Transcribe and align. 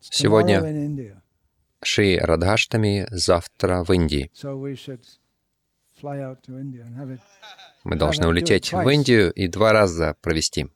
Сегодня 0.00 1.20
Шри 1.84 2.18
Радхаштами, 2.18 3.06
завтра 3.10 3.84
в 3.84 3.92
Индии. 3.92 4.30
Мы 7.84 7.96
должны 7.96 8.28
улететь 8.28 8.72
в 8.72 8.88
Индию 8.88 9.30
и 9.32 9.48
два 9.48 9.72
раза 9.72 10.16
провести. 10.22 10.68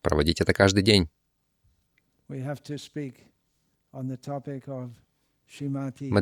Проводить 0.00 0.40
это 0.40 0.54
каждый 0.54 0.82
день. 0.82 1.10
Мы 2.28 2.40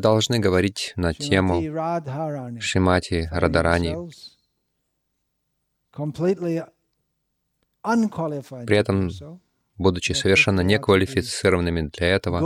должны 0.01 0.39
говорить 0.41 0.93
на 0.97 1.15
тему 1.15 1.61
Шимати 2.61 3.29
Радарани. 3.31 3.95
При 8.67 8.77
этом, 8.77 9.11
будучи 9.77 10.13
совершенно 10.13 10.61
неквалифицированными 10.61 11.91
для 11.93 12.09
этого, 12.09 12.41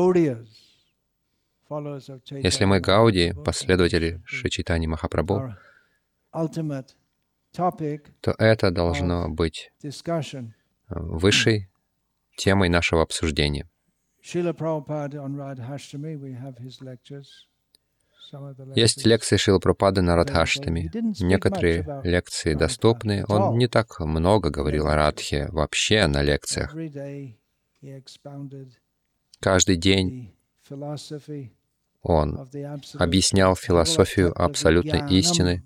если 2.31 2.65
мы 2.65 2.81
Гауди, 2.81 3.33
последователи 3.45 4.21
Шичитани 4.25 4.87
Махапрабху, 4.87 5.55
то 8.21 8.35
это 8.39 8.71
должно 8.71 9.29
быть 9.29 9.73
высшей 10.89 11.71
темой 12.37 12.69
нашего 12.69 13.03
обсуждения. 13.03 13.69
Есть 18.75 19.05
лекции 19.07 19.37
Шила 19.37 19.59
Прабхупады 19.59 20.03
на 20.03 20.17
Радхаштами. 20.17 20.91
Некоторые 21.21 22.01
лекции 22.05 22.55
доступны. 22.55 23.25
Он 23.29 23.59
не 23.59 23.67
так 23.69 24.01
много 24.01 24.51
говорил 24.51 24.87
о 24.87 24.95
Радхе 24.95 25.49
вообще 25.51 26.07
на 26.07 26.23
лекциях. 26.23 26.75
Каждый 29.41 29.77
день 29.77 30.35
он 32.03 32.49
объяснял 32.99 33.57
философию 33.57 34.33
абсолютной 34.41 35.11
истины, 35.19 35.65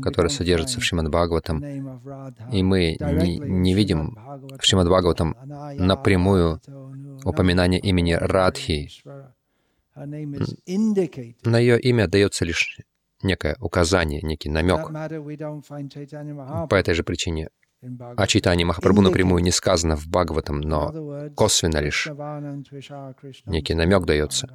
которая 0.00 0.30
содержится 0.30 0.80
в 0.80 0.84
Шримад 0.84 1.08
Бхагаватам, 1.08 1.62
и 2.52 2.62
мы 2.62 2.96
не, 3.00 3.38
не 3.38 3.74
видим 3.74 4.18
в 4.58 4.64
Шримад 4.64 4.88
Бхагаватам 4.88 5.36
напрямую 5.76 6.60
упоминание 7.24 7.80
имени 7.80 8.12
Радхи. 8.12 8.90
На 9.94 11.58
ее 11.58 11.78
имя 11.80 12.08
дается 12.08 12.44
лишь 12.44 12.80
некое 13.22 13.56
указание, 13.60 14.20
некий 14.22 14.48
намек. 14.48 14.88
По 16.68 16.74
этой 16.74 16.94
же 16.94 17.04
причине 17.04 17.48
о 18.16 18.26
читании 18.28 18.64
Махапрабху 18.64 19.02
напрямую 19.02 19.42
не 19.42 19.50
сказано 19.50 19.96
в 19.96 20.06
Бхагаватам, 20.06 20.60
но 20.60 21.30
косвенно 21.34 21.78
лишь 21.78 22.06
некий 23.46 23.74
намек 23.74 24.04
дается. 24.04 24.48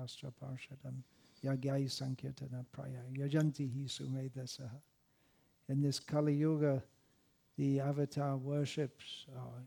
In 5.70 5.82
this 5.82 6.00
Kali 6.00 6.34
Yuga, 6.34 6.82
the 7.58 7.82
avatar 7.82 8.38
worships, 8.38 9.28
uh, 9.36 9.60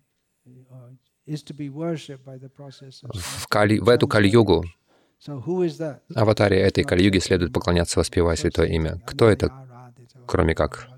is 1.26 1.42
to 1.42 1.52
be 1.54 1.68
worshipped 1.68 2.24
by 2.24 2.38
the 2.38 2.48
process 2.48 3.02
of... 3.04 3.10
В, 3.14 3.46
кали, 3.48 3.78
в 3.78 3.88
эту 3.88 4.08
Кали-югу 4.08 4.64
аватаре 6.14 6.58
этой 6.58 6.84
Кали-юги 6.84 7.18
следует 7.18 7.52
поклоняться, 7.52 7.98
воспевая 7.98 8.36
святое 8.36 8.68
имя. 8.68 8.98
Кто 9.06 9.28
это, 9.28 9.50
кроме 10.26 10.54
как 10.54 10.88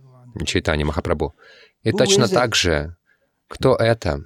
Чайтани 0.47 0.85
Махапрабху? 0.85 1.35
И 1.83 1.91
точно 1.91 2.29
так 2.29 2.55
же, 2.55 2.97
кто 3.49 3.75
это? 3.75 4.23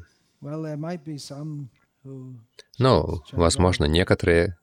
Ну, 2.78 3.22
возможно, 3.32 3.84
некоторые... 3.86 4.58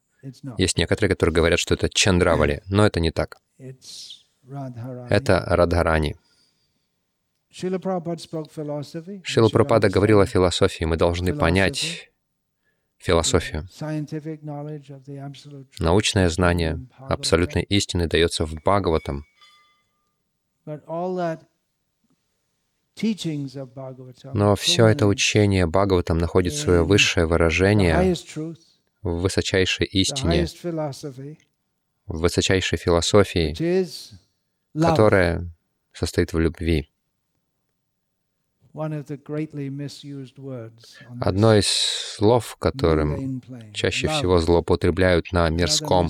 Есть 0.58 0.78
некоторые, 0.78 1.10
которые 1.10 1.34
говорят, 1.34 1.60
что 1.60 1.74
это 1.74 1.90
Чандравали, 1.90 2.62
но 2.68 2.86
это 2.86 3.00
не 3.00 3.12
так. 3.12 3.38
Это 5.10 5.44
Радхарани. 5.48 6.16
Шила 7.50 7.78
Прабхупада 7.78 9.90
говорил 9.90 10.20
о 10.20 10.26
философии. 10.26 10.86
Мы 10.86 10.98
должны 10.98 11.36
понять 11.36 12.10
философию. 12.98 13.68
Научное 15.80 16.30
знание 16.30 16.88
абсолютной 16.98 17.64
истины 17.64 18.08
дается 18.08 18.46
в 18.46 18.56
Бхагаватам. 18.56 19.26
Но 24.34 24.56
все 24.56 24.88
это 24.88 25.08
учение 25.08 25.66
Бхагаватам 25.68 26.18
находит 26.18 26.54
свое 26.54 26.84
высшее 26.84 27.26
выражение 27.26 28.16
в 29.02 29.22
высочайшей 29.22 29.88
истине, 29.88 30.48
в 32.06 32.20
высочайшей 32.20 32.78
философии, 32.78 33.54
которая 34.74 35.50
состоит 35.92 36.34
в 36.34 36.40
любви. 36.40 36.90
Одно 41.22 41.54
из 41.56 41.68
слов, 41.68 42.56
которым 42.58 43.42
чаще 43.74 44.08
всего 44.08 44.40
злоупотребляют 44.40 45.32
на 45.32 45.48
мирском 45.50 46.10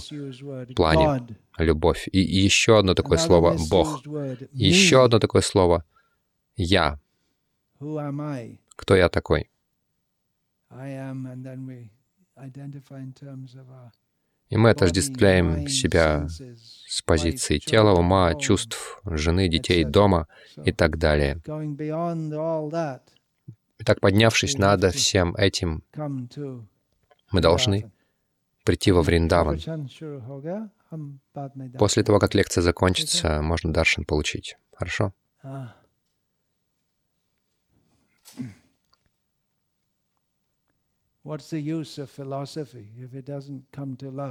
плане— 0.75 1.27
любовь. 1.57 2.07
И 2.11 2.19
еще 2.19 2.79
одно 2.79 2.93
такое 2.93 3.17
слово— 3.17 3.57
Бог. 3.69 4.05
И 4.53 4.65
еще 4.65 5.03
одно 5.03 5.19
такое 5.19 5.41
слово— 5.41 5.83
Я. 6.55 6.99
Кто 8.75 8.95
я 8.95 9.09
такой? 9.09 9.49
И 14.53 14.55
мы 14.55 14.69
отождествляем 14.69 15.67
себя 15.67 16.27
с 16.27 17.01
позиции 17.01 17.57
тела, 17.57 17.97
ума, 17.97 18.35
чувств, 18.35 19.01
жены, 19.03 19.47
детей, 19.47 19.83
дома 19.83 20.27
и 20.63 20.71
так 20.71 20.99
далее. 20.99 21.41
Итак, 23.79 23.99
поднявшись 23.99 24.59
над 24.59 24.93
всем 24.93 25.33
этим, 25.35 25.83
мы 27.31 27.41
должны 27.41 27.91
прийти 28.63 28.91
во 28.91 29.01
Вриндаван. 29.01 29.59
После 31.79 32.03
того, 32.03 32.19
как 32.19 32.35
лекция 32.35 32.61
закончится, 32.61 33.41
можно 33.41 33.73
даршан 33.73 34.05
получить. 34.05 34.57
Хорошо? 34.75 35.13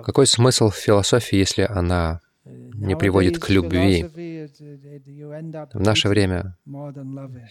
Какой 0.03 0.27
смысл 0.27 0.69
в 0.69 0.77
философии, 0.77 1.37
если 1.37 1.63
она 1.63 2.21
не 2.45 2.97
приводит 2.97 3.39
к 3.39 3.49
любви? 3.49 4.03
В 5.73 5.81
наше 5.81 6.09
время 6.09 6.59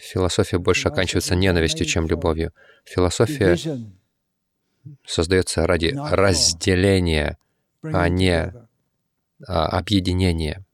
философия 0.00 0.58
больше 0.58 0.88
оканчивается 0.88 1.34
ненавистью, 1.34 1.86
чем 1.86 2.06
любовью. 2.06 2.52
Философия 2.84 3.56
создается 5.04 5.66
ради 5.66 5.94
разделения, 5.96 7.38
а 7.82 8.08
не 8.08 8.52
а, 9.46 9.66
объединения. 9.78 10.64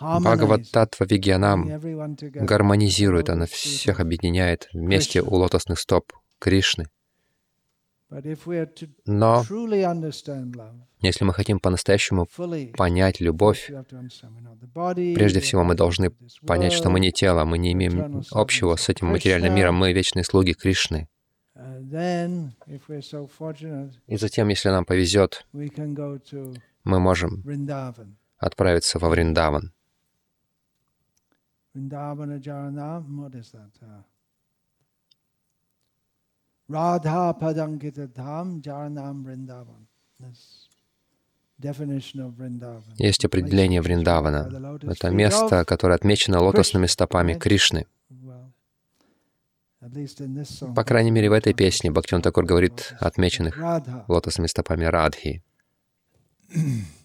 Бхагават 0.00 0.70
Татва 0.72 1.06
Вигьянам 1.06 1.68
гармонизирует, 2.20 3.30
она 3.30 3.46
всех 3.46 4.00
объединяет 4.00 4.68
вместе 4.72 5.22
у 5.22 5.34
лотосных 5.34 5.78
стоп 5.78 6.12
Кришны. 6.40 6.88
Но 9.06 9.44
если 11.00 11.24
мы 11.24 11.32
хотим 11.32 11.58
по-настоящему 11.58 12.26
понять 12.76 13.20
любовь, 13.20 13.70
прежде 15.14 15.40
всего 15.40 15.64
мы 15.64 15.74
должны 15.74 16.10
понять, 16.46 16.72
что 16.72 16.90
мы 16.90 17.00
не 17.00 17.12
тело, 17.12 17.44
мы 17.44 17.58
не 17.58 17.72
имеем 17.72 18.22
общего 18.30 18.76
с 18.76 18.88
этим 18.88 19.08
материальным 19.08 19.54
миром, 19.54 19.76
мы 19.76 19.92
вечные 19.92 20.24
слуги 20.24 20.54
Кришны. 20.54 21.08
И 24.06 24.16
затем, 24.16 24.48
если 24.48 24.68
нам 24.70 24.84
повезет, 24.84 25.46
мы 25.52 27.00
можем 27.00 27.44
отправиться 28.38 28.98
во 28.98 29.08
Вриндаван. 29.08 29.73
Vrindavana 31.74 32.40
Jaranam, 32.40 33.16
what 33.16 33.34
is 33.34 33.50
that? 33.50 33.70
Uh, 33.82 34.02
Radha 36.68 37.34
Padankita 37.40 38.08
Dham 38.08 38.60
Jaranam 38.60 39.24
Vrindavan. 39.24 39.86
Есть 42.98 43.24
определение 43.24 43.80
Вриндавана. 43.80 44.80
Это 44.82 45.10
место, 45.10 45.64
которое 45.64 45.94
отмечено 45.94 46.40
лотосными 46.40 46.86
стопами 46.86 47.34
Кришны. 47.34 47.86
По 50.74 50.84
крайней 50.84 51.10
мере, 51.10 51.30
в 51.30 51.32
этой 51.32 51.54
песне 51.54 51.90
Бхактиван 51.90 52.22
Такур 52.22 52.44
говорит 52.44 52.94
отмеченных 53.00 53.58
лотосными 54.08 54.46
стопами 54.46 54.84
Радхи. 54.84 55.42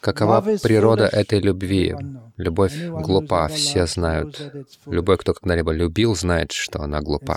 Какова 0.00 0.40
природа 0.62 1.06
этой 1.06 1.40
любви? 1.40 1.94
Любовь 2.36 2.74
глупа, 2.76 3.48
все 3.48 3.86
знают. 3.86 4.52
Любой, 4.86 5.18
кто 5.18 5.34
когда-либо 5.34 5.72
любил, 5.72 6.14
знает, 6.14 6.52
что 6.52 6.82
она 6.82 7.00
глупа. 7.00 7.36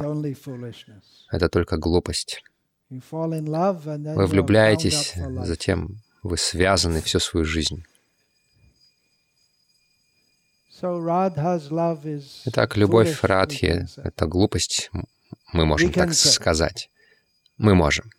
Это 1.31 1.49
только 1.49 1.77
глупость. 1.77 2.43
Вы 2.89 4.25
влюбляетесь, 4.27 5.13
затем 5.43 6.01
вы 6.21 6.37
связаны 6.37 7.01
всю 7.01 7.19
свою 7.19 7.45
жизнь. 7.45 7.83
Итак, 12.45 12.77
любовь 12.77 13.23
Радхи— 13.23 13.87
это 14.03 14.27
глупость, 14.27 14.91
мы 15.51 15.65
можем 15.65 15.91
так 15.91 16.13
сказать. 16.13 16.89
Мы 17.57 17.73
можем. 17.73 18.11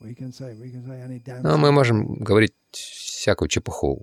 Но 0.00 1.58
мы 1.58 1.72
можем 1.72 2.14
говорить 2.14 2.54
всякую 2.70 3.48
чепуху. 3.48 4.02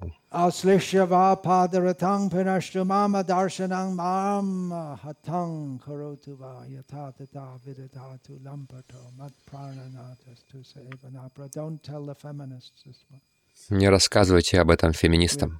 Не 13.69 13.89
рассказывайте 13.89 14.59
об 14.59 14.69
этом 14.69 14.91
феминистам. 14.91 15.59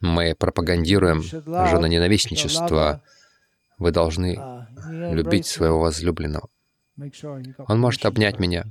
Мы 0.00 0.34
пропагандируем 0.34 1.22
женоненавистничество. 1.22 3.02
Вы 3.78 3.90
должны 3.90 4.38
любить 4.88 5.46
своего 5.46 5.80
возлюбленного. 5.80 6.48
Он 7.68 7.80
может 7.80 8.04
обнять 8.06 8.38
меня. 8.38 8.64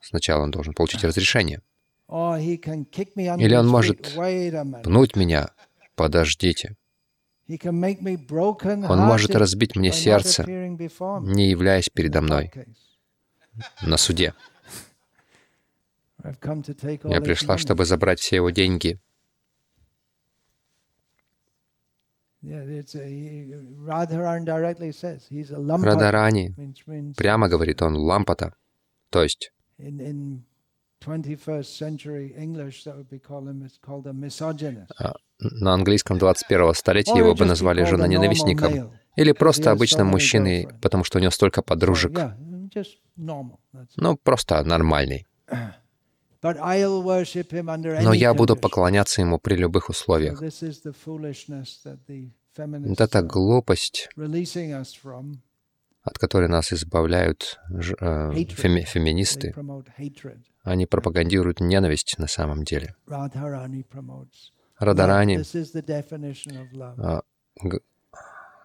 Сначала 0.00 0.42
он 0.42 0.50
должен 0.50 0.74
получить 0.74 1.04
разрешение. 1.04 1.60
Или 2.08 3.54
он 3.54 3.68
может 3.68 4.16
пнуть 4.82 5.16
меня. 5.16 5.50
Подождите. 5.94 6.76
Он 7.48 8.98
может 8.98 9.34
разбить 9.34 9.76
мне 9.76 9.92
сердце, 9.92 10.44
не 10.44 11.50
являясь 11.50 11.88
передо 11.88 12.20
мной 12.20 12.50
на 13.82 13.96
суде. 13.96 14.34
Я 17.04 17.20
пришла, 17.20 17.58
чтобы 17.58 17.84
забрать 17.84 18.20
все 18.20 18.36
его 18.36 18.50
деньги. 18.50 19.00
Радарани 25.84 26.54
прямо 27.16 27.48
говорит 27.48 27.82
он 27.82 27.96
лампата, 27.96 28.54
то 29.10 29.22
есть 29.22 29.52
на 35.38 35.72
английском 35.74 36.18
21 36.18 36.74
столетия 36.74 37.16
его 37.18 37.34
бы 37.34 37.44
назвали 37.46 37.84
женоненавистником. 37.84 38.92
или 39.16 39.32
просто 39.32 39.70
обычным 39.70 40.06
мужчиной, 40.08 40.68
потому 40.82 41.04
что 41.04 41.18
у 41.18 41.20
него 41.20 41.30
столько 41.30 41.62
подружек. 41.62 42.12
Ну, 43.96 44.16
просто 44.16 44.62
нормальный. 44.64 45.26
Но 46.42 48.12
я 48.12 48.34
буду 48.34 48.56
поклоняться 48.56 49.20
ему 49.20 49.38
при 49.38 49.56
любых 49.56 49.88
условиях. 49.88 50.40
Вот 52.56 53.00
эта 53.00 53.22
глупость, 53.22 54.08
от 56.02 56.18
которой 56.18 56.48
нас 56.48 56.72
избавляют 56.72 57.60
э, 57.70 58.32
феми 58.48 58.82
феминисты, 58.82 59.54
они 60.62 60.86
пропагандируют 60.86 61.60
ненависть 61.60 62.16
на 62.18 62.26
самом 62.26 62.64
деле. 62.64 62.94
Радарани 64.78 65.42
а, 66.96 67.22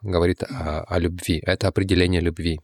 говорит 0.01 0.43
о, 0.43 0.83
о 0.83 0.99
любви. 0.99 1.41
Это 1.45 1.67
определение 1.67 2.21
любви. 2.21 2.59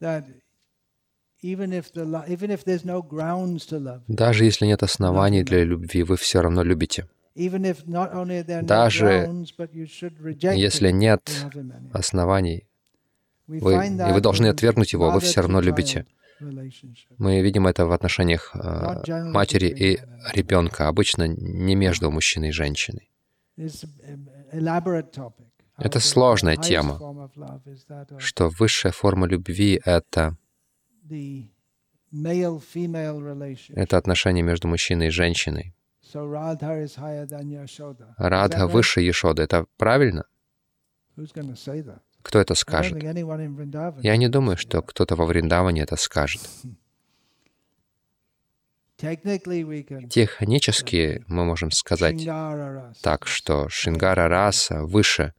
Даже 4.07 4.45
если 4.45 4.65
нет 4.65 4.83
оснований 4.83 5.43
для 5.43 5.63
любви, 5.63 6.03
вы 6.03 6.17
все 6.17 6.41
равно 6.41 6.63
любите. 6.63 7.07
Даже 7.35 9.29
если 10.55 10.91
нет 10.91 11.31
оснований, 11.93 12.67
вы, 13.47 13.73
и 13.73 14.11
вы 14.11 14.21
должны 14.21 14.47
отвергнуть 14.47 14.93
его, 14.93 15.09
вы 15.11 15.19
все 15.19 15.41
равно 15.41 15.61
любите. 15.61 16.05
Мы 17.17 17.41
видим 17.41 17.67
это 17.67 17.85
в 17.85 17.91
отношениях 17.91 18.51
э, 18.55 19.23
матери 19.31 19.67
и 19.67 19.99
ребенка, 20.33 20.87
обычно 20.87 21.27
не 21.27 21.75
между 21.75 22.09
мужчиной 22.09 22.49
и 22.49 22.51
женщиной. 22.51 23.09
Это 25.77 25.99
сложная 25.99 26.57
тема, 26.57 27.29
что 28.17 28.49
высшая 28.49 28.91
форма 28.91 29.27
любви— 29.27 29.79
это 29.85 30.35
это 33.75 33.97
отношение 33.97 34.43
между 34.43 34.67
мужчиной 34.67 35.07
и 35.07 35.11
женщиной. 35.11 35.73
Радха 38.17 38.67
выше 38.67 39.01
Ешоды. 39.01 39.43
Это 39.43 39.65
правильно? 39.77 40.25
Кто 42.21 42.39
это 42.39 42.55
скажет? 42.55 43.01
Я 43.01 44.17
не 44.17 44.27
думаю, 44.27 44.57
что 44.57 44.81
кто-то 44.81 45.15
во 45.15 45.25
Вриндаване 45.25 45.81
это 45.81 45.95
скажет. 45.95 46.41
Технически 50.09 51.23
мы 51.27 51.45
можем 51.45 51.71
сказать 51.71 52.23
так, 53.01 53.25
что 53.25 53.67
Шингара 53.69 54.27
раса 54.27 54.83
выше 54.83 55.33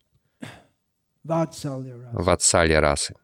Ватсалья 2.13 2.81
расы. 2.81 3.15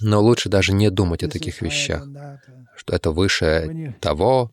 Но 0.00 0.22
лучше 0.22 0.48
даже 0.48 0.72
не 0.72 0.90
думать 0.90 1.22
о 1.22 1.28
таких 1.28 1.62
вещах, 1.62 2.06
что 2.76 2.94
это 2.94 3.10
выше 3.10 3.96
того. 4.00 4.50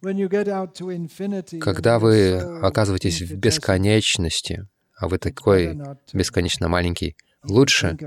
Когда 1.62 2.00
вы 2.00 2.36
оказываетесь 2.62 3.21
в 3.21 3.36
бесконечности, 3.36 4.68
а 4.95 5.07
вы 5.07 5.18
такой 5.18 5.80
бесконечно 6.13 6.68
маленький, 6.68 7.16
лучше 7.44 7.98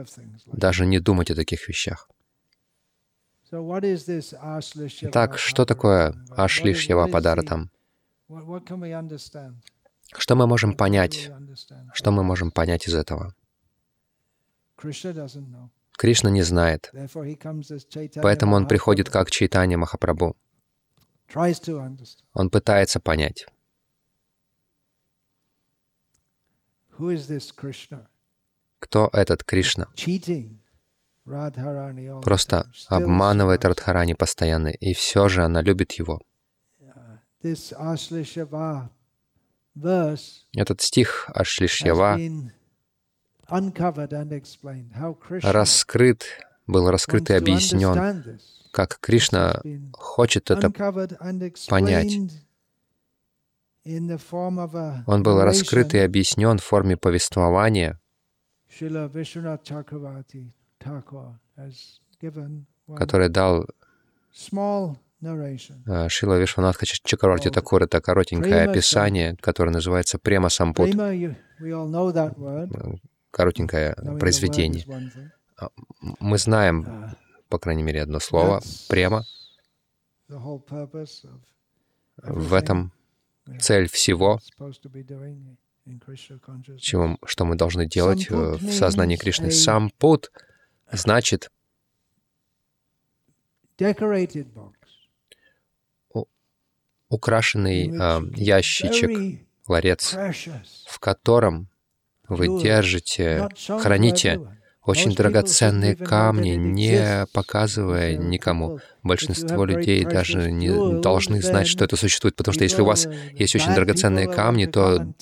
даже 0.46 0.86
не 0.86 0.98
думать 1.00 1.30
о 1.30 1.34
таких 1.34 1.68
вещах. 1.68 2.08
Так, 5.12 5.38
что 5.38 5.64
такое 5.66 6.14
Ашлишьява 6.30 7.06
Падаратам? 7.08 7.70
Что 10.16 10.36
мы 10.36 10.46
можем 10.46 10.74
понять? 10.74 11.30
Что 11.92 12.10
мы 12.10 12.22
можем 12.22 12.50
понять 12.50 12.88
из 12.88 12.94
этого? 12.94 13.34
Кришна 15.98 16.30
не 16.30 16.42
знает. 16.42 16.90
Поэтому 18.22 18.56
он 18.56 18.66
приходит 18.66 19.10
как 19.10 19.30
Чайтанья 19.30 19.76
Махапрабху. 19.76 20.36
Он 22.34 22.50
пытается 22.50 23.00
понять. 23.00 23.46
Кто 28.78 29.08
этот 29.12 29.44
Кришна? 29.44 29.86
Просто 32.22 32.70
обманывает 32.88 33.64
Радхарани 33.64 34.14
постоянно, 34.14 34.68
и 34.68 34.92
все 34.92 35.28
же 35.28 35.44
она 35.44 35.62
любит 35.62 35.92
его. 35.92 36.20
Этот 40.54 40.80
стих 40.80 41.30
Ашлишьява 41.34 42.18
раскрыт, 45.42 46.24
был 46.66 46.90
раскрыт 46.90 47.30
и 47.30 47.34
объяснен, 47.34 48.38
как 48.70 48.98
Кришна 49.00 49.60
хочет 49.92 50.50
это 50.50 50.70
понять. 51.68 52.18
Он 55.06 55.22
был 55.22 55.40
раскрыт 55.42 55.94
и 55.94 55.98
объяснен 55.98 56.58
в 56.58 56.64
форме 56.64 56.96
повествования, 56.96 57.98
который 62.96 63.28
дал 63.28 63.66
а, 65.86 66.08
Шила 66.08 66.38
Вишванатха 66.38 66.84
Чакраварти 66.86 67.50
Такур— 67.50 67.82
это 67.84 68.00
коротенькое 68.00 68.62
описание, 68.64 69.36
которое 69.40 69.70
называется 69.70 70.18
«Према 70.18 70.48
Сампут» 70.48 70.90
коротенькое 73.32 73.94
произведение. 74.20 74.86
А, 75.56 75.68
мы 76.20 76.38
знаем, 76.38 77.16
по 77.48 77.58
крайней 77.58 77.82
мере, 77.82 78.02
одно 78.02 78.20
слово— 78.20 78.62
према. 78.88 79.24
В 82.16 82.54
этом 82.54 82.92
цель 83.60 83.88
всего, 83.88 84.38
чего, 86.78 87.18
что 87.24 87.44
мы 87.44 87.56
должны 87.56 87.86
делать 87.86 88.30
э, 88.30 88.34
в 88.34 88.72
сознании 88.72 89.16
Кришны. 89.16 89.50
Сам 89.50 89.90
пут 89.90 90.30
значит 90.92 91.50
украшенный 97.08 97.88
э, 97.88 98.20
ящичек, 98.36 99.40
ларец, 99.66 100.14
в 100.86 100.98
котором 101.00 101.68
вы 102.34 102.60
держите, 102.60 103.48
храните 103.80 104.40
очень 104.84 105.14
драгоценные 105.14 105.94
камни, 105.94 106.50
не 106.50 107.26
показывая 107.32 108.16
никому. 108.16 108.80
Большинство 109.02 109.64
людей 109.64 110.04
даже 110.04 110.50
не 110.50 111.00
должны 111.00 111.40
знать, 111.40 111.68
что 111.68 111.84
это 111.84 111.96
существует, 111.96 112.34
потому 112.34 112.52
что 112.52 112.64
если 112.64 112.82
у 112.82 112.86
вас 112.86 113.06
есть 113.32 113.54
очень 113.54 113.74
драгоценные 113.74 114.28
камни, 114.28 114.66
то 114.66 115.14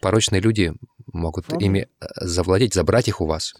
порочные 0.00 0.40
люди 0.40 0.72
могут 1.12 1.52
ими 1.60 1.86
э, 2.00 2.06
завладеть, 2.16 2.72
забрать 2.74 3.08
их 3.08 3.20
у 3.20 3.26
вас. 3.26 3.54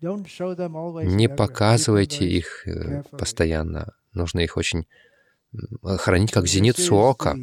Не 0.00 1.28
показывайте 1.28 2.24
их 2.24 2.66
э, 2.68 3.02
постоянно. 3.10 3.94
Нужно 4.12 4.40
их 4.40 4.56
очень 4.56 4.86
хранить 5.82 6.30
как 6.32 6.46
зеницу 6.46 6.96
ока. 6.96 7.36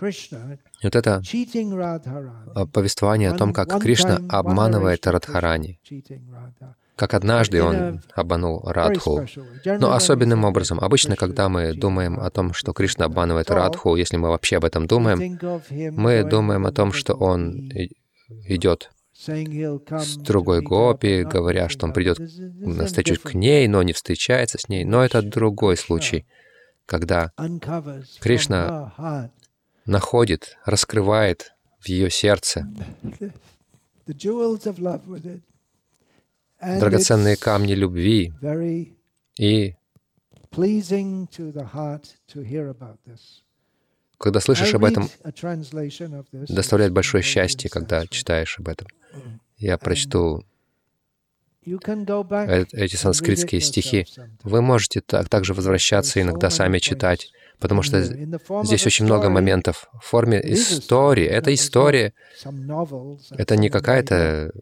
Вот 0.00 0.96
это 0.96 1.22
повествование 2.72 3.30
о 3.30 3.36
том, 3.36 3.52
как 3.52 3.80
Кришна 3.80 4.20
обманывает 4.28 5.06
Радхарани, 5.06 5.78
как 6.96 7.14
однажды 7.14 7.62
он 7.62 8.00
обманул 8.14 8.62
Радху. 8.64 9.26
Но 9.64 9.92
особенным 9.92 10.44
образом, 10.44 10.78
обычно, 10.80 11.16
когда 11.16 11.48
мы 11.48 11.74
думаем 11.74 12.20
о 12.20 12.30
том, 12.30 12.54
что 12.54 12.72
Кришна 12.72 13.06
обманывает 13.06 13.50
Радху, 13.50 13.96
если 13.96 14.16
мы 14.16 14.28
вообще 14.28 14.58
об 14.58 14.64
этом 14.64 14.86
думаем, 14.86 15.38
мы 15.92 16.22
думаем 16.24 16.66
о 16.66 16.72
том, 16.72 16.92
что 16.92 17.14
он 17.14 17.70
идет 18.46 18.90
с 19.26 20.16
другой 20.16 20.60
гопи, 20.60 21.24
говоря, 21.24 21.68
что 21.68 21.86
он 21.86 21.92
придет 21.92 22.18
на 22.18 22.86
встречу 22.86 23.20
к 23.20 23.34
ней, 23.34 23.66
но 23.68 23.82
не 23.82 23.92
встречается 23.92 24.58
с 24.58 24.68
ней. 24.68 24.84
Но 24.84 25.04
это 25.04 25.22
другой 25.22 25.76
случай, 25.76 26.26
когда 26.86 27.32
Кришна 28.20 29.30
находит, 29.86 30.56
раскрывает 30.64 31.54
в 31.80 31.88
ее 31.88 32.10
сердце. 32.10 32.66
Драгоценные 36.60 37.36
камни 37.36 37.74
любви 37.74 38.32
и 39.38 39.74
когда 44.18 44.40
слышишь 44.40 44.72
об 44.74 44.84
этом, 44.84 45.10
доставляет 46.32 46.92
большое 46.92 47.22
счастье, 47.22 47.68
когда 47.68 48.06
читаешь 48.06 48.58
об 48.58 48.68
этом. 48.68 48.86
Я 49.58 49.76
прочту 49.76 50.44
эти 51.62 52.96
санскритские 52.96 53.60
стихи. 53.60 54.06
Вы 54.42 54.62
можете 54.62 55.00
так, 55.00 55.28
также 55.28 55.54
возвращаться 55.54 56.20
иногда 56.20 56.50
сами 56.50 56.78
читать, 56.78 57.32
потому 57.58 57.82
что 57.82 58.02
здесь 58.02 58.86
очень 58.86 59.04
много 59.04 59.30
моментов 59.30 59.88
в 60.00 60.04
форме 60.04 60.40
истории. 60.44 61.26
Это 61.26 61.54
история. 61.54 62.12
Это 63.30 63.56
не 63.56 63.70
какая-то, 63.70 64.52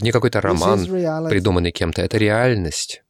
не 0.00 0.12
какой-то 0.12 0.40
роман, 0.40 0.84
придуманный 1.28 1.72
кем-то. 1.72 2.02
Это 2.02 2.18
реальность. 2.18 3.02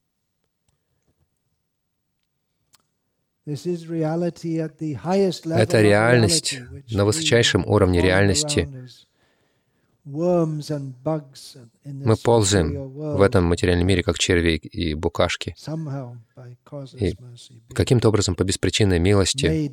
Это 3.46 4.20
реальность 5.80 6.60
на 6.90 7.04
высочайшем 7.06 7.64
уровне 7.66 8.02
реальности. 8.02 8.68
Мы 10.04 10.62
ползаем 12.24 12.88
в 12.88 13.20
этом 13.20 13.44
материальном 13.44 13.86
мире, 13.86 14.02
как 14.02 14.18
черви 14.18 14.56
и 14.56 14.94
букашки. 14.94 15.54
И 16.94 17.14
каким-то 17.74 18.08
образом 18.08 18.34
по 18.34 18.44
беспричинной 18.44 18.98
милости 18.98 19.70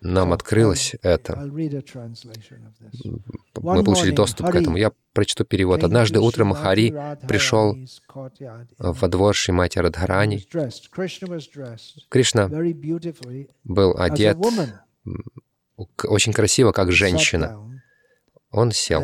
нам 0.00 0.32
открылось 0.32 0.94
это. 1.02 1.36
Мы 1.36 1.68
получили 3.84 4.10
доступ 4.10 4.50
к 4.50 4.54
этому. 4.54 4.76
Я 4.76 4.92
прочту 5.12 5.44
перевод. 5.44 5.84
Однажды 5.84 6.20
утром 6.20 6.52
Хари 6.52 6.94
пришел 7.26 7.76
во 8.78 9.08
двор 9.08 9.34
Шримати 9.34 9.78
Радхарани. 9.78 10.46
Кришна 12.08 12.50
был 13.64 13.96
одет 13.98 14.38
очень 16.04 16.32
красиво, 16.32 16.72
как 16.72 16.92
женщина. 16.92 17.75
Он 18.50 18.72
сел. 18.72 19.02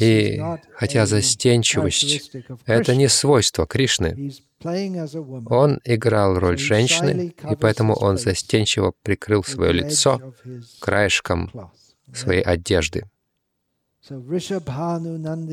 И 0.00 0.42
хотя 0.74 1.06
застенчивость— 1.06 2.32
это 2.66 2.96
не 2.96 3.08
свойство 3.08 3.64
Кришны, 3.66 4.32
он 4.64 5.80
играл 5.84 6.38
роль 6.38 6.58
женщины, 6.58 7.32
и 7.48 7.54
поэтому 7.54 7.94
он 7.94 8.18
застенчиво 8.18 8.94
прикрыл 9.02 9.44
свое 9.44 9.72
лицо 9.72 10.34
краешком 10.80 11.70
своей 12.12 12.42
одежды, 12.42 13.04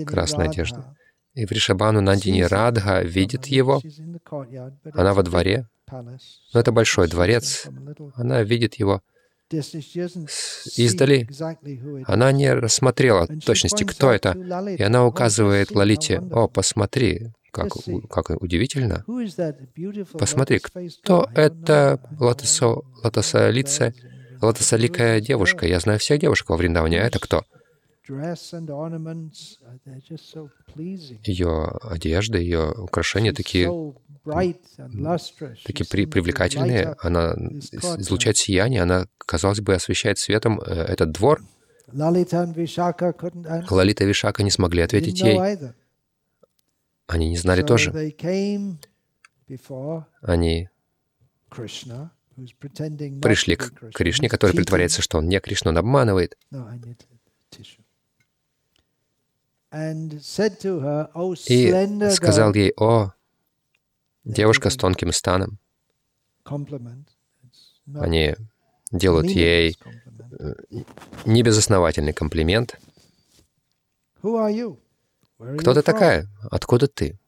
красной 0.06 0.48
одежды. 0.48 0.84
И 1.36 1.46
Вришабану 1.46 2.02
Нандини 2.02 2.42
Радха 2.42 3.02
видит 3.02 3.48
его, 3.48 3.82
она 4.94 5.14
во 5.14 5.22
дворе, 5.22 5.68
но 5.92 6.60
это 6.60 6.72
большой 6.72 7.08
дворец, 7.08 7.68
она 8.16 8.42
видит 8.42 8.76
его 8.76 9.04
издали, 10.76 11.28
она 12.06 12.32
не 12.32 12.54
рассмотрела 12.54 13.28
точности, 13.46 13.84
кто 13.84 14.12
это, 14.12 14.32
и 14.78 14.82
она 14.82 15.06
указывает 15.06 15.72
Лалите, 15.72 16.20
«О, 16.32 16.48
посмотри, 16.48 17.32
как, 17.52 17.74
как 18.10 18.42
удивительно! 18.42 19.06
Посмотри, 20.14 20.60
кто 20.60 21.30
это 21.36 22.00
лотосо, 22.20 22.82
лотосолица, 23.04 23.94
лотосоликая 24.42 25.22
девушка? 25.22 25.68
Я 25.68 25.80
знаю 25.80 26.00
всех 26.00 26.20
девушек 26.20 26.50
во 26.50 26.58
Вриндаване, 26.58 27.02
а 27.02 27.06
это 27.06 27.20
кто?» 27.20 27.44
Ее 31.24 31.80
одежда, 31.84 32.38
ее 32.38 32.72
украшения 32.72 33.34
такие 33.34 33.72
такие 35.66 35.86
при, 35.86 36.06
привлекательные, 36.06 36.96
она 37.00 37.34
излучает 37.98 38.38
сияние, 38.38 38.82
она, 38.82 39.08
казалось 39.18 39.60
бы, 39.60 39.74
освещает 39.76 40.18
светом 40.18 40.62
э, 40.62 40.74
этот 40.74 41.12
двор. 41.12 41.42
Лалита 43.70 44.04
и 44.04 44.08
Вишака 44.08 44.44
не 44.44 44.52
смогли 44.52 44.82
ответить 44.82 45.20
ей. 45.22 45.38
Они 47.08 47.30
не 47.30 47.38
знали 47.38 47.62
тоже. 47.64 47.92
Они 50.22 50.70
пришли 53.22 53.56
к 53.56 53.92
Кришне, 53.94 54.30
который 54.30 54.56
притворяется, 54.56 55.02
что 55.02 55.18
он 55.18 55.28
не 55.28 55.40
Кришна, 55.40 55.72
он 55.72 55.78
обманывает. 55.78 56.38
И 61.48 61.72
сказал 62.12 62.54
ей, 62.54 62.74
«О, 62.78 63.14
девушка 64.24 64.70
с 64.70 64.76
тонким 64.78 65.12
станом. 65.12 65.60
Они 67.96 68.36
делают 68.92 69.28
ей 69.28 69.78
э, 70.40 70.54
небезосновательный 71.26 72.14
комплимент. 72.14 72.80
Кто 74.22 75.74
ты 75.74 75.82
такая? 75.82 76.28
Откуда 76.50 76.88
ты? 76.88 77.20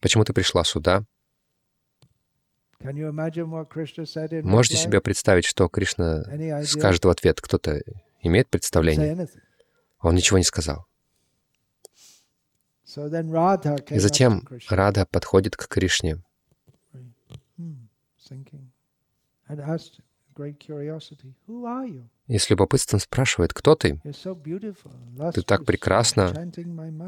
Почему 0.00 0.24
ты 0.24 0.32
пришла 0.32 0.62
сюда? 0.64 1.04
Можете 4.42 4.76
себе 4.76 5.00
представить, 5.00 5.44
что 5.44 5.68
Кришна 5.68 6.24
скажет 6.64 7.04
в 7.04 7.08
ответ? 7.10 7.40
Кто-то 7.40 7.82
имеет 8.22 8.48
представление? 8.48 9.28
Он 10.00 10.14
ничего 10.14 10.38
не 10.38 10.44
сказал. 10.44 10.86
И 13.88 13.98
затем 13.98 14.46
Рада 14.68 15.06
подходит 15.06 15.56
к 15.56 15.68
Кришне. 15.68 16.22
И 22.26 22.38
с 22.38 22.50
любопытством 22.50 23.00
спрашивает, 23.00 23.52
кто 23.52 23.74
ты? 23.74 24.00
Ты 25.34 25.42
так 25.42 25.64
прекрасно 25.64 26.32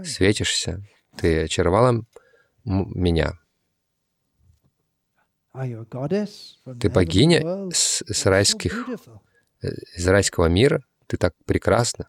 светишься. 0.04 0.82
Ты 1.16 1.44
очаровала 1.44 2.04
меня. 2.64 3.32
Ты 6.80 6.88
богиня 6.90 7.70
с, 7.70 8.02
с 8.06 8.26
райских, 8.26 8.88
э, 9.62 9.68
из 9.96 10.06
райского 10.08 10.46
мира? 10.46 10.82
Ты 11.06 11.16
так 11.16 11.34
прекрасна. 11.44 12.08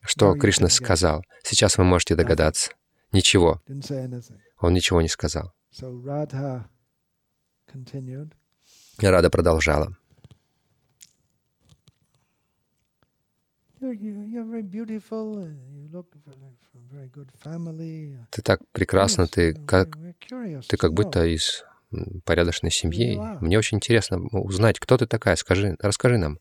Что 0.00 0.34
Кришна 0.34 0.68
сказал? 0.68 1.22
Сейчас 1.42 1.76
вы 1.78 1.84
можете 1.84 2.14
догадаться. 2.14 2.72
Ничего. 3.12 3.60
Он 4.60 4.72
ничего 4.72 5.02
не 5.02 5.08
сказал. 5.08 5.52
Рада 8.98 9.30
продолжала. 9.30 9.96
Ты 18.30 18.42
так 18.42 18.60
прекрасна, 18.72 19.26
ты 19.26 19.52
как, 19.66 19.98
ты 20.68 20.76
как 20.78 20.94
будто 20.94 21.24
из 21.26 21.64
порядочной 22.24 22.70
семьи. 22.70 23.18
Мне 23.40 23.58
очень 23.58 23.76
интересно 23.76 24.18
узнать, 24.32 24.80
кто 24.80 24.96
ты 24.96 25.06
такая. 25.06 25.36
Скажи, 25.36 25.76
расскажи 25.80 26.16
нам. 26.16 26.38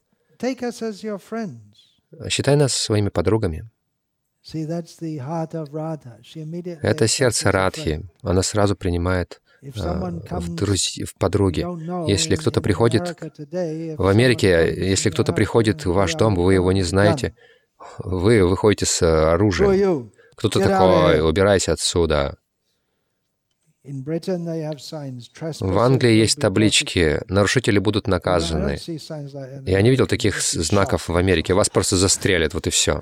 Считай 2.30 2.56
нас 2.56 2.74
своими 2.74 3.10
подругами. 3.10 3.70
Это 6.82 7.08
сердце 7.08 7.52
Радхи. 7.52 8.08
Она 8.22 8.44
сразу 8.44 8.76
принимает 8.76 9.42
а, 9.80 10.40
в, 10.40 10.54
друз... 10.54 10.98
в 10.98 11.18
подруги. 11.18 11.66
Если 12.10 12.36
кто-то 12.36 12.62
приходит 12.62 13.18
в 13.98 14.08
Америке, 14.08 14.74
если 14.78 15.10
кто-то 15.10 15.34
приходит 15.34 15.86
в 15.86 15.94
ваш 15.94 16.14
дом, 16.14 16.36
вы 16.36 16.54
его 16.54 16.72
не 16.72 16.84
знаете, 16.84 17.36
вы 17.98 18.46
выходите 18.48 18.86
с 18.86 19.02
оружием. 19.02 20.12
Кто-то 20.36 20.60
такой, 20.60 21.28
убирайся 21.28 21.74
отсюда. 21.74 22.38
В 25.60 25.80
Англии 25.80 26.14
есть 26.14 26.40
таблички, 26.40 27.22
нарушители 27.28 27.80
будут 27.80 28.08
наказаны. 28.08 28.78
Я 29.66 29.82
не 29.82 29.90
видел 29.90 30.08
таких 30.08 30.42
знаков 30.42 31.08
в 31.10 31.16
Америке. 31.16 31.54
Вас 31.54 31.70
просто 31.70 31.96
застрелят, 31.96 32.54
вот 32.54 32.68
и 32.68 32.70
все. 32.70 33.02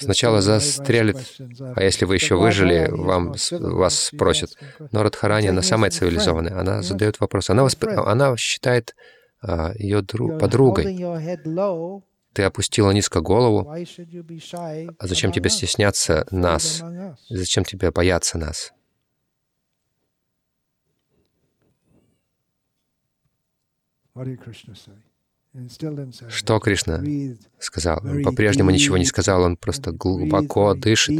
Сначала 0.00 0.40
застрелят, 0.40 1.16
а 1.76 1.82
если 1.82 2.04
вы 2.04 2.14
еще 2.14 2.36
выжили, 2.36 2.88
вам, 2.90 3.34
вас 3.50 4.04
спросят. 4.04 4.56
Но 4.90 5.02
Радхарани, 5.02 5.48
она 5.48 5.62
самая 5.62 5.90
цивилизованная. 5.90 6.58
Она 6.58 6.82
задает 6.82 7.20
вопрос. 7.20 7.50
Она, 7.50 7.62
восп... 7.62 7.84
она 7.84 8.36
считает 8.36 8.96
а, 9.40 9.72
ее 9.76 10.02
друг... 10.02 10.40
подругой. 10.40 10.84
Ты 12.38 12.44
опустила 12.44 12.92
низко 12.92 13.20
голову. 13.20 13.68
А 13.68 15.06
зачем 15.08 15.32
тебе 15.32 15.50
стесняться 15.50 16.24
нас? 16.30 16.84
Зачем 17.28 17.64
тебе 17.64 17.90
бояться 17.90 18.38
нас? 18.38 18.72
Что 26.28 26.60
Кришна 26.60 27.02
сказал? 27.58 28.06
Он 28.06 28.22
по-прежнему 28.22 28.70
ничего 28.70 28.98
не 28.98 29.04
сказал, 29.04 29.42
он 29.42 29.56
просто 29.56 29.90
глубоко 29.90 30.74
дышит. 30.74 31.18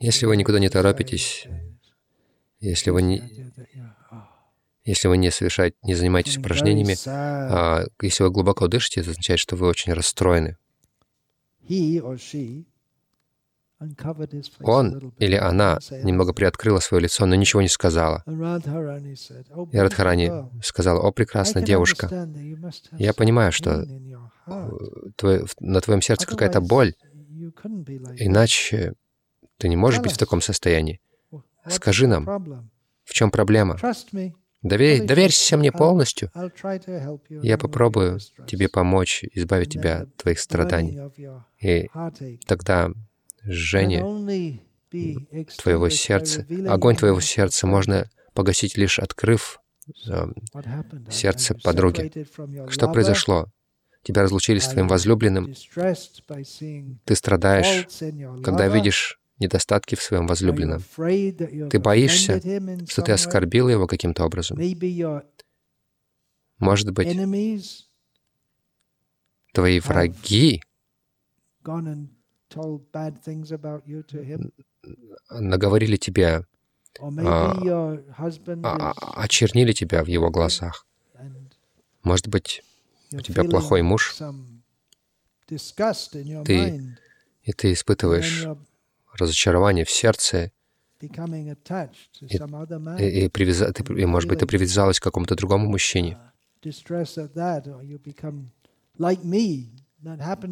Если 0.00 0.24
вы 0.24 0.38
никуда 0.38 0.58
не 0.60 0.70
торопитесь, 0.70 1.46
если 2.58 2.88
вы 2.88 3.02
не, 3.02 3.52
если 4.84 5.08
вы 5.08 5.16
не 5.16 5.30
совершаете, 5.30 5.76
не 5.82 5.94
занимаетесь 5.94 6.38
упражнениями, 6.38 6.96
а 7.06 7.84
если 8.00 8.24
вы 8.24 8.30
глубоко 8.30 8.68
дышите, 8.68 9.00
это 9.00 9.10
означает, 9.10 9.40
что 9.40 9.56
вы 9.56 9.68
очень 9.68 9.92
расстроены. 9.92 10.56
Он 14.60 15.12
или 15.18 15.34
она 15.34 15.78
немного 15.90 16.32
приоткрыла 16.32 16.78
свое 16.78 17.02
лицо, 17.02 17.26
но 17.26 17.34
ничего 17.34 17.62
не 17.62 17.68
сказала. 17.68 18.22
И 18.26 19.78
Радхарани 19.78 20.30
сказала, 20.62 21.00
«О, 21.00 21.12
прекрасная 21.12 21.62
девушка, 21.62 22.28
я 22.92 23.12
понимаю, 23.12 23.52
что 23.52 23.84
твой, 25.16 25.44
на 25.60 25.80
твоем 25.80 26.02
сердце 26.02 26.26
какая-то 26.26 26.60
боль, 26.60 26.94
иначе 28.16 28.94
ты 29.58 29.68
не 29.68 29.76
можешь 29.76 30.00
быть 30.00 30.12
в 30.12 30.18
таком 30.18 30.40
состоянии. 30.40 31.00
Скажи 31.68 32.06
нам, 32.06 32.70
в 33.04 33.12
чем 33.12 33.30
проблема? 33.30 33.78
Доверь, 34.62 35.04
доверься 35.04 35.56
мне 35.56 35.72
полностью. 35.72 36.30
Я 37.28 37.58
попробую 37.58 38.20
тебе 38.46 38.68
помочь, 38.68 39.24
избавить 39.32 39.70
тебя 39.70 40.02
от 40.02 40.16
твоих 40.16 40.38
страданий. 40.38 40.98
И 41.60 41.88
тогда 42.46 42.90
жжение 43.44 44.60
твоего 45.58 45.88
сердца, 45.88 46.46
огонь 46.68 46.96
твоего 46.96 47.20
сердца 47.20 47.66
можно 47.66 48.08
погасить 48.34 48.76
лишь 48.76 48.98
открыв 48.98 49.60
э, 50.08 50.26
сердце 51.10 51.54
подруги. 51.54 52.12
Что 52.70 52.88
произошло? 52.88 53.46
Тебя 54.02 54.22
разлучили 54.22 54.58
с 54.58 54.68
твоим 54.68 54.88
возлюбленным. 54.88 55.54
Ты 57.04 57.14
страдаешь, 57.14 57.86
когда 58.42 58.68
видишь 58.68 59.18
недостатки 59.42 59.94
в 59.94 60.02
своем 60.02 60.26
возлюбленном. 60.26 60.82
Ты 61.70 61.78
боишься, 61.78 62.40
что 62.88 63.02
ты 63.02 63.12
оскорбил 63.12 63.68
его 63.68 63.86
каким-то 63.86 64.24
образом. 64.24 64.58
Может 66.58 66.90
быть, 66.92 67.08
твои 69.52 69.80
враги 69.80 70.62
наговорили 75.30 75.96
тебе, 75.96 76.46
а, 77.00 77.56
а, 78.62 79.22
очернили 79.22 79.72
тебя 79.72 80.04
в 80.04 80.08
его 80.08 80.30
глазах. 80.30 80.86
Может 82.02 82.28
быть, 82.28 82.62
у 83.12 83.20
тебя 83.20 83.44
плохой 83.44 83.82
муж, 83.82 84.16
ты, 86.44 86.96
и 87.42 87.52
ты 87.52 87.72
испытываешь 87.72 88.46
разочарование 89.18 89.84
в 89.84 89.90
сердце, 89.90 90.52
и, 91.00 92.38
и, 92.98 93.24
и, 93.24 93.28
привяза, 93.28 93.72
ты, 93.72 93.82
и, 94.00 94.06
может 94.06 94.28
быть, 94.28 94.38
ты 94.38 94.46
привязалась 94.46 95.00
к 95.00 95.02
какому-то 95.02 95.34
другому 95.34 95.68
мужчине. 95.68 96.16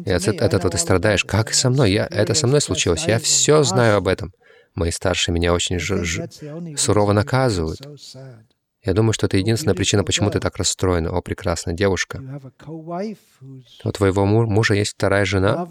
И 0.05 0.11
от, 0.11 0.27
от 0.27 0.53
этого 0.53 0.69
ты 0.69 0.77
страдаешь. 0.77 1.23
Как 1.23 1.53
со 1.53 1.69
мной? 1.69 1.91
Я, 1.91 2.07
это 2.07 2.33
со 2.33 2.47
мной 2.47 2.61
случилось. 2.61 3.05
Я 3.05 3.19
все 3.19 3.63
знаю 3.63 3.97
об 3.97 4.07
этом. 4.07 4.33
Мои 4.75 4.91
старшие 4.91 5.33
меня 5.33 5.53
очень 5.53 5.79
ж, 5.79 6.03
ж, 6.03 6.27
сурово 6.77 7.13
наказывают. 7.13 7.79
Я 8.83 8.93
думаю, 8.93 9.13
что 9.13 9.27
это 9.27 9.37
единственная 9.37 9.75
причина, 9.75 10.03
почему 10.03 10.31
ты 10.31 10.39
так 10.39 10.57
расстроена. 10.57 11.11
О, 11.11 11.21
прекрасная 11.21 11.75
девушка. 11.75 12.41
У 13.83 13.91
твоего 13.91 14.25
мужа 14.25 14.73
есть 14.73 14.93
вторая 14.93 15.25
жена, 15.25 15.69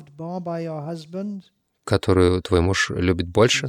которую 1.91 2.41
твой 2.41 2.61
муж 2.61 2.91
любит 2.91 3.27
больше. 3.27 3.67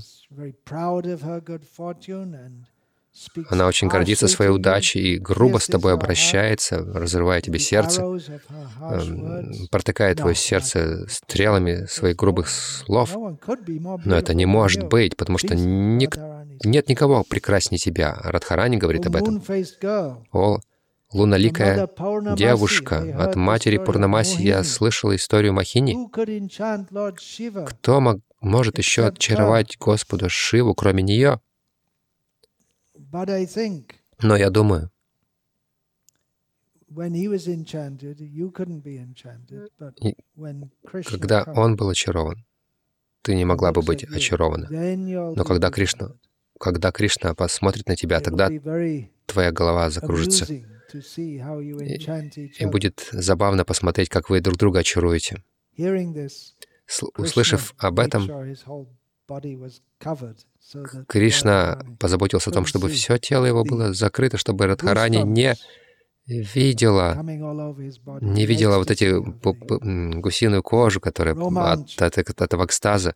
Она 3.50 3.68
очень 3.68 3.88
гордится 3.90 4.28
своей 4.28 4.52
удачей 4.52 5.02
и 5.02 5.18
грубо 5.18 5.58
с 5.58 5.66
тобой 5.68 5.94
обращается, 5.94 6.78
разрывая 6.78 7.42
тебе 7.42 7.60
сердце, 7.60 8.04
эм, 8.04 9.68
протыкая 9.70 10.16
твое 10.16 10.36
сердце 10.36 11.06
стрелами 11.10 11.88
своих 11.88 12.16
грубых 12.16 12.48
слов. 12.48 13.18
Но 14.06 14.16
это 14.16 14.34
не 14.34 14.46
может 14.46 14.84
быть, 14.88 15.18
потому 15.18 15.40
что 15.40 15.56
ник... 15.56 16.18
нет 16.64 16.88
никого 16.88 17.24
прекраснее 17.28 17.80
тебя. 17.80 18.18
Радхарани 18.24 18.78
говорит 18.78 19.08
об 19.08 19.16
этом. 19.16 19.44
О, 20.32 20.60
луналикая 21.14 21.88
девушка 22.36 23.16
от 23.18 23.36
матери 23.36 23.78
Пурнамаси, 23.78 24.42
я 24.44 24.64
слышала 24.64 25.16
историю 25.16 25.54
Махини. 25.54 25.98
Кто 27.68 28.02
мог, 28.02 28.20
может 28.40 28.78
еще 28.78 29.08
очаровать 29.08 29.78
Господа 29.80 30.30
Шиву, 30.30 30.74
кроме 30.74 31.04
нее? 31.04 31.40
Но 34.22 34.36
я 34.36 34.50
думаю, 34.50 34.92
когда 41.06 41.44
он 41.56 41.76
был 41.76 41.90
очарован, 41.90 42.46
ты 43.22 43.36
не 43.36 43.46
могла 43.46 43.72
бы 43.72 43.82
быть 43.82 44.04
очарована. 44.04 44.68
Но 45.36 45.44
когда 45.44 45.70
Кришна, 45.70 46.12
когда 46.60 46.92
Кришна 46.92 47.34
посмотрит 47.34 47.88
на 47.88 47.96
тебя, 47.96 48.20
тогда 48.20 48.50
твоя 49.26 49.52
голова 49.52 49.90
закружится. 49.90 50.48
И, 52.60 52.64
и 52.64 52.66
будет 52.66 53.08
забавно 53.12 53.66
посмотреть, 53.66 54.10
как 54.10 54.30
вы 54.30 54.42
друг 54.42 54.58
друга 54.58 54.80
очаруете. 54.80 55.44
Услышав 57.18 57.74
об 57.78 58.00
этом, 58.00 58.30
Кришна 61.08 61.82
позаботился 62.00 62.50
о 62.50 62.54
том, 62.54 62.66
чтобы 62.66 62.90
все 62.90 63.18
тело 63.18 63.46
его 63.46 63.64
было 63.64 63.94
закрыто, 63.94 64.38
чтобы 64.38 64.68
Радхарани 64.68 65.22
не 65.24 65.56
видела, 66.26 67.16
не 68.22 68.46
видела 68.46 68.78
вот 68.78 68.92
эти 68.92 69.12
гусиную 70.20 70.64
кожу, 70.64 71.00
которая 71.00 71.36
от, 71.36 72.02
от, 72.02 72.18
от 72.18 72.42
этого 72.42 72.66
экстаза 72.66 73.16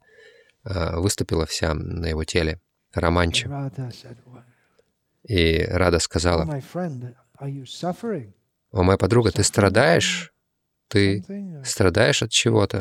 а, 0.64 1.00
выступила 1.00 1.46
вся 1.46 1.74
на 1.74 2.08
его 2.08 2.24
теле, 2.24 2.60
романча. 2.94 3.72
И 5.28 5.66
Рада 5.70 6.00
сказала, 6.00 6.62
«О, 7.40 8.84
моя 8.84 8.98
подруга, 8.98 9.32
ты 9.32 9.44
страдаешь? 9.44 10.34
Ты 10.88 11.24
страдаешь 11.64 12.24
от 12.24 12.32
чего-то? 12.32 12.80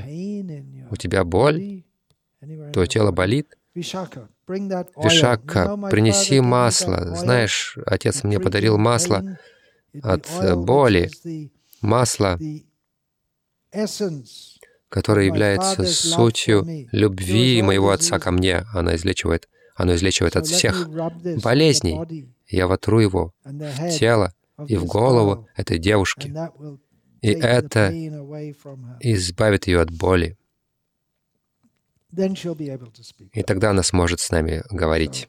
У 0.91 0.97
тебя 0.97 1.25
боль? 1.25 1.85
Твое 2.73 2.87
тело 2.89 3.11
болит?» 3.11 3.57
Вишака, 3.75 4.29
принеси 5.91 6.41
масло. 6.41 7.17
Знаешь, 7.17 7.77
отец 7.87 8.23
мне 8.23 8.39
подарил 8.39 8.79
масло 8.79 9.39
от 10.03 10.29
боли, 10.57 11.11
масло, 11.81 12.39
которое 14.89 15.27
является 15.27 15.85
сутью 15.85 16.67
любви 16.93 17.63
моего 17.63 17.91
отца 17.91 18.19
ко 18.21 18.31
мне. 18.31 18.65
Оно 18.73 18.95
излечивает, 18.95 19.49
оно 19.75 19.95
излечивает 19.97 20.37
от 20.37 20.47
всех 20.47 20.89
болезней. 21.43 22.29
Я 22.47 22.69
вотру 22.69 23.01
его 23.01 23.33
в 23.45 23.91
тело 23.91 24.33
и 24.67 24.77
в 24.77 24.85
голову 24.85 25.49
этой 25.57 25.79
девушки. 25.79 26.33
И 27.23 27.31
это 27.31 27.91
избавит 29.01 29.67
ее 29.67 29.81
от 29.81 29.91
боли. 29.91 30.37
И 33.33 33.43
тогда 33.43 33.71
она 33.71 33.83
сможет 33.83 34.21
с 34.21 34.31
нами 34.31 34.63
говорить. 34.71 35.29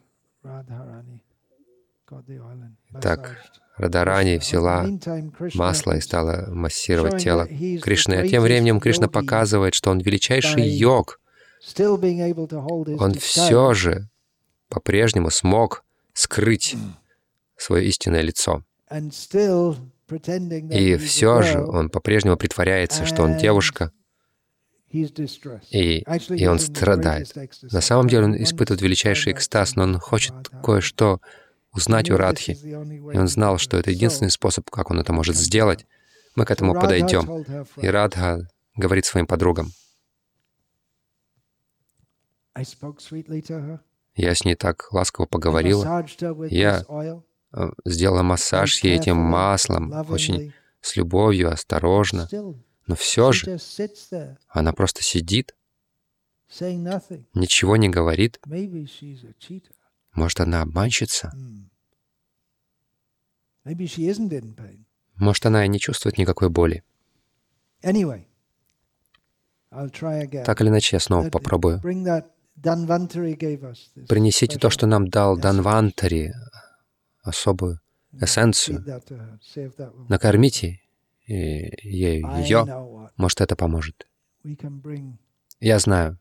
Так, 3.00 3.36
Радарани 3.76 4.38
взяла 4.38 4.86
масло 5.54 5.96
и 5.96 6.00
стала 6.00 6.46
массировать 6.48 7.22
тело 7.22 7.46
Кришны. 7.46 8.14
А 8.14 8.28
тем 8.28 8.42
временем 8.42 8.80
Кришна 8.80 9.08
показывает, 9.08 9.74
что 9.74 9.90
он 9.90 10.00
величайший 10.00 10.66
йог. 10.66 11.20
Он 11.78 13.14
все 13.14 13.74
же 13.74 14.08
по-прежнему 14.68 15.30
смог 15.30 15.84
скрыть 16.12 16.76
свое 17.56 17.86
истинное 17.86 18.22
лицо. 18.22 18.62
И 20.70 20.96
все 20.96 21.42
же 21.42 21.64
он 21.64 21.90
по-прежнему 21.90 22.36
притворяется, 22.36 23.04
что 23.06 23.22
он 23.22 23.36
девушка, 23.36 23.92
и, 24.90 26.04
и 26.30 26.46
он 26.46 26.58
страдает. 26.58 27.34
На 27.62 27.80
самом 27.80 28.08
деле 28.08 28.24
он 28.26 28.42
испытывает 28.42 28.82
величайший 28.82 29.32
экстаз, 29.32 29.74
но 29.74 29.82
он 29.82 29.98
хочет 29.98 30.34
кое-что 30.62 31.20
узнать 31.72 32.10
у 32.10 32.16
Радхи. 32.16 32.52
И 32.52 33.18
он 33.18 33.28
знал, 33.28 33.58
что 33.58 33.76
это 33.76 33.90
единственный 33.90 34.30
способ, 34.30 34.70
как 34.70 34.90
он 34.90 35.00
это 35.00 35.12
может 35.12 35.36
сделать. 35.36 35.86
Мы 36.34 36.44
к 36.44 36.50
этому 36.50 36.74
подойдем. 36.74 37.44
И 37.76 37.86
Радха 37.88 38.48
говорит 38.76 39.04
своим 39.06 39.26
подругам. 39.26 39.72
Я 44.14 44.34
с 44.34 44.44
ней 44.44 44.54
так 44.54 44.92
ласково 44.92 45.26
поговорила. 45.26 46.06
Я 46.48 46.84
сделала 47.84 48.22
массаж 48.22 48.82
ей 48.82 48.96
этим 48.96 49.16
маслом, 49.16 49.92
очень 50.08 50.52
с 50.80 50.96
любовью, 50.96 51.50
осторожно. 51.50 52.28
Но 52.86 52.94
все 52.94 53.32
же 53.32 53.58
она 54.48 54.72
просто 54.72 55.02
сидит, 55.02 55.54
ничего 57.34 57.76
не 57.76 57.88
говорит. 57.88 58.40
Может, 60.12 60.40
она 60.40 60.62
обманщица? 60.62 61.32
Может, 65.16 65.46
она 65.46 65.64
и 65.64 65.68
не 65.68 65.80
чувствует 65.80 66.18
никакой 66.18 66.48
боли. 66.50 66.84
Так 70.44 70.60
или 70.60 70.68
иначе, 70.68 70.96
я 70.96 71.00
снова 71.00 71.28
попробую. 71.28 71.80
Принесите 74.08 74.58
то, 74.58 74.70
что 74.70 74.86
нам 74.86 75.08
дал 75.08 75.36
Данвантари, 75.36 76.32
особую 77.26 77.80
эссенцию. 78.12 78.84
Накормите 80.08 80.80
ею 81.26 82.28
ее. 82.38 83.10
Может, 83.16 83.40
это 83.40 83.56
поможет. 83.56 84.06
Я 85.60 85.78
знаю, 85.78 86.18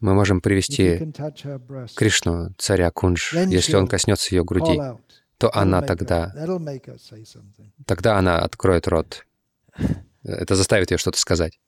мы 0.00 0.14
можем 0.14 0.40
привести 0.40 1.12
Кришну, 1.94 2.52
царя 2.58 2.90
Кундж, 2.90 3.34
если 3.48 3.76
он 3.76 3.86
коснется 3.86 4.34
ее 4.34 4.44
груди, 4.44 4.78
то 5.38 5.54
она 5.54 5.80
тогда, 5.82 6.32
тогда 7.86 8.18
она 8.18 8.38
откроет 8.40 8.88
рот. 8.88 9.26
Это 10.22 10.54
заставит 10.54 10.90
ее 10.90 10.98
что-то 10.98 11.18
сказать. 11.18 11.58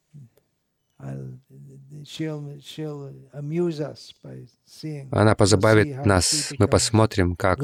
Она 5.11 5.35
позабавит 5.35 6.07
нас, 6.07 6.53
мы 6.59 6.69
посмотрим, 6.69 7.37
как, 7.37 7.59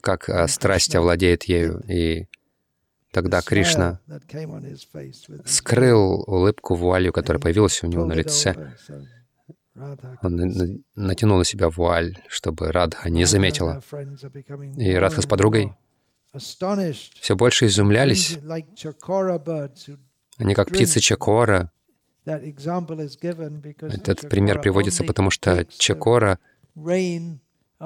как 0.00 0.28
а, 0.28 0.48
страсть 0.48 0.94
овладеет 0.94 1.44
ею, 1.44 1.82
и 1.88 2.26
Тогда 3.14 3.42
Кришна 3.42 4.00
скрыл 5.44 6.24
улыбку 6.26 6.74
вуалью, 6.74 7.12
которая 7.12 7.40
появилась 7.40 7.80
у 7.84 7.86
него 7.86 8.04
на 8.04 8.12
лице. 8.12 8.74
Он 10.22 10.82
натянул 10.96 11.38
на 11.38 11.44
себя 11.44 11.70
вуаль, 11.70 12.18
чтобы 12.26 12.72
Радха 12.72 13.08
не 13.10 13.24
заметила. 13.24 13.80
И 14.76 14.94
Радха 14.94 15.22
с 15.22 15.26
подругой 15.26 15.72
все 17.20 17.36
больше 17.36 17.66
изумлялись. 17.66 18.36
Они 20.38 20.54
как 20.54 20.68
птицы 20.70 20.98
Чакора. 20.98 21.70
Этот 22.24 24.28
пример 24.28 24.60
приводится, 24.60 25.04
потому 25.04 25.30
что 25.30 25.64
Чакора 25.66 26.38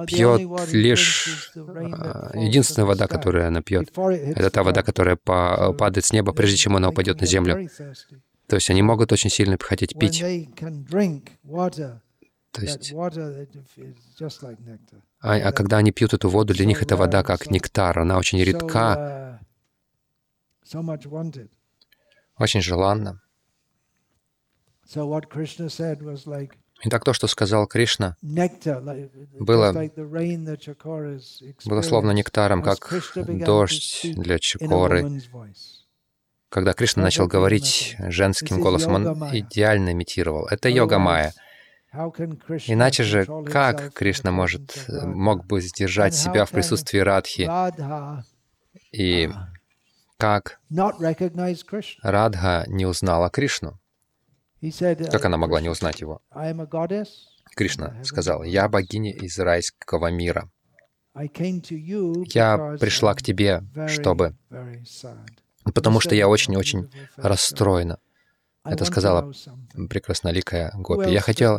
пьет 0.07 0.73
лишь 0.73 1.53
а, 1.57 2.31
единственная 2.35 2.87
вода, 2.87 3.09
которую 3.09 3.47
она 3.47 3.63
пьет. 3.63 3.91
Это 3.97 4.51
та 4.51 4.63
вода, 4.63 4.83
которая 4.83 5.17
падает 5.17 6.05
с 6.05 6.13
неба, 6.13 6.33
прежде 6.33 6.57
чем 6.57 6.77
она 6.77 6.91
упадет 6.91 7.21
на 7.21 7.27
землю. 7.27 7.69
То 8.47 8.57
есть 8.57 8.71
они 8.71 8.83
могут 8.83 9.13
очень 9.13 9.31
сильно 9.31 9.59
хотеть 9.61 9.99
пить. 9.99 10.21
То 12.51 12.63
есть, 12.63 12.95
а, 15.21 15.35
а 15.35 15.53
когда 15.53 15.77
они 15.77 15.93
пьют 15.93 16.15
эту 16.15 16.31
воду, 16.31 16.55
для 16.55 16.65
них 16.65 16.83
эта 16.83 16.97
вода 16.97 17.23
как 17.23 17.51
нектар, 17.51 17.99
она 17.99 18.19
очень 18.19 18.43
редка, 18.43 19.41
очень 22.39 22.63
желанна. 22.63 23.21
Итак, 26.81 27.05
то, 27.05 27.13
что 27.13 27.27
сказал 27.27 27.67
Кришна, 27.67 28.17
было, 28.23 29.91
было 31.65 31.83
словно 31.83 32.13
нектаром, 32.13 32.63
как 32.63 32.93
дождь 33.27 34.07
для 34.15 34.39
Чакоры. 34.39 35.21
Когда 36.49 36.73
Кришна 36.73 37.03
начал 37.03 37.27
говорить 37.27 37.97
женским 37.99 38.61
голосом, 38.61 38.95
он 38.95 39.07
идеально 39.37 39.93
имитировал. 39.93 40.47
Это 40.47 40.69
йога 40.69 40.99
майя. 40.99 41.35
Иначе 41.93 43.03
же, 43.03 43.27
как 43.51 43.93
Кришна 43.93 44.31
может, 44.31 44.87
мог 44.89 45.47
бы 45.47 45.61
сдержать 45.61 46.15
себя 46.15 46.45
в 46.45 46.51
присутствии 46.51 47.01
Радхи? 47.01 47.51
И 48.93 49.31
как 50.17 50.61
Радха 52.03 52.65
не 52.69 52.87
узнала 52.87 53.31
Кришну? 53.31 53.79
Как 55.11 55.25
она 55.25 55.37
могла 55.37 55.61
не 55.61 55.69
узнать 55.69 56.01
его? 56.01 56.21
Кришна 57.55 58.03
сказал, 58.05 58.43
«Я 58.43 58.69
богиня 58.69 59.13
из 59.13 59.39
райского 59.39 60.11
мира. 60.11 60.51
Я 62.35 62.77
пришла 62.81 63.15
к 63.15 63.23
тебе, 63.23 63.63
чтобы... 63.89 64.37
Потому 65.75 66.01
что 66.01 66.15
я 66.15 66.29
очень-очень 66.29 66.91
расстроена». 67.17 67.99
Это 68.65 68.85
сказала 68.85 69.33
прекрасноликая 69.89 70.73
Гопи. 70.75 71.11
«Я 71.11 71.21
хотел 71.21 71.59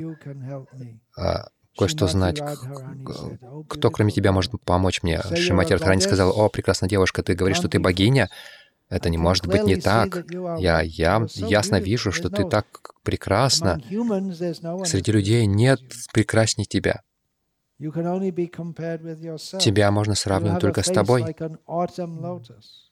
а, 1.18 1.48
кое-что 1.78 2.08
знать. 2.08 2.40
Кто, 3.68 3.92
кроме 3.92 4.12
тебя, 4.12 4.32
может 4.32 4.52
помочь 4.64 5.02
мне?» 5.04 5.22
Шимати 5.36 5.74
Радхарани 5.74 6.02
сказала, 6.02 6.32
«О, 6.32 6.50
прекрасная 6.50 6.90
девушка, 6.90 7.24
ты 7.24 7.34
говоришь, 7.34 7.58
что 7.58 7.70
ты 7.70 7.80
богиня?» 7.80 8.30
Это 8.90 9.10
не 9.10 9.18
может 9.18 9.46
быть 9.48 9.64
не 9.64 9.76
так. 9.76 10.26
Я, 10.60 10.82
я 10.82 11.26
ясно 11.36 11.80
вижу, 11.80 12.12
что 12.12 12.30
ты 12.30 12.44
так 12.50 12.66
прекрасна. 13.04 13.80
Среди 14.86 15.12
людей 15.12 15.46
нет 15.46 15.80
прекрасней 16.12 16.66
тебя. 16.66 17.02
Тебя 19.60 19.92
можно 19.92 20.16
сравнивать 20.16 20.60
только 20.60 20.84
с 20.84 20.88
тобой. 20.88 21.36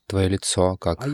Твое 0.07 0.29
лицо, 0.29 0.77
как 0.77 1.05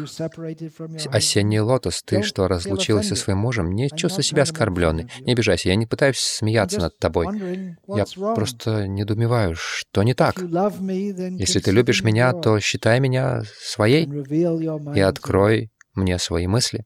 осенний 1.12 1.60
лотос. 1.60 2.03
Ты 2.03 2.21
что, 2.21 2.47
разлучилась 2.47 3.08
со 3.08 3.15
своим 3.15 3.39
мужем? 3.39 3.71
Не 3.71 3.89
чувствуй 3.89 4.23
себя 4.23 4.43
оскорбленной. 4.43 5.10
Не 5.21 5.34
обижайся, 5.34 5.69
я 5.69 5.75
не 5.75 5.88
пытаюсь 5.88 6.19
смеяться 6.19 6.79
над 6.79 6.97
тобой. 6.99 7.27
Я 7.88 8.06
просто 8.36 8.88
недоумеваю, 8.88 9.56
что 9.56 10.03
не 10.03 10.13
так. 10.13 10.38
Если 10.39 11.60
ты 11.60 11.71
любишь 11.71 12.03
меня, 12.03 12.34
то 12.34 12.60
считай 12.60 12.99
меня 12.99 13.41
своей 13.60 14.06
и 14.06 14.99
открой 14.99 15.71
мне 15.95 16.19
свои 16.19 16.45
мысли. 16.45 16.86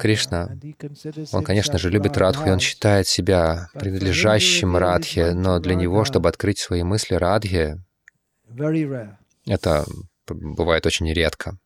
Кришна, 0.00 0.50
он, 1.32 1.44
конечно 1.44 1.78
же, 1.78 1.90
любит 1.90 2.16
Радху, 2.16 2.48
и 2.48 2.50
он 2.50 2.58
считает 2.58 3.06
себя 3.06 3.68
принадлежащим 3.74 4.76
Радхе, 4.76 5.34
но 5.34 5.60
для 5.60 5.74
него, 5.74 6.04
чтобы 6.04 6.28
открыть 6.28 6.58
свои 6.58 6.82
мысли 6.82 7.14
Радхе, 7.14 7.78
это 9.46 9.84
бывает 10.26 10.86
очень 10.86 11.12
редко. 11.12 11.58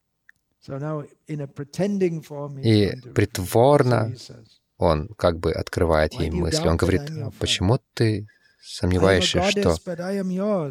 И 2.62 2.92
притворно 3.14 4.14
он 4.77 5.09
как 5.16 5.38
бы 5.38 5.53
открывает 5.53 6.12
ей 6.14 6.31
мысли. 6.31 6.68
Он 6.68 6.77
говорит, 6.77 7.03
почему 7.38 7.81
ты 7.95 8.27
сомневаешься, 8.62 9.42
что 9.51 9.77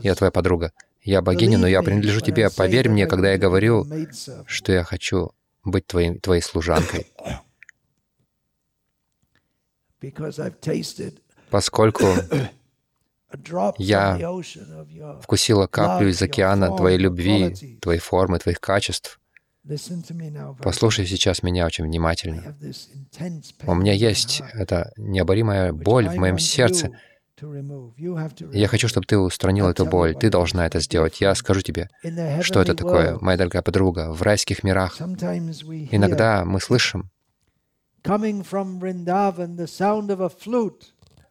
я 0.04 0.16
твоя 0.16 0.32
подруга? 0.32 0.72
Я 1.04 1.22
богиня, 1.22 1.58
но 1.58 1.68
я 1.68 1.82
принадлежу 1.82 2.22
тебе. 2.22 2.50
Поверь 2.50 2.90
мне, 2.90 3.08
когда 3.08 3.32
я 3.32 3.38
говорю, 3.38 3.86
что 4.46 4.72
я 4.72 4.84
хочу 4.84 5.32
быть 5.64 5.88
твоей, 5.88 6.20
твоей 6.20 6.42
служанкой. 6.42 7.08
Поскольку 11.50 12.06
я 13.78 14.20
вкусила 15.22 15.68
каплю 15.68 16.10
из 16.10 16.22
океана 16.22 16.76
Твоей 16.76 16.98
любви, 16.98 17.78
Твоей 17.82 18.00
формы, 18.00 18.40
Твоих 18.40 18.60
качеств. 18.60 19.20
Послушай 20.64 21.06
сейчас 21.06 21.44
меня 21.44 21.68
очень 21.68 21.86
внимательно. 21.86 22.56
У 23.68 23.76
меня 23.76 23.94
есть 23.94 24.42
эта 24.54 24.92
необоримая 24.98 25.72
боль 25.72 26.10
в 26.10 26.16
моем 26.16 26.40
сердце. 26.40 26.98
Я 28.54 28.68
хочу, 28.68 28.88
чтобы 28.88 29.06
ты 29.06 29.18
устранил 29.18 29.68
эту 29.68 29.86
боль. 29.86 30.16
Ты 30.16 30.30
должна 30.30 30.66
это 30.66 30.80
сделать. 30.80 31.22
Я 31.22 31.36
скажу 31.36 31.62
тебе, 31.62 31.90
что 32.42 32.62
это 32.62 32.76
такое, 32.76 33.18
моя 33.20 33.38
дорогая 33.38 33.62
подруга, 33.62 34.12
в 34.12 34.22
райских 34.22 34.64
мирах. 34.64 35.00
Иногда 35.00 36.46
мы 36.46 36.60
слышим 36.60 37.10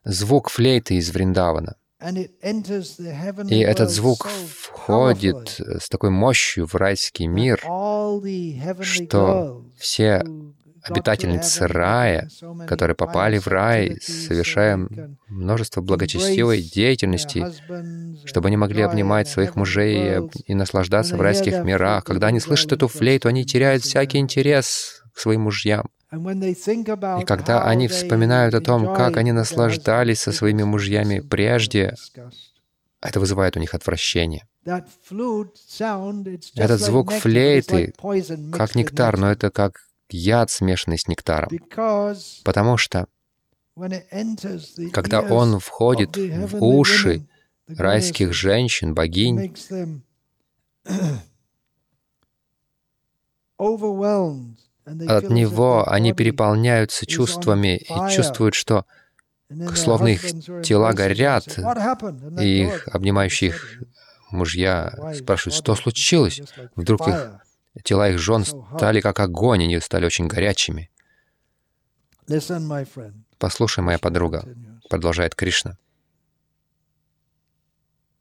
звук 0.04 0.50
флейты 0.50 0.94
из 0.94 1.10
Вриндавана. 1.10 1.76
И 2.02 3.58
этот 3.60 3.90
звук 3.90 4.26
входит 4.26 5.60
с 5.60 5.88
такой 5.90 6.10
мощью 6.10 6.66
в 6.66 6.74
райский 6.74 7.26
мир, 7.26 7.60
что 8.80 9.66
все 9.76 10.24
обитательницы 10.82 11.66
рая, 11.66 12.28
которые 12.66 12.96
попали 12.96 13.38
в 13.38 13.46
рай, 13.46 13.98
совершая 14.00 14.88
множество 15.28 15.80
благочестивой 15.80 16.62
деятельности, 16.62 17.46
чтобы 18.26 18.48
они 18.48 18.56
могли 18.56 18.82
обнимать 18.82 19.28
своих 19.28 19.56
мужей 19.56 20.28
и 20.46 20.54
наслаждаться 20.54 21.16
в 21.16 21.20
райских 21.20 21.64
мирах. 21.64 22.04
Когда 22.04 22.28
они 22.28 22.40
слышат 22.40 22.72
эту 22.72 22.88
флейту, 22.88 23.28
они 23.28 23.44
теряют 23.44 23.82
всякий 23.82 24.18
интерес 24.18 25.02
к 25.14 25.18
своим 25.18 25.42
мужьям. 25.42 25.86
И 26.12 27.24
когда 27.24 27.64
они 27.64 27.86
вспоминают 27.86 28.54
о 28.54 28.60
том, 28.60 28.94
как 28.94 29.16
они 29.16 29.32
наслаждались 29.32 30.20
со 30.20 30.32
своими 30.32 30.64
мужьями 30.64 31.20
прежде, 31.20 31.94
это 33.00 33.20
вызывает 33.20 33.56
у 33.56 33.60
них 33.60 33.74
отвращение. 33.74 34.44
Этот 36.56 36.80
звук 36.80 37.12
флейты, 37.12 37.94
как 38.52 38.74
нектар, 38.74 39.16
но 39.16 39.30
это 39.30 39.50
как 39.50 39.80
яд, 40.12 40.50
смешанный 40.50 40.98
с 40.98 41.06
нектаром. 41.08 41.50
Потому 42.44 42.76
что, 42.76 43.06
когда 44.92 45.20
он 45.20 45.58
входит 45.58 46.16
в 46.16 46.62
уши 46.62 47.26
райских 47.68 48.32
женщин, 48.32 48.94
богинь, 48.94 49.54
от 55.06 55.30
него 55.30 55.88
они 55.88 56.12
переполняются 56.12 57.06
чувствами 57.06 57.76
и 57.76 58.10
чувствуют, 58.14 58.54
что 58.54 58.86
словно 59.74 60.08
их 60.08 60.22
тела 60.62 60.92
горят, 60.92 61.58
и 62.40 62.62
их 62.62 62.88
обнимающие 62.88 63.50
их 63.50 63.82
мужья 64.30 64.92
спрашивают, 65.16 65.54
что 65.54 65.74
случилось? 65.74 66.40
Вдруг 66.76 67.08
их 67.08 67.39
тела 67.82 68.10
их 68.10 68.18
жен 68.18 68.44
стали 68.44 69.00
как 69.00 69.20
огонь, 69.20 69.64
они 69.64 69.80
стали 69.80 70.06
очень 70.06 70.26
горячими. 70.26 70.90
Послушай, 73.38 73.80
моя 73.82 73.98
подруга, 73.98 74.44
продолжает 74.88 75.34
Кришна. 75.34 75.76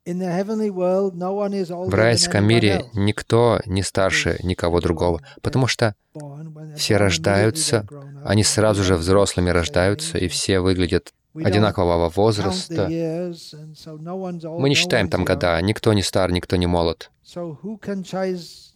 В 0.05 1.93
райском 1.93 2.47
мире 2.47 2.85
никто 2.93 3.59
не 3.65 3.83
старше 3.83 4.39
никого 4.41 4.81
другого, 4.81 5.21
потому 5.41 5.67
что 5.67 5.93
все 6.75 6.97
рождаются, 6.97 7.85
они 8.25 8.43
сразу 8.43 8.83
же 8.83 8.95
взрослыми 8.95 9.51
рождаются, 9.51 10.17
и 10.17 10.27
все 10.27 10.61
выглядят 10.61 11.13
одинакового 11.35 12.09
возраста. 12.09 12.87
Мы 12.87 14.69
не 14.69 14.75
считаем 14.75 15.09
там 15.09 15.25
года, 15.25 15.61
никто 15.61 15.93
не 15.93 16.01
стар, 16.01 16.31
никто 16.31 16.55
не 16.55 16.65
молод. 16.65 17.11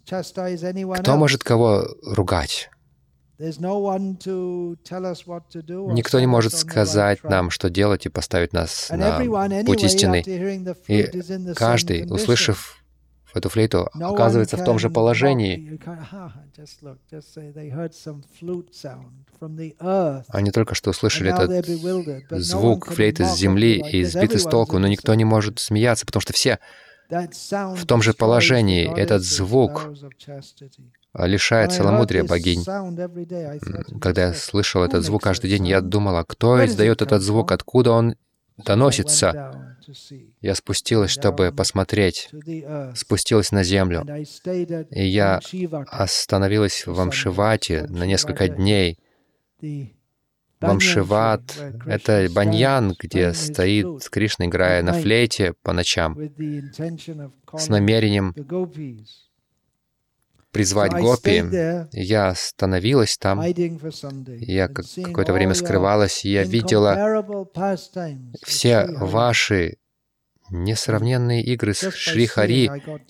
Кто 0.06 1.18
может 1.18 1.44
кого 1.44 1.88
ругать? 2.04 2.70
Никто 5.90 6.20
не 6.20 6.28
может 6.28 6.54
сказать 6.54 7.24
нам, 7.24 7.50
что 7.50 7.70
делать 7.70 8.06
и 8.06 8.10
поставить 8.10 8.54
нас 8.54 8.90
на 8.90 9.20
путь 9.66 9.84
истины. 9.84 10.24
И 10.88 11.10
каждый, 11.56 12.06
услышав 12.10 12.84
эту 13.34 13.50
флейту, 13.50 13.90
оказывается 13.94 14.58
в 14.58 14.64
том 14.64 14.78
же 14.78 14.90
положении. 14.90 15.80
Они 20.28 20.52
только 20.52 20.76
что 20.76 20.92
услышали 20.92 21.34
этот 21.34 21.66
звук 22.44 22.88
флейты 22.88 23.26
с 23.26 23.36
земли 23.36 23.80
и 23.80 24.04
сбиты 24.04 24.38
с 24.38 24.44
толку, 24.44 24.78
но 24.80 24.88
никто 24.88 25.14
не 25.16 25.26
может 25.26 25.60
смеяться, 25.60 26.06
потому 26.06 26.22
что 26.22 26.34
все 26.34 26.60
в 27.76 27.86
том 27.86 28.02
же 28.02 28.14
положении. 28.14 28.92
Этот 28.98 29.24
звук 29.24 29.90
лишает 31.14 31.72
целомудрия 31.72 32.24
богинь. 32.24 32.64
Когда 34.00 34.28
я 34.28 34.34
слышал 34.34 34.84
этот 34.84 35.04
звук 35.04 35.24
каждый 35.24 35.50
день, 35.50 35.68
я 35.68 35.82
думала, 35.82 36.24
кто 36.28 36.66
издает 36.66 37.02
этот 37.02 37.22
звук, 37.22 37.52
откуда 37.52 37.92
он 37.92 38.16
доносится. 38.58 39.78
Я 40.42 40.56
спустилась, 40.56 41.12
чтобы 41.12 41.52
посмотреть, 41.52 42.30
спустилась 42.96 43.52
на 43.52 43.64
землю, 43.64 44.06
и 44.92 45.06
я 45.06 45.40
остановилась 45.88 46.86
в 46.86 47.00
Амшивате 47.00 47.86
на 47.90 48.06
несколько 48.06 48.48
дней. 48.48 48.98
Вамшиват— 50.68 51.42
это 51.86 52.28
баньян, 52.32 52.96
где 53.00 53.34
стоит 53.34 54.10
Кришна, 54.10 54.46
играя 54.46 54.82
на 54.84 54.94
флейте 54.94 55.54
по 55.62 55.74
ночам, 55.74 56.18
с 57.58 57.70
намерением 57.70 58.34
призвать 60.52 60.94
гопи. 60.94 61.44
Я 61.92 62.30
остановилась 62.30 63.18
там, 63.18 63.42
я 63.42 64.68
какое-то 64.68 65.34
время 65.34 65.54
скрывалась, 65.54 66.24
и 66.24 66.32
я 66.32 66.44
видела 66.44 67.26
все 68.44 68.86
ваши 68.88 69.78
несравненные 70.50 71.44
игры 71.44 71.74
с 71.74 71.92
Шри 71.92 72.28
Хари, 72.28 72.70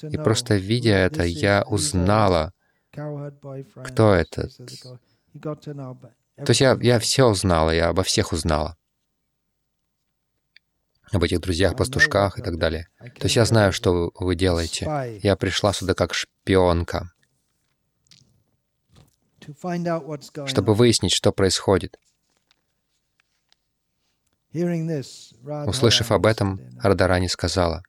и 0.09 0.17
просто 0.17 0.55
видя 0.55 0.95
это, 0.95 1.23
я 1.23 1.63
узнала, 1.67 2.53
кто 2.91 4.13
этот. 4.13 4.51
То 6.35 6.49
есть 6.49 6.61
я, 6.61 6.77
я 6.81 6.99
все 6.99 7.25
узнала, 7.25 7.71
я 7.71 7.89
обо 7.89 8.03
всех 8.03 8.33
узнала. 8.33 8.77
Об 11.11 11.23
этих 11.23 11.41
друзьях, 11.41 11.75
пастушках 11.75 12.39
и 12.39 12.41
так 12.41 12.57
далее. 12.57 12.87
То 12.99 13.25
есть 13.25 13.35
я 13.35 13.45
знаю, 13.45 13.71
что 13.71 14.11
вы 14.15 14.35
делаете. 14.35 15.19
Я 15.21 15.35
пришла 15.35 15.73
сюда 15.73 15.93
как 15.93 16.13
шпионка 16.13 17.13
чтобы 20.45 20.73
выяснить, 20.73 21.11
что 21.11 21.31
происходит. 21.31 21.99
Услышав 25.65 26.11
об 26.11 26.25
этом, 26.27 26.61
Радарани 26.79 27.27
сказала, 27.27 27.83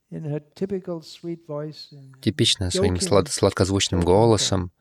типично 2.22 2.70
своим 2.70 2.98
слад 3.00 3.28
сладкозвучным 3.30 4.00
голосом, 4.00 4.72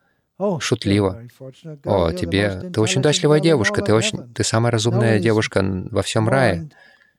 шутливо, 0.60 1.22
«О, 1.84 2.12
тебе... 2.12 2.70
Ты 2.72 2.80
очень 2.80 3.00
удачливая 3.00 3.40
девушка, 3.40 3.82
ты, 3.82 3.94
очень... 3.94 4.32
ты 4.32 4.44
самая 4.44 4.72
разумная 4.72 5.18
девушка 5.20 5.62
во 5.90 6.02
всем 6.02 6.28
рае. 6.28 6.70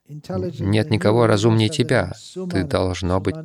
Нет 0.07 0.89
никого 0.89 1.25
разумнее 1.27 1.69
тебя. 1.69 2.11
Ты 2.49 2.63
должно 2.63 3.19
быть 3.19 3.35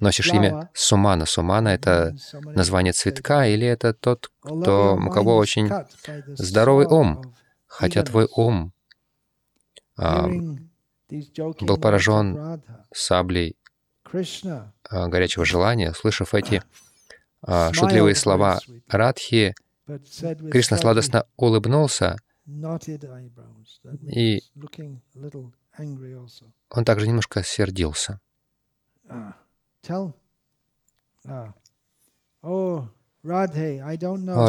носишь 0.00 0.32
имя 0.32 0.70
Сумана. 0.74 1.26
Сумана— 1.26 1.68
это 1.70 2.16
название 2.44 2.92
цветка, 2.92 3.46
или 3.46 3.66
это 3.66 3.94
тот, 3.94 4.30
кто, 4.40 4.96
у 4.96 5.10
кого 5.10 5.36
очень 5.36 5.70
здоровый 6.26 6.86
ум, 6.86 7.34
хотя 7.66 8.02
твой 8.02 8.28
ум 8.34 8.72
а, 9.96 10.28
был 11.60 11.78
поражен 11.78 12.62
саблей 12.92 13.56
а, 14.88 15.08
горячего 15.08 15.44
желания, 15.44 15.90
услышав 15.90 16.34
эти 16.34 16.62
шутливые 17.72 18.14
слова 18.14 18.60
Радхи, 18.88 19.54
Кришна 19.86 20.78
сладостно 20.78 21.26
улыбнулся, 21.36 22.16
и 24.02 24.40
он 26.70 26.84
также 26.84 27.06
немножко 27.06 27.42
сердился. 27.42 28.20
О 32.42 32.88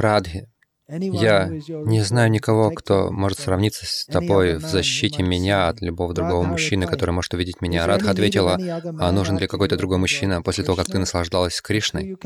Радхи, 0.02 0.50
я 0.88 1.48
не 1.48 2.04
знаю 2.04 2.30
никого, 2.30 2.70
кто 2.72 3.12
может 3.12 3.40
сравниться 3.40 3.86
с 3.86 4.06
тобой 4.06 4.58
в 4.58 4.62
защите 4.62 5.24
меня 5.24 5.70
от 5.70 5.82
любого 5.82 6.14
другого 6.14 6.44
мужчины, 6.44 6.86
который 6.86 7.12
может 7.12 7.34
увидеть 7.34 7.62
меня. 7.62 7.88
Радха 7.88 8.12
ответила, 8.12 8.58
а 9.00 9.12
нужен 9.12 9.38
ли 9.38 9.48
какой-то 9.48 9.78
другой 9.78 9.98
мужчина 9.98 10.42
после 10.42 10.64
того, 10.64 10.78
как 10.78 10.88
ты 10.88 11.00
наслаждалась 11.00 11.60
Кришной? 11.62 12.18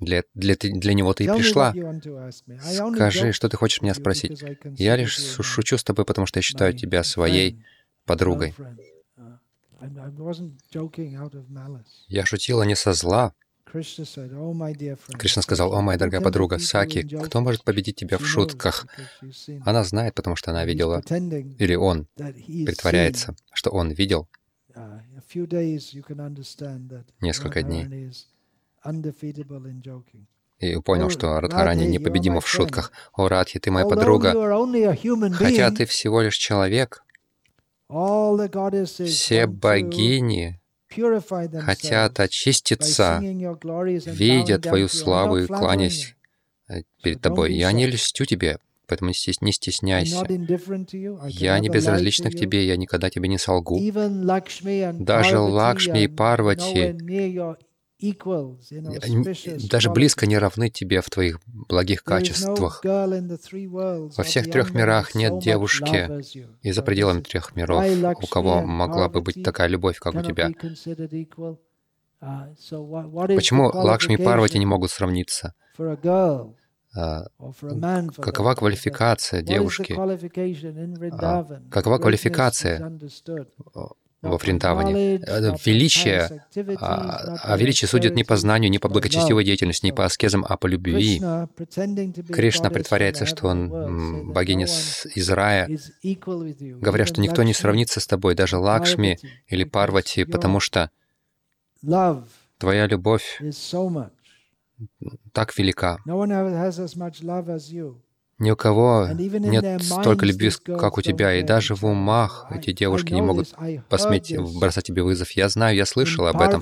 Для, 0.00 0.24
для, 0.34 0.56
для 0.56 0.94
него 0.94 1.12
ты 1.12 1.24
и 1.24 1.28
пришла. 1.28 1.74
Скажи, 2.94 3.32
что 3.32 3.48
ты 3.48 3.56
хочешь 3.56 3.82
меня 3.82 3.94
спросить? 3.94 4.42
Я 4.76 4.96
лишь 4.96 5.16
шучу 5.16 5.76
с 5.76 5.84
тобой, 5.84 6.04
потому 6.04 6.26
что 6.26 6.38
я 6.38 6.42
считаю 6.42 6.72
тебя 6.72 7.04
своей 7.04 7.62
подругой. 8.06 8.54
Я 12.08 12.26
шутила 12.26 12.62
не 12.64 12.74
со 12.74 12.92
зла, 12.92 13.32
Кришна 13.72 15.42
сказал, 15.42 15.72
«О, 15.72 15.80
моя 15.80 15.96
дорогая 15.96 16.20
подруга 16.20 16.58
Саки, 16.58 17.02
кто 17.02 17.40
может 17.40 17.62
победить 17.62 17.96
тебя 17.96 18.18
в 18.18 18.26
шутках?» 18.26 18.86
Она 19.64 19.84
знает, 19.84 20.14
потому 20.16 20.34
что 20.34 20.50
она 20.50 20.64
видела, 20.64 21.02
или 21.08 21.76
он 21.76 22.08
притворяется, 22.16 23.36
что 23.52 23.70
он 23.70 23.90
видел. 23.92 24.28
Несколько 27.20 27.62
дней 27.62 28.10
и 30.60 30.76
понял, 30.76 31.08
что 31.10 31.40
Радхарани 31.40 31.86
непобедима 31.86 32.40
в 32.40 32.48
шутках. 32.48 32.92
«О, 33.14 33.28
Радхи, 33.28 33.58
ты 33.58 33.70
моя 33.70 33.86
подруга, 33.86 34.32
хотя 35.32 35.70
ты 35.70 35.86
всего 35.86 36.20
лишь 36.20 36.36
человек, 36.36 37.02
все 37.88 39.46
богини 39.46 40.60
хотят 41.60 42.20
очиститься, 42.20 43.20
видя 43.20 44.58
Твою 44.58 44.88
славу 44.88 45.38
и 45.38 45.46
кланясь 45.46 46.14
э, 46.68 46.82
перед 47.02 47.20
Тобой. 47.20 47.54
Я 47.54 47.72
не 47.72 47.86
льстю 47.86 48.24
Тебе, 48.24 48.58
поэтому 48.86 49.12
не 49.40 49.52
стесняйся. 49.52 50.26
Я 51.28 51.58
не 51.58 51.68
безразлична 51.68 52.30
к 52.30 52.34
Тебе, 52.34 52.66
я 52.66 52.76
никогда 52.76 53.08
Тебе 53.08 53.28
не 53.28 53.38
солгу. 53.38 53.80
Даже 54.98 55.38
Лакшми 55.38 56.04
и 56.04 56.08
Парвати 56.08 56.94
даже 59.68 59.90
близко 59.90 60.26
не 60.26 60.38
равны 60.38 60.70
тебе 60.70 61.00
в 61.00 61.10
твоих 61.10 61.40
благих 61.46 62.02
качествах. 62.02 62.82
Во 62.84 64.22
всех 64.22 64.50
трех 64.50 64.72
мирах 64.74 65.14
нет 65.14 65.38
девушки, 65.40 66.08
и 66.62 66.72
за 66.72 66.82
пределами 66.82 67.20
трех 67.20 67.54
миров, 67.56 67.84
у 68.22 68.26
кого 68.26 68.62
могла 68.62 69.08
бы 69.08 69.20
быть 69.20 69.42
такая 69.42 69.68
любовь, 69.68 69.98
как 69.98 70.14
у 70.14 70.22
тебя. 70.22 70.50
Uh, 72.22 73.34
Почему 73.34 73.70
Лакшми 73.72 74.14
и 74.14 74.16
Парвати 74.18 74.58
не 74.58 74.66
могут 74.66 74.90
сравниться? 74.90 75.54
А, 76.92 77.26
какова 78.16 78.54
квалификация 78.54 79.42
девушки? 79.42 79.96
А, 81.12 81.60
какова 81.70 81.98
квалификация 81.98 82.98
во 84.22 84.38
Фринтаване. 84.38 85.16
Э, 85.16 85.54
величие, 85.64 86.44
а, 86.78 87.36
а 87.42 87.56
величие 87.56 87.88
судит 87.88 88.14
не 88.14 88.24
по 88.24 88.36
знанию, 88.36 88.70
не 88.70 88.78
по 88.78 88.88
благочестивой 88.88 89.44
деятельности, 89.44 89.86
не 89.86 89.92
по 89.92 90.04
аскезам, 90.04 90.44
а 90.48 90.56
по 90.56 90.66
любви. 90.66 91.20
Кришна 92.32 92.70
притворяется, 92.70 93.26
что 93.26 93.48
он 93.48 94.32
богиня 94.32 94.66
из 94.66 95.30
рая, 95.30 95.68
говоря, 96.02 97.06
что 97.06 97.20
никто 97.20 97.42
не 97.42 97.54
сравнится 97.54 98.00
с 98.00 98.06
тобой, 98.06 98.34
даже 98.34 98.58
Лакшми 98.58 99.18
или 99.48 99.64
Парвати, 99.64 100.24
потому 100.24 100.60
что 100.60 100.90
твоя 102.58 102.86
любовь 102.86 103.40
так 105.32 105.56
велика. 105.56 105.98
Ни 108.40 108.50
у 108.50 108.56
кого 108.56 109.06
нет 109.12 109.82
столько 109.82 110.24
любви, 110.24 110.50
как 110.64 110.96
у 110.96 111.02
тебя, 111.02 111.34
и 111.34 111.42
даже 111.42 111.74
в 111.74 111.84
умах 111.84 112.46
эти 112.50 112.72
девушки 112.72 113.12
не 113.12 113.20
могут 113.20 113.54
посметь 113.90 114.34
бросать 114.58 114.84
тебе 114.84 115.02
вызов. 115.02 115.30
Я 115.32 115.50
знаю, 115.50 115.76
я 115.76 115.84
слышал 115.84 116.26
об 116.26 116.40
этом. 116.40 116.60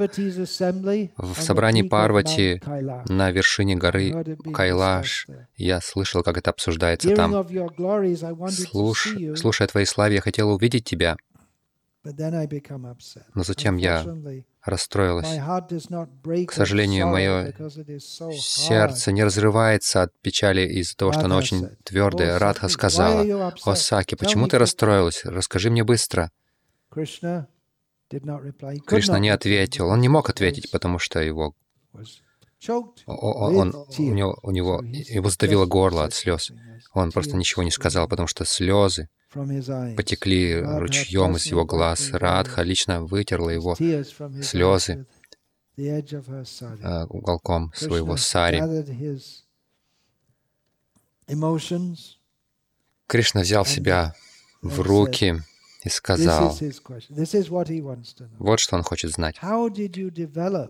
В 1.17 1.41
собрании 1.41 1.83
Парвати 1.83 2.61
на 3.09 3.31
вершине 3.31 3.77
горы 3.77 4.37
Кайлаш. 4.53 5.29
я 5.57 5.81
слышал, 5.81 6.25
как 6.25 6.37
это 6.37 6.51
обсуждается 6.51 7.15
там. 7.15 7.47
Слуш... 8.51 9.17
Слушая 9.37 9.69
твоей 9.69 9.87
славе, 9.87 10.17
я 10.17 10.21
хотел 10.21 10.51
увидеть 10.51 10.85
тебя, 10.85 11.17
но 13.35 13.43
затем 13.45 13.77
я 13.77 14.05
расстроилась. 14.65 15.29
К 16.47 16.53
сожалению, 16.53 17.09
мое 17.09 17.55
сердце 18.33 19.13
не 19.13 19.25
разрывается 19.25 20.03
от 20.03 20.13
печали 20.21 20.67
из-за 20.81 20.97
того, 20.97 21.13
что 21.13 21.23
оно 21.23 21.37
очень 21.37 21.69
твердое. 21.85 22.39
Радха 22.39 22.69
сказала, 22.69 23.55
«О, 23.65 23.75
Саки, 23.75 24.15
почему 24.15 24.49
ты 24.49 24.59
расстроилась? 24.59 25.25
Расскажи 25.25 25.71
мне 25.71 25.85
быстро». 25.85 26.31
Кришна 28.87 29.19
не 29.19 29.29
ответил. 29.29 29.89
Он 29.89 30.01
не 30.01 30.09
мог 30.09 30.31
ответить, 30.31 30.71
потому 30.71 30.99
что 30.99 31.21
его 31.21 31.55
он, 33.07 33.75
у, 33.99 34.03
него, 34.03 34.39
у 34.43 34.51
него 34.51 34.83
его 34.83 35.31
сдавило 35.31 35.67
горло 35.67 36.05
от 36.05 36.15
слез. 36.15 36.51
Он 36.93 37.13
просто 37.13 37.37
ничего 37.37 37.63
не 37.63 37.71
сказал, 37.71 38.09
потому 38.09 38.27
что 38.27 38.45
слезы 38.45 39.09
потекли 39.97 40.61
ручьем 40.61 41.37
из 41.37 41.47
его 41.47 41.65
глаз. 41.65 42.11
Радха 42.13 42.63
лично 42.63 43.03
вытерла 43.05 43.51
его 43.51 43.77
слезы 44.43 45.07
а, 46.83 47.07
уголком 47.09 47.73
своего 47.75 48.17
сари. 48.17 48.61
Кришна 53.07 53.41
взял 53.43 53.65
себя 53.65 54.15
в 54.61 54.81
руки 54.81 55.37
и 55.85 55.89
сказал, 55.89 56.57
вот 58.39 58.61
что 58.61 58.77
он 58.77 58.83
хочет 58.83 59.11
знать. 59.13 59.37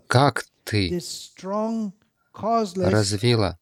Как 0.07 0.45
ты 0.65 1.01
развила 2.77 3.59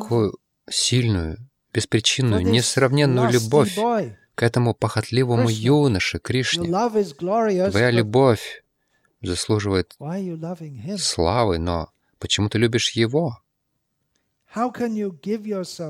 такую 0.00 0.38
сильную, 0.68 1.47
беспричинную, 1.72 2.42
несравненную 2.44 3.30
любовь 3.30 3.76
к 4.34 4.42
этому 4.42 4.74
похотливому 4.74 5.48
юноше 5.48 6.18
Кришне. 6.18 6.68
Твоя 7.70 7.90
любовь 7.90 8.64
заслуживает 9.20 9.96
славы, 10.98 11.58
но 11.58 11.90
почему 12.18 12.48
ты 12.48 12.58
любишь 12.58 12.90
его? 12.92 13.38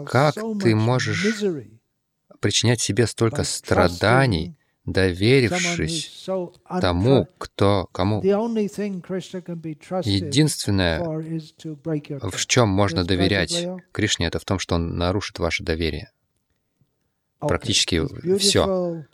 Как 0.06 0.34
ты 0.34 0.74
можешь 0.74 1.24
причинять 2.40 2.80
себе 2.80 3.06
столько 3.06 3.44
страданий, 3.44 4.56
доверившись 4.92 6.28
тому, 6.80 7.28
кто, 7.38 7.88
кому. 7.92 8.20
Единственное, 10.04 11.00
в 12.20 12.46
чем 12.46 12.68
можно 12.68 13.04
доверять 13.04 13.66
Кришне, 13.92 14.26
это 14.26 14.38
в 14.38 14.44
том, 14.44 14.58
что 14.58 14.74
он 14.76 14.96
нарушит 14.96 15.38
ваше 15.38 15.62
доверие. 15.64 16.10
Практически 17.38 18.02
все. 18.38 19.04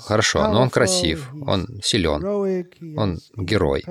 Хорошо, 0.00 0.50
но 0.50 0.60
он 0.62 0.70
красив, 0.70 1.30
он 1.46 1.80
силен, 1.84 2.24
он 2.98 3.20
герой, 3.36 3.84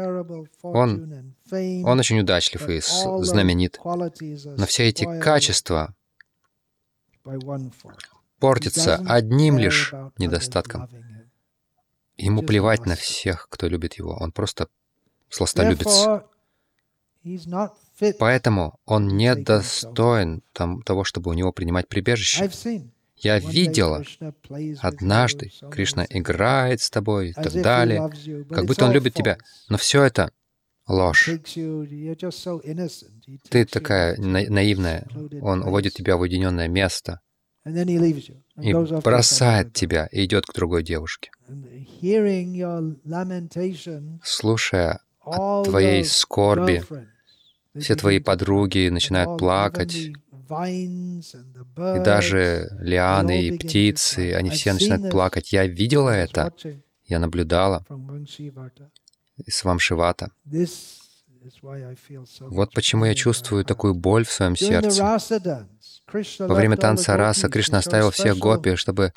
он, 0.61 1.33
он 1.49 1.99
очень 1.99 2.19
удачлив 2.19 2.69
и 2.69 2.81
знаменит. 3.23 3.79
Но 3.83 4.65
все 4.65 4.89
эти 4.89 5.05
качества 5.21 5.95
портится 8.39 8.95
одним 9.07 9.57
лишь 9.57 9.93
недостатком. 10.17 10.89
Ему 12.17 12.41
плевать 12.41 12.85
на 12.85 12.95
всех, 12.95 13.47
кто 13.49 13.67
любит 13.67 13.95
его. 13.95 14.15
Он 14.19 14.31
просто 14.31 14.67
сластолюбец. 15.29 16.07
Поэтому 18.19 18.79
он 18.85 19.07
не 19.07 19.35
достоин 19.35 20.41
там, 20.53 20.81
того, 20.83 21.03
чтобы 21.03 21.31
у 21.31 21.33
него 21.33 21.51
принимать 21.51 21.87
прибежище. 21.87 22.49
Я 23.17 23.39
видела 23.39 24.03
однажды, 24.81 25.51
Кришна 25.71 26.05
играет 26.09 26.81
с 26.81 26.89
тобой 26.91 27.29
и 27.29 27.33
так 27.33 27.51
далее, 27.53 28.11
как 28.49 28.65
будто 28.65 28.85
он 28.85 28.91
любит 28.91 29.15
тебя. 29.15 29.37
Но 29.69 29.77
все 29.77 30.03
это 30.03 30.31
ложь. 30.87 31.27
Ты 33.49 33.65
такая 33.65 34.17
наивная. 34.17 35.07
Он 35.41 35.63
уводит 35.63 35.93
тебя 35.93 36.15
в 36.17 36.21
уединенное 36.21 36.67
место 36.67 37.21
и 38.61 38.73
бросает 39.01 39.73
тебя 39.73 40.07
и 40.11 40.25
идет 40.25 40.45
к 40.45 40.53
другой 40.53 40.83
девушке. 40.83 41.31
Слушая 44.23 44.99
о 45.21 45.63
твоей 45.63 46.05
скорби, 46.05 46.83
все 47.79 47.95
твои 47.95 48.19
подруги 48.19 48.89
начинают 48.89 49.39
плакать, 49.39 49.95
и 49.95 50.13
даже 51.75 52.69
лианы 52.79 53.43
и 53.43 53.57
птицы, 53.57 54.33
они 54.33 54.49
все 54.49 54.73
начинают 54.73 55.11
плакать. 55.11 55.51
Я 55.51 55.67
видела 55.67 56.09
это, 56.09 56.53
я 57.05 57.19
наблюдала 57.19 57.85
из 59.45 59.63
Вамшивата. 59.63 60.31
Вот 62.39 62.73
почему 62.73 63.05
я 63.05 63.13
чувствую 63.13 63.63
такую 63.63 63.93
боль 63.93 64.25
в 64.25 64.31
своем 64.31 64.55
сердце. 64.55 65.19
Во 66.13 66.55
время 66.55 66.77
танца 66.77 67.17
раса 67.17 67.49
Кришна 67.49 67.79
оставил 67.79 68.11
всех 68.11 68.37
гопи, 68.37 68.75
чтобы 68.75 69.11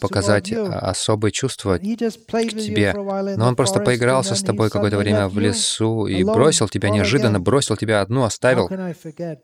показать 0.00 0.50
особые 0.50 1.30
чувства 1.30 1.76
к 1.76 1.82
тебе. 1.82 2.94
Но 3.36 3.46
он 3.48 3.54
просто 3.54 3.80
поигрался 3.80 4.34
с 4.34 4.42
тобой 4.42 4.70
какое-то 4.70 4.96
время 4.96 5.28
в 5.28 5.38
лесу 5.38 6.06
и 6.06 6.24
бросил 6.24 6.68
тебя 6.70 6.88
неожиданно, 6.88 7.38
бросил 7.38 7.76
тебя 7.76 8.00
одну, 8.00 8.24
оставил. 8.24 8.70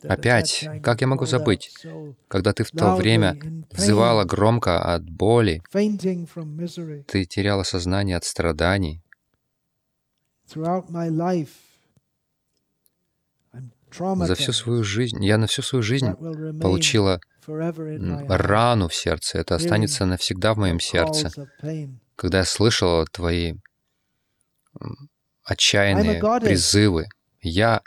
Опять, 0.04 0.66
как 0.82 1.02
я 1.02 1.06
могу 1.06 1.26
забыть, 1.26 1.70
когда 2.26 2.54
ты 2.54 2.64
в 2.64 2.70
то 2.70 2.96
время 2.96 3.38
взывала 3.70 4.24
громко 4.24 4.94
от 4.94 5.10
боли, 5.10 5.62
ты 7.06 7.24
теряла 7.26 7.64
сознание 7.64 8.16
от 8.16 8.24
страданий. 8.24 9.02
За 13.90 14.34
всю 14.34 14.52
свою 14.52 14.84
жизнь, 14.84 15.24
я 15.24 15.38
на 15.38 15.46
всю 15.46 15.62
свою 15.62 15.82
жизнь 15.82 16.12
получила 16.60 17.20
рану 18.28 18.88
в 18.88 18.94
сердце. 18.94 19.38
Это 19.38 19.54
останется 19.54 20.04
навсегда 20.04 20.54
в 20.54 20.58
моем 20.58 20.80
сердце. 20.80 21.30
Когда 22.16 22.38
я 22.38 22.44
слышала 22.44 23.06
твои 23.06 23.54
отчаянные 25.44 26.20
призывы, 26.40 27.06
я 27.40 27.80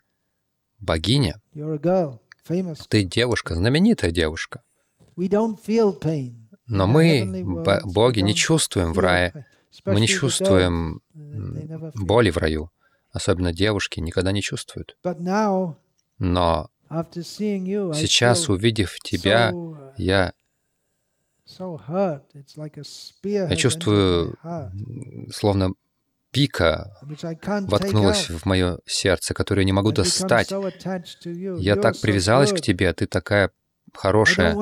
богиня, 0.80 1.39
ты 2.89 3.04
девушка, 3.04 3.56
знаменитая 3.56 4.12
девушка. 4.12 4.64
Но 6.68 6.88
мы, 6.88 7.43
боги, 7.84 8.22
не 8.22 8.34
чувствуем 8.34 8.93
в 8.93 8.99
рае, 8.99 9.45
мы 9.86 9.99
не 9.99 10.08
чувствуем 10.08 11.02
боли 11.14 12.32
в 12.32 12.38
раю. 12.38 12.72
Особенно 13.12 13.52
девушки 13.54 13.99
никогда 13.99 14.32
не 14.32 14.41
чувствуют. 14.41 14.97
Но 16.22 16.69
сейчас, 17.95 18.47
увидев 18.47 18.99
тебя, 18.99 19.49
uh, 19.51 19.91
я, 19.97 20.34
я 23.24 23.55
чувствую, 23.55 24.38
словно 25.34 25.72
пика 26.30 26.95
воткнулась 27.61 28.30
в 28.30 28.45
мое 28.45 28.78
сердце, 28.86 29.34
которое 29.34 29.63
не 29.63 29.72
могу 29.72 29.91
достать. 29.91 30.51
Я 30.51 31.76
так 31.76 31.99
привязалась 31.99 32.53
к 32.53 32.61
тебе, 32.61 32.93
ты 32.93 33.07
такая 33.07 33.49
хорошая. 33.91 34.55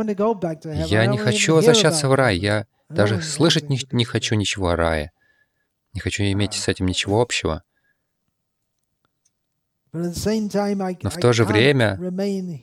Я 0.88 1.07
не 1.07 1.18
хочу 1.18 1.55
возвращаться 1.55 2.07
в 2.07 2.14
рай, 2.14 2.38
я 2.38 2.68
даже 2.88 3.22
слышать 3.22 3.70
не, 3.70 3.82
не 3.91 4.05
хочу 4.05 4.36
ничего 4.36 4.70
о 4.70 4.78
рае. 4.78 5.12
Не 5.91 5.99
хочу 5.99 6.24
иметь 6.24 6.53
с 6.53 6.70
этим 6.70 6.86
ничего 6.86 7.22
общего. 7.22 7.64
Но 9.92 11.10
в 11.10 11.18
то 11.18 11.34
же 11.34 11.46
время 11.46 12.00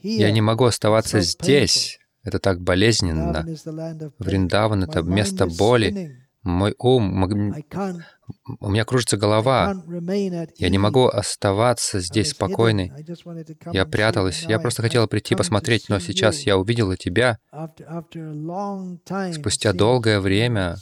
я 0.01 0.31
не 0.31 0.41
могу 0.41 0.65
оставаться 0.65 1.21
здесь. 1.21 1.99
Это 2.23 2.39
так 2.39 2.61
болезненно. 2.61 3.45
Вриндаван— 4.19 4.83
это 4.85 5.01
место 5.01 5.47
боли. 5.47 6.23
Мой 6.43 6.75
ум, 6.77 7.23
у 7.23 8.69
меня 8.69 8.85
кружится 8.85 9.17
голова. 9.17 9.75
Я 10.57 10.69
не 10.69 10.77
могу 10.77 11.07
оставаться 11.07 11.99
здесь 11.99 12.31
спокойной. 12.31 12.91
Я 13.73 13.85
пряталась. 13.85 14.43
Я 14.43 14.59
просто 14.59 14.81
хотела 14.81 15.07
прийти 15.07 15.35
посмотреть, 15.35 15.89
но 15.89 15.99
сейчас 15.99 16.41
я 16.41 16.57
увидела 16.57 16.95
тебя. 16.95 17.37
Спустя 19.33 19.73
долгое 19.73 20.19
время, 20.21 20.77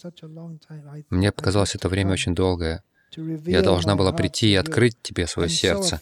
мне 1.10 1.32
показалось 1.32 1.76
это 1.76 1.90
время 1.90 2.14
очень 2.14 2.36
долгое, 2.36 2.84
я 3.46 3.62
должна 3.62 3.96
была 3.96 4.12
прийти 4.12 4.52
и 4.52 4.56
открыть 4.56 5.02
тебе 5.02 5.28
свое 5.28 5.50
сердце. 5.50 6.02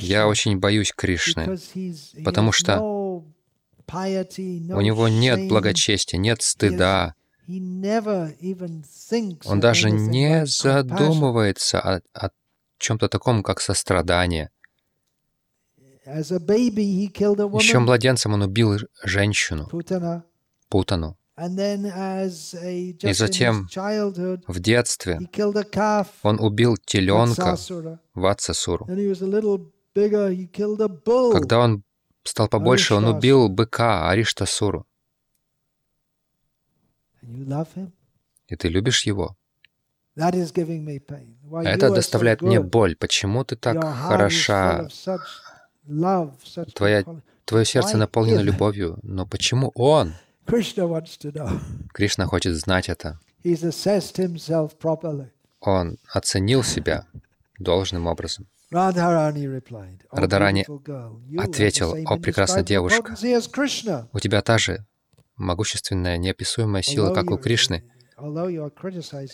Я 0.00 0.28
очень 0.28 0.58
боюсь 0.58 0.92
Кришны, 0.92 1.58
потому 2.24 2.52
что 2.52 2.80
у 2.80 3.24
него 4.80 5.08
нет 5.08 5.48
благочестия, 5.48 6.18
нет 6.18 6.42
стыда. 6.42 7.14
Он 9.44 9.60
даже 9.60 9.90
не 9.90 10.44
задумывается 10.44 11.80
о, 11.80 12.02
о 12.12 12.30
чем-то 12.78 13.08
таком, 13.08 13.42
как 13.42 13.60
сострадание. 13.60 14.50
Еще 17.58 17.78
младенцем 17.78 18.34
он 18.34 18.42
убил 18.42 18.78
женщину, 19.02 19.68
Путану. 20.68 21.17
И 21.40 23.12
затем 23.12 23.68
в 24.48 24.58
детстве 24.58 25.20
он 26.22 26.40
убил 26.40 26.76
теленка 26.76 27.56
Ватсасуру. 28.14 28.86
Когда 31.32 31.58
он 31.60 31.84
стал 32.24 32.48
побольше, 32.48 32.94
он 32.94 33.04
убил 33.04 33.48
быка 33.48 34.10
Ариштасуру. 34.10 34.84
И 38.48 38.56
ты 38.56 38.68
любишь 38.68 39.06
его. 39.06 39.36
Это 40.16 41.90
доставляет 41.94 42.42
мне 42.42 42.60
боль. 42.60 42.96
Почему 42.96 43.44
ты 43.44 43.54
так 43.54 43.80
хороша? 43.80 44.88
Твоя, 46.74 47.04
твое 47.44 47.64
сердце 47.64 47.96
наполнено 47.96 48.40
любовью. 48.40 48.98
Но 49.02 49.24
почему 49.24 49.70
он? 49.76 50.14
Кришна 51.92 52.26
хочет 52.26 52.56
знать 52.56 52.88
это. 52.88 53.20
Он 55.60 55.98
оценил 56.12 56.62
себя 56.62 57.06
должным 57.58 58.06
образом. 58.06 58.46
Радарани 60.10 60.66
ответил, 61.38 61.94
«О, 62.06 62.18
прекрасная 62.18 62.62
девушка, 62.62 63.16
у 64.12 64.20
тебя 64.20 64.42
та 64.42 64.58
же 64.58 64.84
могущественная, 65.36 66.16
неописуемая 66.18 66.82
сила, 66.82 67.14
как 67.14 67.30
у 67.30 67.38
Кришны. 67.38 67.84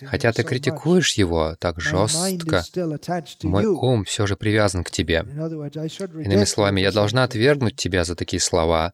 Хотя 0.07 0.33
ты 0.33 0.43
критикуешь 0.43 1.15
его 1.15 1.57
так 1.59 1.81
жестко, 1.81 2.63
мой 3.43 3.65
ум 3.67 4.05
все 4.05 4.27
же 4.27 4.37
привязан 4.37 4.85
к 4.85 4.91
тебе. 4.91 5.21
Иными 5.21 6.45
словами, 6.45 6.83
я 6.83 6.93
должна 6.93 7.25
отвергнуть 7.25 7.77
тебя 7.77 8.05
за 8.05 8.15
такие 8.15 8.41
слова, 8.41 8.93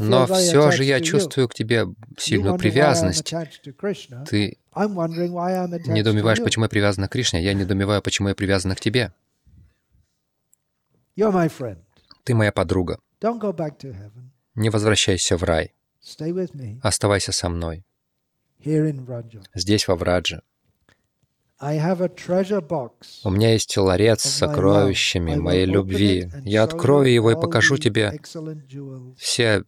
но 0.00 0.26
все 0.26 0.70
же 0.70 0.84
я 0.84 1.00
чувствую 1.00 1.48
к 1.48 1.54
тебе 1.54 1.86
сильную 2.18 2.58
привязанность. 2.58 3.32
Ты 4.26 4.58
недоумеваешь, 5.86 6.42
почему 6.42 6.64
я 6.64 6.68
привязана 6.68 7.08
к 7.08 7.12
Кришне, 7.12 7.42
я 7.42 7.54
недоумеваю, 7.54 8.02
почему 8.02 8.28
я 8.28 8.34
привязана 8.34 8.74
к 8.74 8.80
тебе. 8.80 9.12
Ты 12.24 12.34
моя 12.34 12.52
подруга. 12.52 12.98
Не 14.54 14.70
возвращайся 14.70 15.36
в 15.36 15.44
рай. 15.44 15.72
Оставайся 16.82 17.32
со 17.32 17.48
мной 17.48 17.84
здесь, 19.54 19.88
во 19.88 19.96
Врадже. 19.96 20.42
У 23.24 23.30
меня 23.30 23.52
есть 23.52 23.76
ларец 23.76 24.22
с 24.22 24.30
сокровищами 24.30 25.36
моей 25.36 25.66
любви. 25.66 26.28
Я 26.42 26.64
открою 26.64 27.12
его 27.12 27.30
и 27.30 27.34
покажу 27.34 27.78
тебе 27.78 28.18
все, 29.16 29.64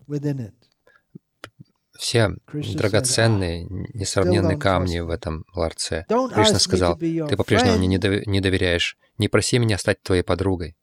все 1.96 2.36
драгоценные, 2.52 3.64
несравненные 3.94 4.58
камни 4.58 4.98
в 5.00 5.10
этом 5.10 5.44
ларце. 5.54 6.04
Кришна 6.08 6.58
сказал, 6.58 6.96
ты 6.98 7.36
по-прежнему 7.36 7.78
мне 7.78 7.86
не 7.88 8.40
доверяешь. 8.40 8.98
Не 9.18 9.28
проси 9.28 9.58
меня 9.58 9.78
стать 9.78 10.02
твоей 10.02 10.22
подругой. 10.22 10.76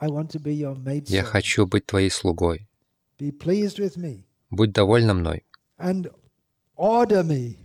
Я 0.00 1.22
хочу 1.24 1.66
быть 1.66 1.86
твоей 1.86 2.10
слугой. 2.10 2.68
Будь 4.50 4.72
довольна 4.72 5.14
мной 5.14 5.44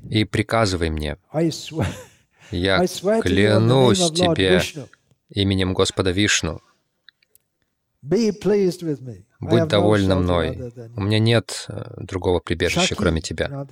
и 0.09 0.25
приказывай 0.25 0.89
мне. 0.89 1.17
Я 2.51 2.85
клянусь 3.21 4.11
тебе 4.11 4.61
именем 5.29 5.73
Господа 5.73 6.11
Вишну. 6.11 6.61
Будь 9.39 9.67
довольна 9.67 10.15
мной. 10.15 10.71
У 10.95 11.01
меня 11.01 11.19
нет 11.19 11.65
э, 11.67 11.93
другого 11.97 12.39
прибежища, 12.39 12.95
кроме 12.95 13.21
тебя. 13.21 13.67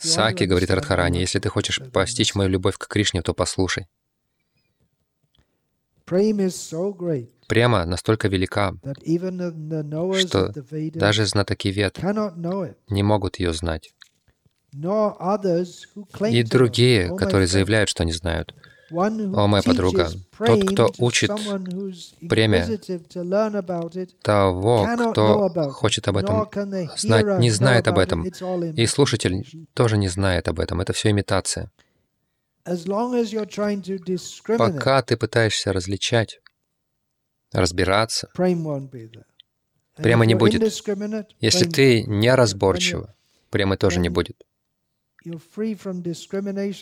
Саки 0.00 0.44
говорит 0.44 0.70
Радхарани, 0.70 1.18
если 1.18 1.38
ты 1.38 1.48
хочешь 1.48 1.80
постичь 1.92 2.34
мою 2.34 2.50
любовь 2.50 2.76
к 2.76 2.86
Кришне, 2.86 3.22
то 3.22 3.34
послушай. 3.34 3.86
Према 7.48 7.84
настолько 7.86 8.28
велика, 8.28 8.74
что 10.18 10.52
даже 10.94 11.26
знатоки 11.26 11.68
вет 11.68 11.98
не 12.88 13.02
могут 13.02 13.38
ее 13.38 13.52
знать 13.52 13.94
и 16.30 16.42
другие, 16.42 17.16
которые 17.16 17.46
заявляют, 17.46 17.88
что 17.88 18.02
они 18.02 18.12
знают. 18.12 18.54
О, 18.90 19.46
моя 19.46 19.62
подруга, 19.62 20.08
тот, 20.38 20.64
кто 20.70 20.90
учит 20.98 21.30
премия 22.28 22.66
того, 24.22 24.88
кто 25.10 25.50
хочет 25.70 26.08
об 26.08 26.16
этом 26.16 26.48
знать, 26.96 27.38
не 27.38 27.50
знает 27.50 27.86
об 27.88 27.98
этом. 27.98 28.24
И 28.24 28.86
слушатель 28.86 29.44
тоже 29.74 29.98
не 29.98 30.08
знает 30.08 30.48
об 30.48 30.58
этом. 30.60 30.80
Это 30.80 30.92
все 30.94 31.10
имитация. 31.10 31.70
Пока 34.58 35.02
ты 35.02 35.16
пытаешься 35.16 35.72
различать, 35.72 36.40
разбираться, 37.52 38.30
према 38.34 40.24
не 40.24 40.34
будет. 40.34 40.62
Если 41.40 41.64
ты 41.68 42.02
неразборчива, 42.04 43.14
премы 43.50 43.76
тоже 43.76 44.00
не 44.00 44.08
будет. 44.08 44.42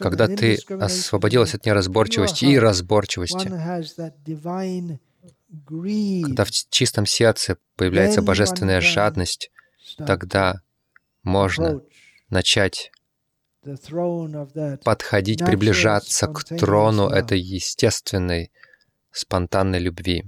Когда 0.00 0.28
ты 0.28 0.58
освободилась 0.68 1.54
от 1.54 1.64
неразборчивости 1.64 2.44
и 2.44 2.58
разборчивости, 2.58 3.48
когда 6.24 6.44
в 6.44 6.50
чистом 6.50 7.06
сердце 7.06 7.58
появляется 7.76 8.22
божественная 8.22 8.80
жадность, 8.80 9.50
тогда 9.96 10.60
можно 11.22 11.80
начать 12.28 12.92
подходить, 14.84 15.44
приближаться 15.44 16.28
к 16.28 16.44
трону 16.44 17.08
этой 17.08 17.40
естественной, 17.40 18.52
спонтанной 19.18 19.78
любви. 19.78 20.24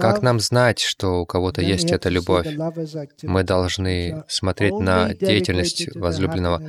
Как 0.00 0.22
нам 0.22 0.40
знать, 0.40 0.80
что 0.80 1.20
у 1.20 1.26
кого-то 1.26 1.62
есть 1.62 1.90
эта 1.92 2.08
любовь? 2.08 2.46
Мы 3.22 3.44
должны 3.44 4.24
смотреть 4.28 4.78
на 4.78 5.14
деятельность 5.14 5.94
возлюбленного, 5.94 6.68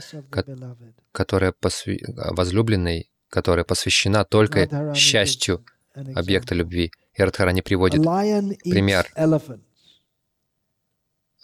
которая 1.11 1.51
посвя... 1.51 1.97
возлюбленной, 2.07 3.09
которая 3.29 3.65
посвящена 3.65 4.23
только 4.23 4.93
счастью 4.95 5.65
объекта 5.93 6.55
любви. 6.55 6.91
И 7.13 7.23
Радхарани 7.23 7.61
приводит 7.61 8.01
пример. 8.03 9.07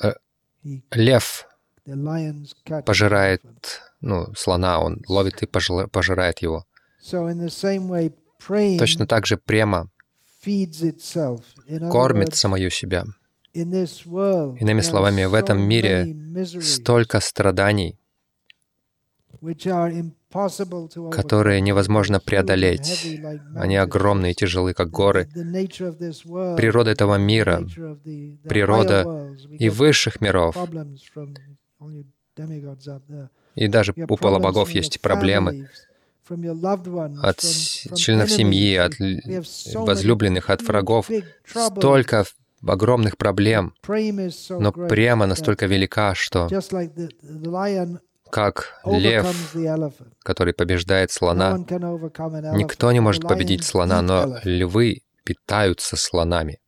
Э, 0.02 0.14
лев 0.92 1.48
пожирает 2.86 3.42
ну, 4.02 4.34
слона, 4.36 4.80
он 4.80 5.02
ловит 5.08 5.42
и 5.44 5.46
пожирает 5.48 6.40
его. 6.40 6.66
Точно 8.48 9.08
так 9.08 9.26
же 9.26 9.38
према 9.38 9.90
кормит 11.92 12.36
самую 12.36 12.70
себя. 12.70 13.06
Иными 13.54 14.82
словами, 14.82 15.26
в 15.26 15.34
этом 15.34 15.62
мире 15.62 16.16
столько 16.62 17.20
страданий, 17.20 17.98
которые 21.12 21.62
невозможно 21.62 22.20
преодолеть. 22.20 23.20
Они 23.56 23.76
огромные 23.76 24.32
и 24.32 24.36
тяжелы, 24.36 24.74
как 24.74 24.90
горы. 24.90 25.28
Природа 26.58 26.92
этого 26.92 27.16
мира, 27.16 27.68
природа 28.48 29.34
и 29.50 29.70
высших 29.70 30.22
миров, 30.22 30.56
и 33.56 33.68
даже 33.68 33.94
у 34.08 34.18
полубогов 34.18 34.70
есть 34.70 35.02
проблемы 35.02 35.68
от 37.24 37.40
членов 37.96 38.32
семьи, 38.32 38.76
от 38.76 38.94
возлюбленных, 39.74 40.50
от 40.50 40.62
врагов. 40.62 41.10
Столько 41.46 42.26
огромных 42.66 43.18
проблем, 43.18 43.74
но 44.50 44.72
прямо 44.72 45.26
настолько 45.26 45.66
велика, 45.68 46.16
что 46.16 46.50
как 48.30 48.82
лев, 48.86 49.26
который 50.24 50.54
побеждает 50.54 51.12
слона, 51.12 51.58
никто 51.58 52.92
не 52.92 53.00
может 53.00 53.24
победить 53.28 53.64
слона, 53.64 54.02
но 54.02 54.40
львы 54.44 55.02
питаются 55.24 55.96
слонами. 55.96 56.60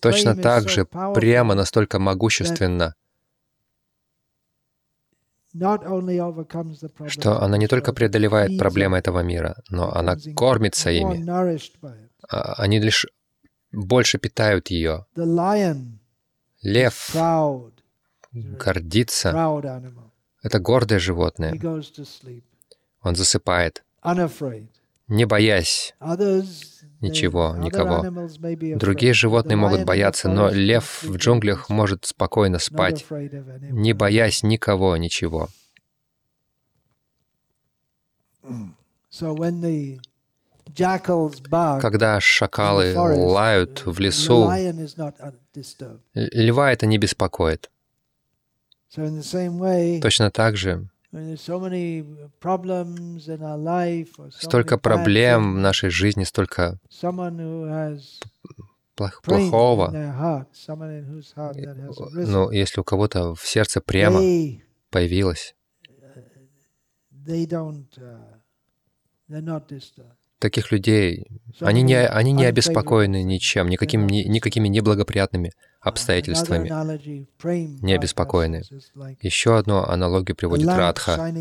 Точно 0.00 0.36
так 0.36 0.68
же 0.68 0.86
прямо 1.14 1.54
настолько 1.54 1.98
могущественно, 1.98 2.94
что 7.08 7.42
она 7.42 7.56
не 7.58 7.66
только 7.66 7.92
преодолевает 7.92 8.58
проблемы 8.58 8.98
этого 8.98 9.20
мира, 9.20 9.62
но 9.68 9.92
она 9.94 10.16
кормится 10.34 10.90
ими. 10.90 11.22
А, 12.28 12.54
они 12.54 12.80
лишь 12.80 13.06
больше 13.70 14.18
питают 14.18 14.68
ее. 14.68 15.06
Лев 16.62 17.10
гордится. 18.32 19.30
Это 20.42 20.58
гордое 20.58 20.98
животное. 20.98 21.54
Он 23.02 23.16
засыпает, 23.16 23.84
не 25.08 25.24
боясь 25.24 25.94
ничего, 27.02 27.56
никого. 27.58 28.04
Другие 28.76 29.12
животные 29.12 29.56
могут 29.56 29.84
бояться, 29.84 30.28
но 30.28 30.48
лев 30.48 31.02
в 31.02 31.16
джунглях 31.16 31.68
может 31.68 32.04
спокойно 32.04 32.58
спать, 32.58 33.04
не 33.10 33.92
боясь 33.92 34.42
никого, 34.42 34.96
ничего. 34.96 35.48
Когда 41.80 42.20
шакалы 42.20 42.94
лают 42.96 43.82
в 43.84 43.98
лесу, 44.00 44.50
льва 46.14 46.72
это 46.72 46.86
не 46.86 46.98
беспокоит. 46.98 47.70
Точно 48.94 50.30
так 50.30 50.56
же 50.56 50.88
Столько 54.30 54.78
проблем 54.78 55.54
в 55.54 55.58
нашей 55.58 55.90
жизни, 55.90 56.24
столько 56.24 56.78
плохого. 59.22 59.90
Но 62.14 62.50
если 62.50 62.80
у 62.80 62.84
кого-то 62.84 63.34
в 63.34 63.46
сердце 63.46 63.80
прямо 63.80 64.20
появилось, 64.90 65.54
таких 70.42 70.72
людей, 70.72 71.28
они 71.60 71.82
не, 71.82 72.04
они 72.04 72.32
не 72.32 72.44
обеспокоены 72.44 73.22
ничем, 73.22 73.68
никаким, 73.68 74.08
ни, 74.08 74.24
никакими 74.24 74.66
неблагоприятными 74.68 75.52
обстоятельствами, 75.80 76.68
не 77.82 77.94
обеспокоены. 77.94 78.62
Еще 79.20 79.56
одну 79.56 79.78
аналогию 79.78 80.36
приводит 80.36 80.68
Радха, 80.68 81.32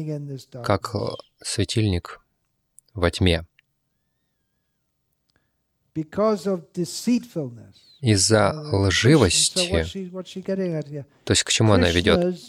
как 0.64 0.96
светильник 1.44 2.22
во 2.94 3.10
тьме. 3.10 3.46
Из-за 8.02 8.54
лживости, 8.72 9.86
то 11.24 11.32
есть 11.32 11.44
к 11.44 11.50
чему 11.50 11.74
она 11.74 11.90
ведет? 11.90 12.40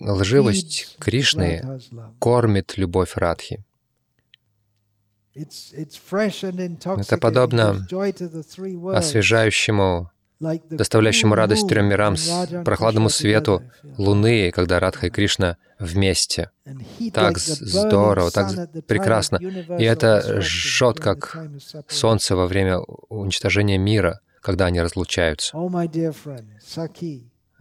Лживость 0.00 0.96
Кришны 0.98 1.80
кормит 2.18 2.76
любовь 2.76 3.12
Радхи. 3.16 3.64
Это 5.36 7.18
подобно 7.18 7.86
освежающему, 8.94 10.10
доставляющему 10.40 11.34
радость 11.34 11.68
трем 11.68 11.86
мирам, 11.86 12.16
прохладному 12.64 13.10
свету 13.10 13.62
Луны, 13.98 14.50
когда 14.50 14.80
Радха 14.80 15.08
и 15.08 15.10
Кришна 15.10 15.58
вместе. 15.78 16.50
Так 17.12 17.38
здорово, 17.38 18.30
так 18.30 18.70
прекрасно. 18.86 19.36
И 19.78 19.84
это 19.84 20.40
жжет, 20.40 21.00
как 21.00 21.38
солнце 21.88 22.34
во 22.34 22.46
время 22.46 22.78
уничтожения 22.78 23.78
мира, 23.78 24.20
когда 24.40 24.66
они 24.66 24.80
разлучаются. 24.80 25.56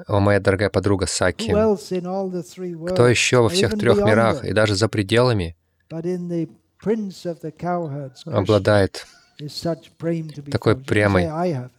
О, 0.07 0.19
моя 0.19 0.41
дорогая 0.41 0.69
подруга 0.69 1.05
Саки, 1.07 1.51
кто 1.51 3.07
еще 3.07 3.41
во 3.41 3.49
всех 3.49 3.77
трех 3.77 3.97
мирах 3.99 4.43
и 4.43 4.51
даже 4.51 4.75
за 4.75 4.89
пределами 4.89 5.55
обладает 8.25 9.05
такой 10.51 10.77
прямой, 10.77 11.27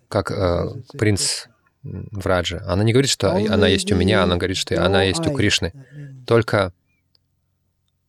как 0.09 0.30
э, 0.30 0.68
принц 0.99 1.47
Враджа. 1.82 2.62
Она 2.66 2.82
не 2.82 2.92
говорит, 2.92 3.11
что 3.11 3.30
она 3.32 3.68
есть 3.68 3.90
у 3.92 3.97
меня, 3.97 4.22
она 4.22 4.36
говорит, 4.36 4.57
что 4.57 4.84
она 4.84 5.05
есть 5.05 5.26
у 5.26 5.32
Кришны. 5.32 5.72
Только 6.26 6.72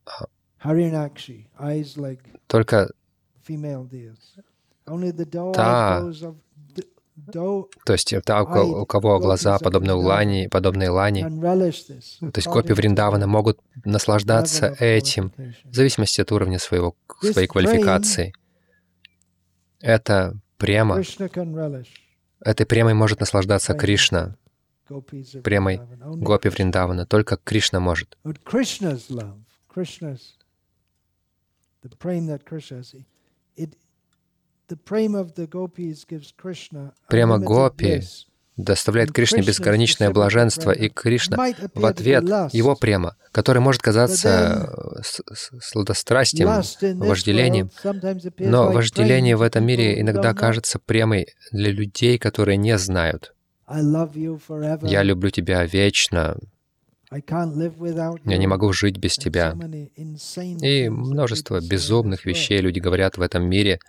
а, 0.04 0.26
только 2.46 2.90
та 5.54 6.02
то 7.32 7.92
есть 7.92 8.14
та, 8.24 8.42
у 8.42 8.86
кого 8.86 9.18
глаза 9.18 9.58
подобны 9.58 9.94
Лани, 9.94 10.48
подобные 10.48 10.90
Лани, 10.90 11.22
то 11.22 12.32
есть 12.36 12.46
копии 12.46 12.72
Вриндавана 12.72 13.26
могут 13.26 13.60
наслаждаться 13.84 14.74
этим 14.78 15.32
в 15.64 15.74
зависимости 15.74 16.20
от 16.20 16.32
уровня 16.32 16.58
своего, 16.58 16.94
своей 17.20 17.46
квалификации. 17.46 18.32
Это 19.80 20.36
прямо. 20.56 21.02
Этой 22.40 22.66
премой 22.66 22.94
может 22.94 23.20
наслаждаться 23.20 23.74
Кришна, 23.74 24.36
премой 25.42 25.80
Гопи 26.00 26.48
Вриндавана. 26.48 27.06
Только 27.06 27.36
Кришна 27.36 27.80
может. 27.80 28.16
Према 37.08 37.38
Гопи 37.38 38.02
доставляет 38.58 39.12
Кришне 39.12 39.42
безграничное 39.42 40.10
блаженство, 40.10 40.72
и 40.72 40.88
Кришна 40.88 41.36
в 41.74 41.86
ответ 41.86 42.24
его 42.52 42.76
према, 42.76 43.16
который 43.32 43.60
может 43.60 43.80
казаться 43.80 45.00
сладострастием, 45.60 46.48
вожделением, 46.98 47.70
но 48.38 48.70
вожделение 48.72 49.36
в 49.36 49.42
этом 49.42 49.64
мире 49.64 50.00
иногда 50.00 50.34
кажется 50.34 50.78
премой 50.78 51.28
для 51.52 51.70
людей, 51.70 52.18
которые 52.18 52.56
не 52.56 52.76
знают. 52.76 53.34
«Я 53.70 55.02
люблю 55.02 55.30
тебя 55.30 55.64
вечно», 55.64 56.36
я 57.10 58.36
не 58.38 58.46
могу 58.46 58.72
жить 58.72 58.98
без 58.98 59.16
тебя. 59.16 59.56
И 60.62 60.88
множество 60.88 61.60
безумных 61.60 62.26
вещей 62.26 62.60
люди 62.60 62.80
говорят 62.80 63.16
в 63.16 63.22
этом 63.22 63.48
мире. 63.48 63.80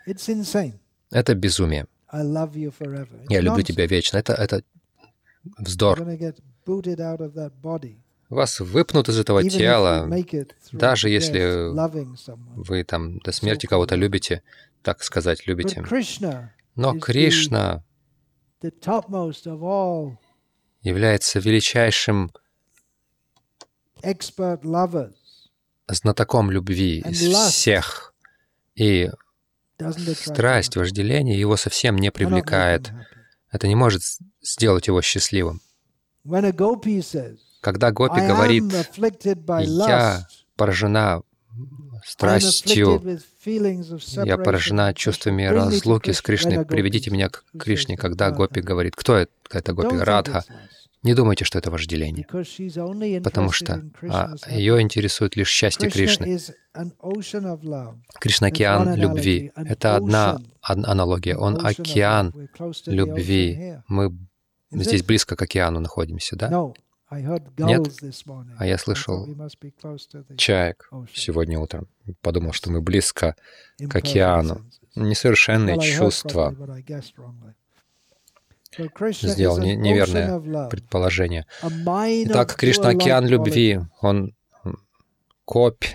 Это 1.11 1.35
безумие. 1.35 1.87
Я 2.11 3.41
люблю 3.41 3.63
тебя 3.63 3.85
вечно. 3.87 4.17
Это, 4.17 4.33
это 4.33 4.63
вздор. 5.57 6.01
Вас 8.29 8.59
выпнут 8.59 9.09
из 9.09 9.19
этого 9.19 9.43
тела, 9.43 10.07
даже 10.71 11.09
если 11.09 11.71
вы 12.55 12.83
там 12.83 13.17
до 13.19 13.31
смерти 13.31 13.65
кого-то 13.65 13.95
любите, 13.95 14.43
так 14.83 15.03
сказать, 15.03 15.47
любите. 15.47 15.83
Но 16.75 16.97
Кришна 16.99 17.83
является 20.81 21.39
величайшим 21.39 22.31
знатоком 25.87 26.51
любви 26.51 26.99
из 26.99 27.21
всех. 27.51 28.13
И 28.75 29.09
страсть, 30.15 30.75
вожделение 30.75 31.39
его 31.39 31.57
совсем 31.57 31.97
не 31.97 32.11
привлекает. 32.11 32.91
Это 33.51 33.67
не 33.67 33.75
может 33.75 34.03
сделать 34.41 34.87
его 34.87 35.01
счастливым. 35.01 35.61
Когда 37.61 37.91
Гопи 37.91 38.21
говорит, 38.21 38.63
«Я 39.77 40.27
поражена 40.55 41.23
страстью, 42.05 43.19
я 44.23 44.37
поражена 44.37 44.93
чувствами 44.93 45.43
разлуки 45.43 46.11
с 46.11 46.21
Кришной, 46.21 46.65
приведите 46.65 47.11
меня 47.11 47.29
к 47.29 47.43
Кришне», 47.59 47.97
когда 47.97 48.31
Гопи 48.31 48.61
говорит, 48.61 48.95
кто 48.95 49.15
это, 49.15 49.31
это 49.49 49.73
Гопи? 49.73 49.97
Радха. 49.97 50.45
Не 51.01 51.13
думайте, 51.13 51.45
что 51.45 51.57
это 51.57 51.71
вожделение, 51.71 52.25
потому 53.21 53.51
что 53.51 53.81
а, 54.09 54.35
ее 54.49 54.81
интересует 54.81 55.37
лишь 55.37 55.49
счастье 55.49 55.89
Кришны. 55.89 56.37
Кришна— 58.19 58.47
океан 58.49 58.95
любви. 58.95 59.51
Это 59.55 59.95
одна 59.95 60.39
аналогия. 60.61 61.37
Он— 61.37 61.65
океан 61.65 62.33
любви. 62.85 63.77
Мы 63.87 64.13
здесь 64.71 65.03
близко 65.03 65.35
к 65.35 65.41
океану 65.41 65.79
находимся, 65.79 66.35
да? 66.35 66.49
Нет? 67.11 67.87
А 68.57 68.65
я 68.67 68.77
слышал 68.77 69.27
чаек 70.37 70.89
сегодня 71.13 71.59
утром. 71.59 71.87
Подумал, 72.21 72.51
что 72.51 72.71
мы 72.71 72.81
близко 72.81 73.35
к 73.89 73.95
океану. 73.95 74.69
Несовершенные 74.95 75.79
чувства 75.79 76.53
сделал 79.21 79.59
не, 79.59 79.75
неверное 79.75 80.67
предположение. 80.69 81.45
Итак, 81.61 82.55
Кришна— 82.55 82.89
океан 82.89 83.25
любви, 83.27 83.79
он 84.01 84.35
копь 85.45 85.85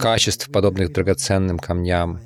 качеств, 0.00 0.50
подобных 0.50 0.92
драгоценным 0.92 1.58
камням. 1.58 2.20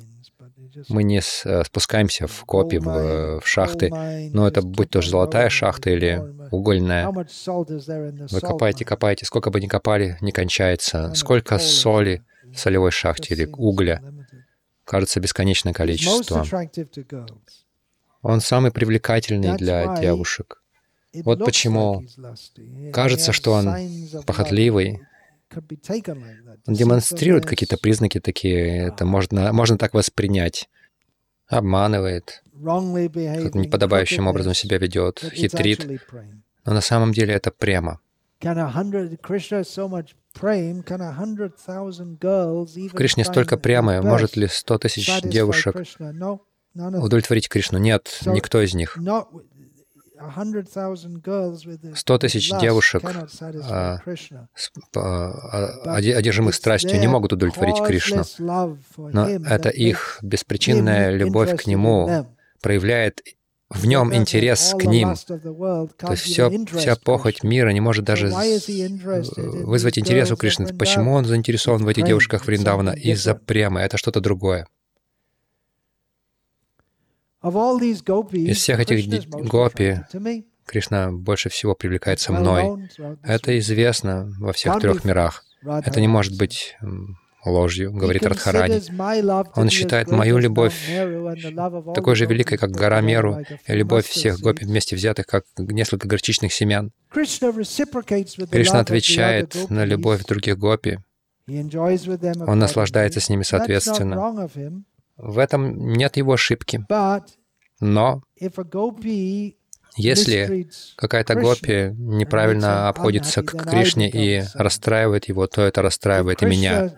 Мы 0.87 1.03
не 1.03 1.19
э, 1.19 1.63
спускаемся 1.65 2.27
в 2.27 2.45
копи, 2.45 2.77
в, 2.77 3.41
в 3.41 3.47
шахты, 3.47 3.89
но 4.31 4.47
это 4.47 4.61
будь 4.61 4.89
то 4.89 5.01
золотая 5.01 5.49
шахта 5.49 5.89
или 5.89 6.21
угольная. 6.51 7.09
Вы 7.09 8.39
копаете, 8.39 8.85
копаете, 8.85 9.25
сколько 9.25 9.49
бы 9.51 9.59
ни 9.59 9.67
копали, 9.67 10.17
не 10.21 10.31
кончается. 10.31 11.13
Сколько 11.15 11.59
соли 11.59 12.23
в 12.45 12.57
солевой 12.57 12.91
шахте 12.91 13.33
или 13.33 13.45
угля? 13.45 14.01
Кажется, 14.85 15.19
бесконечное 15.19 15.73
количество. 15.73 16.43
Он 18.21 18.41
самый 18.41 18.71
привлекательный 18.71 19.57
для 19.57 19.97
девушек. 19.97 20.61
Вот 21.13 21.43
почему 21.43 22.03
кажется, 22.93 23.31
что 23.31 23.53
он 23.53 23.73
похотливый. 24.25 25.01
Он 26.67 26.73
демонстрирует 26.73 27.45
какие-то 27.45 27.77
признаки 27.77 28.19
такие, 28.19 28.89
это 28.89 29.05
можно, 29.05 29.51
можно 29.51 29.77
так 29.77 29.93
воспринять. 29.93 30.69
Обманывает, 31.47 32.43
как 32.53 33.55
неподобающим 33.55 34.27
образом 34.27 34.53
себя 34.53 34.77
ведет, 34.77 35.23
хитрит. 35.33 35.87
Но 36.65 36.73
на 36.73 36.81
самом 36.81 37.13
деле 37.13 37.33
это 37.33 37.49
прямо. 37.49 37.99
В 38.41 39.17
Кришне 42.93 43.25
столько 43.25 43.57
прямо, 43.57 44.01
может 44.03 44.37
ли 44.37 44.47
сто 44.47 44.77
тысяч 44.77 45.21
девушек 45.23 45.75
удовлетворить 46.75 47.49
Кришну. 47.49 47.77
Нет, 47.79 48.19
никто 48.25 48.61
из 48.61 48.73
них. 48.73 48.97
Сто 51.95 52.17
тысяч 52.17 52.51
девушек, 52.59 53.01
а, 53.05 53.99
а, 54.95 55.95
одержимых 55.95 56.55
страстью, 56.55 56.99
не 56.99 57.07
могут 57.07 57.33
удовлетворить 57.33 57.81
Кришну. 57.85 58.23
Но 58.97 59.27
это 59.27 59.69
их 59.69 60.19
беспричинная 60.21 61.11
любовь 61.11 61.61
к 61.61 61.67
Нему 61.67 62.27
проявляет 62.61 63.21
в 63.69 63.85
нем 63.85 64.13
интерес 64.13 64.75
к 64.77 64.83
ним. 64.85 65.15
То 65.15 66.11
есть 66.11 66.23
все, 66.23 66.51
вся 66.75 66.95
похоть 66.95 67.43
мира 67.43 67.69
не 67.69 67.81
может 67.81 68.03
даже 68.03 68.29
вызвать 68.29 69.99
интерес 69.99 70.31
у 70.31 70.35
Кришны. 70.35 70.73
Почему 70.73 71.13
он 71.13 71.25
заинтересован 71.25 71.83
в 71.83 71.87
этих 71.87 72.05
девушках 72.05 72.45
Вриндавана? 72.45 72.91
Из-за 72.91 73.35
премы. 73.35 73.81
Это 73.81 73.97
что-то 73.97 74.21
другое. 74.21 74.67
Из 77.41 78.57
всех 78.57 78.79
этих 78.79 79.27
гопи 79.29 80.01
Кришна 80.65 81.11
больше 81.11 81.49
всего 81.49 81.73
привлекается 81.73 82.31
мной. 82.31 82.89
Это 83.23 83.57
известно 83.59 84.31
во 84.39 84.53
всех 84.53 84.79
трех 84.79 85.03
мирах. 85.03 85.43
Это 85.63 85.99
не 85.99 86.07
может 86.07 86.37
быть 86.37 86.77
ложью, 87.45 87.91
говорит 87.91 88.25
Радхарани. 88.25 88.81
Он 89.55 89.69
считает 89.69 90.11
мою 90.11 90.37
любовь 90.37 90.75
такой 91.95 92.15
же 92.15 92.25
великой, 92.25 92.57
как 92.57 92.71
гора 92.71 93.01
Меру, 93.01 93.39
и 93.65 93.73
любовь 93.73 94.05
всех 94.05 94.39
гопи 94.39 94.65
вместе 94.65 94.95
взятых, 94.95 95.25
как 95.25 95.45
несколько 95.57 96.07
горчичных 96.07 96.53
семян. 96.53 96.91
Кришна 97.11 98.79
отвечает 98.79 99.69
на 99.69 99.85
любовь 99.85 100.23
других 100.25 100.57
гопи. 100.57 100.99
Он 101.47 102.59
наслаждается 102.59 103.19
с 103.19 103.29
ними 103.29 103.43
соответственно. 103.43 104.47
В 105.21 105.37
этом 105.37 105.93
нет 105.93 106.15
его 106.15 106.33
ошибки. 106.33 106.85
Но 107.81 108.23
если 109.95 110.69
какая-то 110.95 111.35
гопи 111.35 111.93
неправильно 111.97 112.87
обходится 112.87 113.43
к 113.43 113.51
Кришне 113.69 114.09
и 114.09 114.43
расстраивает 114.53 115.25
его, 115.25 115.45
то 115.47 115.61
это 115.61 115.81
расстраивает 115.81 116.41
и 116.41 116.45
меня. 116.45 116.97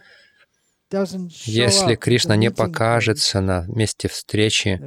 Если 1.45 1.95
Кришна 1.95 2.35
не 2.35 2.51
покажется 2.51 3.41
на 3.41 3.65
месте 3.67 4.07
встречи, 4.07 4.79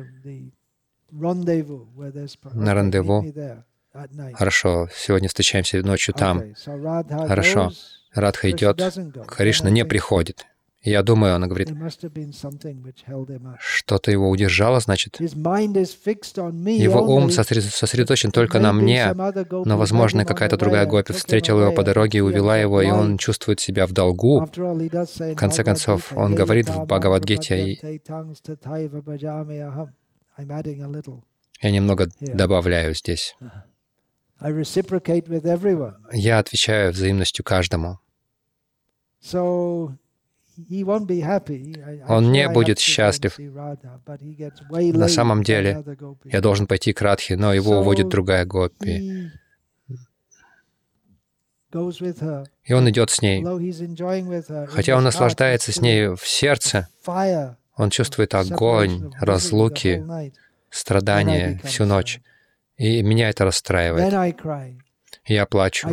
на 1.11 2.74
рандеву, 2.74 3.24
хорошо, 4.35 4.89
сегодня 4.95 5.28
встречаемся 5.28 5.78
ночью 5.82 6.14
там, 6.14 6.55
хорошо, 6.55 7.72
Радха 8.12 8.51
идет, 8.51 8.80
Кришна 9.26 9.70
не 9.70 9.85
приходит. 9.85 10.47
Я 10.85 11.03
думаю, 11.03 11.35
она 11.35 11.47
говорит, 11.47 11.70
что-то 13.59 14.11
его 14.11 14.28
удержало, 14.28 14.80
значит. 14.80 15.18
Его 15.18 17.01
ум 17.01 17.30
сосредоточен 17.30 18.30
только 18.30 18.61
на 18.61 18.74
мне, 18.74 19.14
но, 19.14 19.78
возможно, 19.78 20.26
какая-то 20.26 20.59
другая 20.59 20.85
гопи 20.85 21.14
встретила 21.14 21.62
его 21.62 21.72
по 21.72 21.82
дороге 21.82 22.18
и 22.18 22.20
увела 22.20 22.59
его, 22.59 22.82
и 22.82 22.91
он 22.91 23.16
чувствует 23.16 23.61
себя 23.61 23.87
в 23.87 23.93
долгу. 23.93 24.47
В 24.47 25.35
конце 25.37 25.64
концов, 25.64 26.12
он 26.14 26.35
говорит 26.35 26.68
в 26.68 26.85
Бхагавадгите, 26.85 28.01
я 31.62 31.70
немного 31.70 32.09
добавляю 32.20 32.95
здесь. 32.95 33.37
Я 36.12 36.39
отвечаю 36.39 36.93
взаимностью 36.93 37.43
каждому. 37.43 37.99
Он 42.09 42.32
не 42.32 42.48
будет 42.48 42.78
счастлив. 42.78 43.36
На 43.38 45.09
самом 45.09 45.42
деле, 45.42 45.84
я 46.24 46.40
должен 46.40 46.66
пойти 46.66 46.92
к 46.92 47.02
Радхе, 47.02 47.36
но 47.36 47.52
его 47.52 47.78
уводит 47.80 48.09
другая 48.09 48.44
гопи. 48.44 49.30
И 52.64 52.72
он 52.72 52.88
идет 52.88 53.11
с 53.11 53.20
ней. 53.20 53.44
Хотя 54.68 54.96
он 54.96 55.05
наслаждается 55.05 55.72
с 55.72 55.80
ней 55.80 56.14
в 56.14 56.24
сердце, 56.24 56.88
он 57.76 57.90
чувствует 57.90 58.34
огонь 58.34 59.12
разлуки, 59.20 60.05
страдания 60.70 61.61
всю 61.64 61.84
ночь. 61.84 62.20
И 62.76 63.02
меня 63.02 63.28
это 63.30 63.44
расстраивает. 63.44 64.12
Я 65.26 65.46
плачу. 65.46 65.88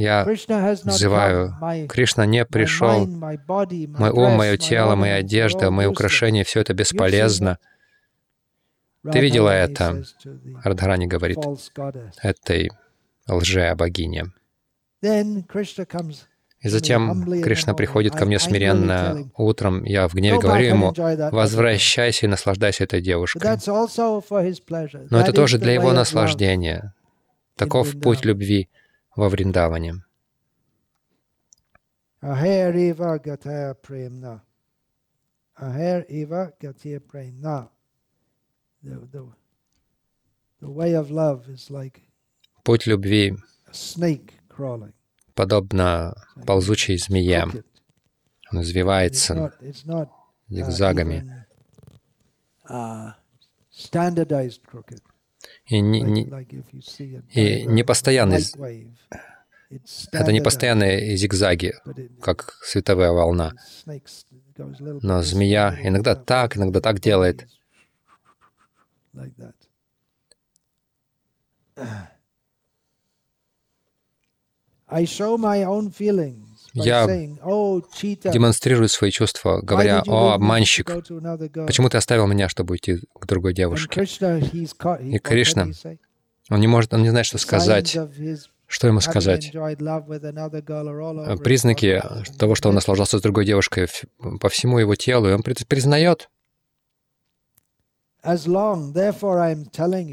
Я 0.00 0.24
взываю, 0.24 1.54
Кришна 1.86 2.24
не 2.24 2.46
пришел, 2.46 3.06
мой 3.06 4.10
ум, 4.10 4.32
мое 4.32 4.56
тело, 4.56 4.96
моя 4.96 5.16
одежда, 5.16 5.70
мои 5.70 5.86
украшения, 5.86 6.42
все 6.42 6.60
это 6.60 6.72
бесполезно. 6.72 7.58
Ты 9.02 9.20
видела 9.20 9.50
это, 9.50 10.02
Радхарани 10.64 11.06
говорит, 11.06 11.38
этой 12.22 12.70
лже-богине. 13.28 14.32
И 15.02 16.68
затем 16.68 17.42
Кришна 17.42 17.74
приходит 17.74 18.14
ко 18.14 18.24
мне 18.24 18.38
смиренно 18.38 19.30
утром, 19.36 19.84
я 19.84 20.08
в 20.08 20.14
гневе 20.14 20.38
говорю 20.38 20.66
ему, 20.66 20.94
возвращайся 21.30 22.24
и 22.24 22.28
наслаждайся 22.28 22.84
этой 22.84 23.02
девушкой. 23.02 23.42
Но 25.10 25.20
это 25.20 25.32
тоже 25.34 25.58
для 25.58 25.74
его 25.74 25.92
наслаждения. 25.92 26.94
Таков 27.56 28.00
путь 28.00 28.24
любви 28.24 28.70
во 29.16 29.28
Вриндаване. 29.28 30.02
Путь 42.64 42.86
любви 42.86 43.36
подобно 45.34 46.14
ползучей 46.46 46.98
змее. 46.98 47.46
Он 48.52 48.60
извивается 48.62 49.52
зигзагами. 50.48 51.46
И 55.70 55.80
не, 55.80 56.28
и 57.32 57.64
не 57.64 57.84
постоянные, 57.84 58.40
это 60.10 60.32
не 60.32 60.40
постоянные 60.40 61.16
зигзаги, 61.16 61.74
как 62.20 62.58
световая 62.62 63.12
волна. 63.12 63.52
Но 64.56 65.22
змея 65.22 65.78
иногда 65.82 66.16
так, 66.16 66.56
иногда 66.56 66.80
так 66.80 66.98
делает. 67.00 67.46
Я 76.72 77.06
демонстрирую 77.06 78.88
свои 78.88 79.10
чувства, 79.10 79.60
говоря, 79.62 80.02
«О, 80.06 80.30
обманщик, 80.32 80.86
почему 81.66 81.88
ты 81.88 81.96
оставил 81.98 82.26
меня, 82.26 82.48
чтобы 82.48 82.72
уйти 82.72 83.00
к 83.18 83.26
другой 83.26 83.54
девушке?» 83.54 84.02
И 84.02 85.18
Кришна, 85.18 85.68
он 86.50 86.60
не 86.60 86.66
может, 86.66 86.92
он 86.92 87.02
не 87.02 87.10
знает, 87.10 87.26
что 87.26 87.38
сказать. 87.38 87.96
Что 88.66 88.86
ему 88.86 89.00
сказать? 89.00 89.50
Признаки 91.42 92.02
того, 92.38 92.54
что 92.54 92.68
он 92.68 92.76
наслаждался 92.76 93.18
с 93.18 93.22
другой 93.22 93.44
девушкой 93.44 93.88
по 94.40 94.48
всему 94.48 94.78
его 94.78 94.94
телу, 94.94 95.28
и 95.28 95.32
он 95.32 95.42
признает. 95.42 96.30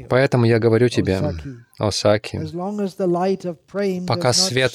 Поэтому 0.08 0.44
я 0.46 0.58
говорю 0.58 0.88
тебе, 0.88 1.20
Осаки, 1.78 2.40
пока 4.06 4.32
свет 4.32 4.74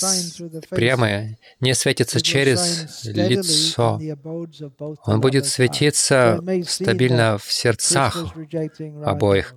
прямый 0.70 1.38
не 1.60 1.76
светится 1.76 2.22
через 2.22 3.04
лицо, 3.04 4.00
он 5.06 5.20
будет 5.20 5.46
светиться 5.46 6.40
стабильно 6.66 7.38
в 7.38 7.52
сердцах 7.52 8.34
обоих. 9.04 9.54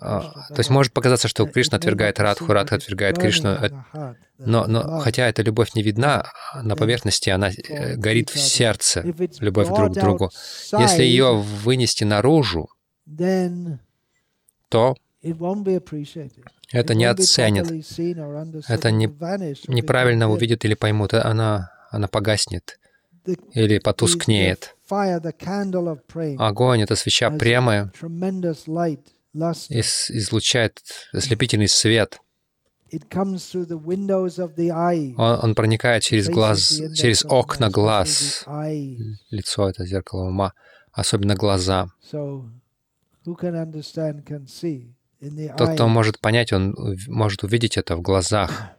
А, 0.00 0.20
то 0.48 0.58
есть 0.58 0.70
может 0.70 0.92
показаться, 0.92 1.26
что 1.26 1.46
Кришна 1.46 1.78
отвергает 1.78 2.20
Радху, 2.20 2.52
Радха 2.52 2.76
отвергает 2.76 3.18
Кришну, 3.18 3.50
э, 3.50 4.14
но, 4.38 4.66
но 4.66 5.00
хотя 5.00 5.26
эта 5.26 5.42
любовь 5.42 5.74
не 5.74 5.82
видна 5.82 6.30
на 6.62 6.76
поверхности, 6.76 7.30
она 7.30 7.50
э, 7.50 7.96
горит 7.96 8.30
в 8.30 8.38
сердце, 8.38 9.02
любовь 9.40 9.68
друг 9.68 9.92
к 9.92 10.00
другу. 10.00 10.30
Если 10.78 11.02
ее 11.02 11.36
вынести 11.36 12.04
наружу, 12.04 12.68
то 14.68 14.94
это 16.72 16.94
не 16.94 17.04
оценят, 17.04 17.70
это 18.68 18.90
не, 18.90 19.06
неправильно 19.68 20.30
увидят 20.30 20.64
или 20.64 20.74
поймут, 20.74 21.14
она, 21.14 21.70
она 21.90 22.08
погаснет 22.08 22.78
или 23.52 23.78
потускнеет. 23.78 24.76
Огонь— 26.38 26.82
это 26.82 26.94
свеча 26.96 27.30
прямая, 27.30 27.92
излучает 29.70 30.82
ослепительный 31.12 31.68
свет. 31.68 32.18
Он, 35.18 35.38
он 35.42 35.54
проникает 35.54 36.02
через 36.04 36.28
глаз, 36.30 36.80
через 36.94 37.24
окна 37.24 37.68
глаз. 37.68 38.44
Лицо— 39.30 39.68
это 39.70 39.84
зеркало 39.84 40.28
ума, 40.28 40.54
особенно 40.92 41.34
глаза. 41.34 41.88
Тот, 45.56 45.74
кто 45.74 45.88
может 45.88 46.20
понять, 46.20 46.52
он 46.52 46.74
может 47.08 47.42
увидеть 47.42 47.76
это 47.76 47.96
в 47.96 48.02
глазах. 48.02 48.70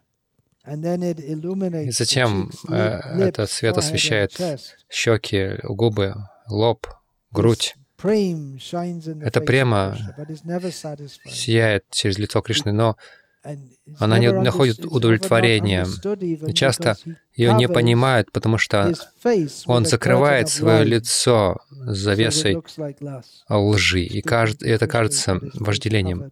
И 0.66 1.92
затем 1.92 2.52
э, 2.70 3.00
этот 3.20 3.50
свет 3.50 3.78
освещает 3.78 4.32
щеки, 4.90 5.58
губы, 5.64 6.16
лоб, 6.48 6.88
грудь. 7.32 7.76
Это 8.02 9.42
према 9.42 9.98
сияет 11.26 11.84
через 11.92 12.18
лицо 12.18 12.42
Кришны, 12.42 12.72
но 12.72 12.96
она 13.98 14.20
не 14.20 14.32
находит 14.32 14.86
удовлетворения. 14.86 15.86
Часто 16.54 16.98
ее 17.34 17.54
не 17.54 17.68
понимают, 17.68 18.32
потому 18.32 18.58
что 18.58 18.94
он 19.66 19.86
закрывает 19.86 20.50
свое 20.50 20.84
лицо 20.84 21.58
завесой 21.70 22.62
лжи, 23.50 24.02
и, 24.02 24.22
это 24.22 24.88
кажется 24.88 25.40
вожделением. 25.54 26.32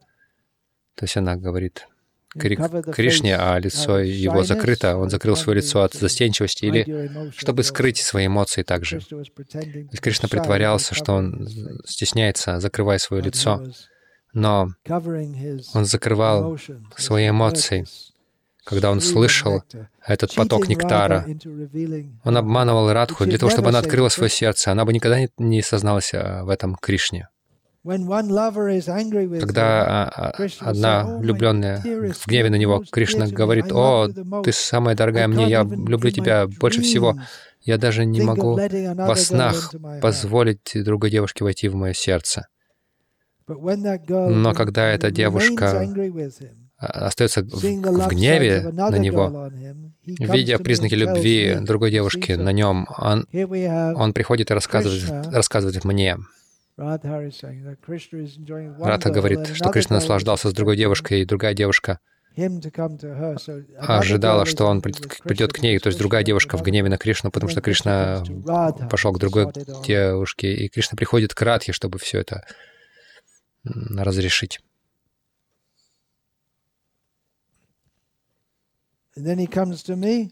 То 0.95 1.03
есть 1.03 1.15
она 1.15 1.35
говорит 1.35 1.87
Кришне, 2.35 3.37
а 3.37 3.57
лицо 3.57 3.99
его 3.99 4.43
закрыто, 4.43 4.97
он 4.97 5.09
закрыл 5.09 5.35
свое 5.35 5.61
лицо 5.61 5.83
от 5.83 5.93
застенчивости 5.93 6.65
или 6.65 7.31
чтобы 7.35 7.63
скрыть 7.63 7.97
свои 7.97 8.27
эмоции 8.27 8.63
также. 8.63 8.99
Кришна 10.01 10.27
притворялся, 10.27 10.93
что 10.93 11.13
он 11.13 11.47
стесняется, 11.85 12.59
закрывая 12.59 12.97
свое 12.97 13.23
лицо, 13.23 13.65
но 14.33 14.69
он 15.73 15.85
закрывал 15.85 16.57
свои 16.95 17.29
эмоции, 17.29 17.85
когда 18.63 18.91
он 18.91 19.01
слышал 19.01 19.63
этот 20.05 20.35
поток 20.35 20.67
нектара. 20.67 21.25
Он 22.23 22.37
обманывал 22.37 22.91
Радху 22.91 23.25
для 23.25 23.37
того, 23.37 23.49
чтобы 23.49 23.69
она 23.69 23.79
открыла 23.79 24.09
свое 24.09 24.29
сердце. 24.29 24.71
Она 24.71 24.85
бы 24.85 24.93
никогда 24.93 25.19
не 25.37 25.61
созналась 25.61 26.13
а, 26.13 26.43
в 26.43 26.49
этом 26.49 26.75
Кришне. 26.75 27.29
Когда 27.83 28.49
а, 29.85 30.33
а, 30.37 30.47
одна 30.59 31.05
влюбленная 31.05 31.79
в 31.79 32.27
гневе 32.27 32.49
на 32.49 32.55
него, 32.55 32.83
Кришна 32.91 33.27
говорит, 33.27 33.71
«О, 33.71 34.09
ты 34.43 34.51
самая 34.51 34.95
дорогая 34.95 35.29
мне, 35.29 35.47
я 35.47 35.63
люблю 35.63 36.11
тебя 36.11 36.47
больше 36.47 36.81
всего. 36.81 37.17
Я 37.61 37.77
даже 37.77 38.05
не 38.05 38.21
могу 38.21 38.59
во 38.95 39.15
снах 39.15 39.73
позволить 40.01 40.71
другой 40.75 41.11
девушке 41.11 41.45
войти 41.45 41.69
в 41.69 41.75
мое 41.75 41.93
сердце». 41.93 42.47
Но 43.47 44.53
когда 44.53 44.89
эта 44.89 45.09
девушка 45.11 45.87
остается 46.77 47.41
в, 47.43 47.47
в 47.47 48.07
гневе 48.09 48.69
на 48.71 48.97
него, 48.97 49.49
видя 50.03 50.59
признаки 50.59 50.93
любви 50.93 51.57
другой 51.61 51.91
девушки 51.91 52.33
на 52.33 52.51
нем, 52.51 52.87
он, 52.97 53.27
он 53.95 54.13
приходит 54.13 54.51
и 54.51 54.53
рассказывает, 54.53 55.33
рассказывает 55.33 55.85
мне. 55.85 56.17
Радха 58.79 59.09
говорит, 59.09 59.47
что 59.55 59.69
Кришна 59.69 59.95
наслаждался 59.95 60.49
с 60.49 60.53
другой 60.53 60.77
девушкой, 60.77 61.21
и 61.21 61.25
другая 61.25 61.55
девушка 61.55 61.99
ожидала, 63.79 64.45
что 64.45 64.65
он 64.65 64.81
придет, 64.81 65.17
придет 65.23 65.53
к 65.53 65.59
ней, 65.63 65.79
то 65.79 65.87
есть 65.87 65.97
другая 65.97 66.23
девушка 66.23 66.57
в 66.57 66.61
гневе 66.61 66.87
на 66.89 66.97
Кришну, 66.97 67.31
потому 67.31 67.49
что 67.49 67.61
Кришна 67.61 68.23
пошел 68.91 69.11
к 69.11 69.17
другой 69.17 69.47
девушке, 69.83 70.53
и 70.53 70.69
Кришна 70.69 70.95
приходит 70.95 71.33
к 71.33 71.41
Радхе, 71.41 71.71
чтобы 71.71 71.97
все 71.97 72.19
это 72.19 72.45
разрешить. 73.97 74.59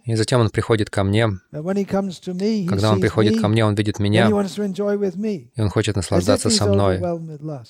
И 0.06 0.16
затем 0.16 0.42
он 0.42 0.50
приходит 0.52 0.90
ко 0.92 1.04
мне. 1.04 1.30
Когда 1.52 2.92
он 2.92 3.02
приходит 3.02 3.42
ко 3.42 3.48
мне, 3.48 3.66
он 3.66 3.74
видит 3.74 4.00
меня, 4.00 4.30
и 4.30 5.62
он 5.62 5.70
хочет 5.70 5.96
наслаждаться 5.96 6.50
со 6.50 6.68
мной, 6.68 7.00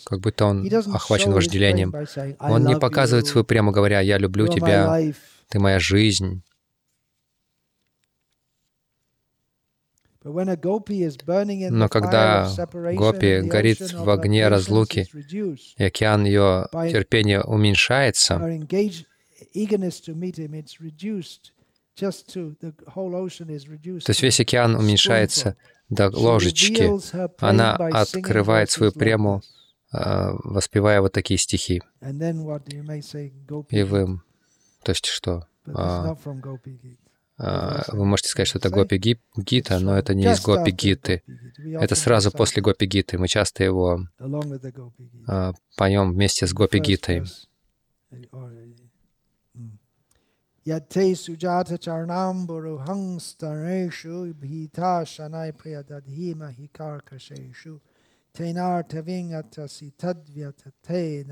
как 0.06 0.20
будто 0.20 0.46
он 0.46 0.70
охвачен 0.94 1.32
вожделением. 1.32 1.94
Он 2.40 2.66
не 2.66 2.78
показывает 2.78 3.28
свою 3.28 3.46
прямо 3.46 3.72
говоря, 3.72 4.02
«Я 4.02 4.18
люблю 4.18 4.48
тебя, 4.48 5.00
ты 5.50 5.60
моя 5.60 5.80
жизнь». 5.80 6.44
Но 10.26 11.88
когда 11.88 12.50
гопи 12.96 13.42
горит 13.42 13.94
в 13.94 14.10
огне 14.10 14.48
разлуки, 14.48 15.08
и 15.78 15.84
океан 15.84 16.26
ее 16.26 16.68
терпения 16.72 17.42
уменьшается, 17.42 18.40
то 18.40 18.48
есть 24.12 24.22
весь 24.22 24.40
океан 24.40 24.76
уменьшается 24.76 25.56
до 25.90 26.10
ложечки. 26.10 26.90
Она 27.40 27.76
открывает 27.76 28.72
свою 28.72 28.92
прему, 28.92 29.44
а, 29.92 30.34
воспевая 30.44 31.02
вот 31.02 31.14
такие 31.14 31.38
стихи. 31.38 31.84
И 33.70 33.84
вы... 33.84 34.20
То 34.84 34.92
есть 34.92 35.06
что? 35.06 35.48
А, 35.68 36.12
а, 36.12 36.16
вы 37.38 38.06
можете 38.06 38.30
сказать, 38.30 38.48
что 38.48 38.60
это 38.60 38.70
Гопи 38.70 38.98
Гита, 39.36 39.80
но 39.80 39.98
это 39.98 40.14
не 40.14 40.24
из 40.24 40.42
Гопи 40.42 40.72
Гиты. 40.72 41.24
Это 41.58 41.96
сразу 41.96 42.32
после 42.32 42.62
Гопи 42.62 42.86
Гиты. 42.86 43.18
Мы 43.18 43.28
часто 43.28 43.64
его 43.64 44.08
поем 45.76 46.14
вместе 46.14 46.48
с 46.48 46.54
Гопи 46.54 46.80
Гитой. 46.80 47.24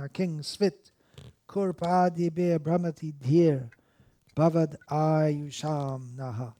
King 0.10 0.44
svit 0.44 0.94
kurpadi 1.48 2.30
be 2.30 2.58
brahmati 2.60 3.14
dhir 4.36 4.52
bhavad 4.52 4.78
ayusham 4.90 6.02
naha. 6.18 6.54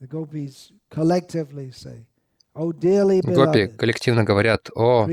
The 0.00 0.06
gopis 0.06 0.72
collectively 0.90 1.70
say, 1.72 2.06
O 2.54 2.72
dearly 2.72 3.20
beloved, 3.20 3.36
Гопи 3.36 3.76
коллективно 3.76 4.24
говорят, 4.24 4.70
«О, 4.74 5.06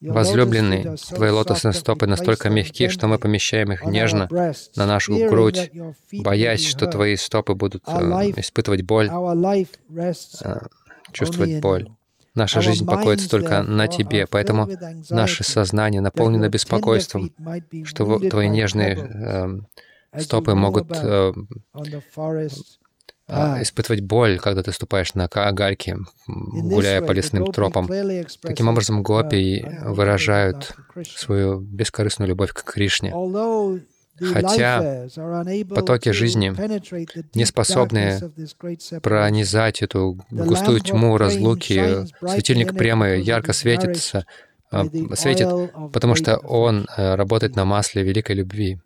Возлюбленный, 0.00 0.98
Твои 1.14 1.30
лотосные 1.30 1.72
стопы 1.72 2.06
настолько 2.06 2.50
мягки, 2.50 2.88
что 2.88 3.06
мы 3.06 3.18
помещаем 3.18 3.72
их 3.72 3.84
нежно 3.86 4.28
на 4.76 4.86
нашу 4.86 5.16
грудь, 5.28 5.70
боясь, 6.12 6.66
что 6.66 6.86
Твои 6.86 7.16
стопы 7.16 7.54
будут 7.54 7.84
э, 7.86 8.32
испытывать 8.36 8.82
боль, 8.82 9.08
э, 9.08 10.60
чувствовать 11.12 11.60
боль. 11.60 11.88
Наша 12.34 12.60
жизнь 12.60 12.84
покоится 12.84 13.30
только 13.30 13.62
на 13.62 13.86
Тебе, 13.86 14.26
поэтому 14.26 14.68
наше 15.08 15.42
сознание 15.42 16.02
наполнено 16.02 16.50
беспокойством, 16.50 17.32
что 17.84 18.18
Твои 18.18 18.48
нежные 18.48 19.64
стопы 20.18 20.54
могут 20.54 20.90
э, 20.92 21.32
а, 23.26 23.62
испытывать 23.62 24.02
боль, 24.02 24.38
когда 24.38 24.62
ты 24.62 24.72
ступаешь 24.72 25.14
на 25.14 25.28
гальки, 25.28 25.96
гуляя 26.26 27.00
по 27.00 27.12
лесным 27.12 27.46
тропам. 27.52 27.88
Таким 28.42 28.68
образом, 28.68 29.02
гопи 29.02 29.64
выражают 29.82 30.74
свою 31.16 31.60
бескорыстную 31.60 32.28
любовь 32.28 32.52
к 32.52 32.62
Кришне. 32.64 33.12
Хотя 34.20 35.08
потоки 35.70 36.10
жизни 36.10 36.54
не 37.34 37.44
способны 37.44 38.20
пронизать 39.02 39.82
эту 39.82 40.20
густую 40.30 40.80
тьму 40.80 41.16
разлуки, 41.16 42.06
светильник 42.20 42.76
прямо 42.76 43.14
ярко 43.14 43.52
светится, 43.52 44.26
а, 44.70 44.84
светит, 45.14 45.48
потому 45.92 46.14
что 46.14 46.36
он 46.38 46.86
э, 46.96 47.14
работает 47.14 47.54
на 47.54 47.64
масле 47.64 48.02
великой 48.02 48.36
любви. 48.36 48.80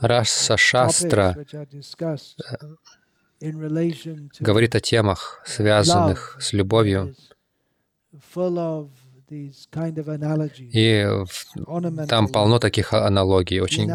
Раса 0.00 0.56
Шастра 0.56 1.36
говорит 4.40 4.74
о 4.74 4.80
темах, 4.80 5.42
связанных 5.46 6.38
с 6.40 6.52
любовью, 6.52 7.14
и 10.58 11.08
там 12.08 12.28
полно 12.28 12.58
таких 12.58 12.92
аналогий, 12.92 13.60
очень 13.60 13.90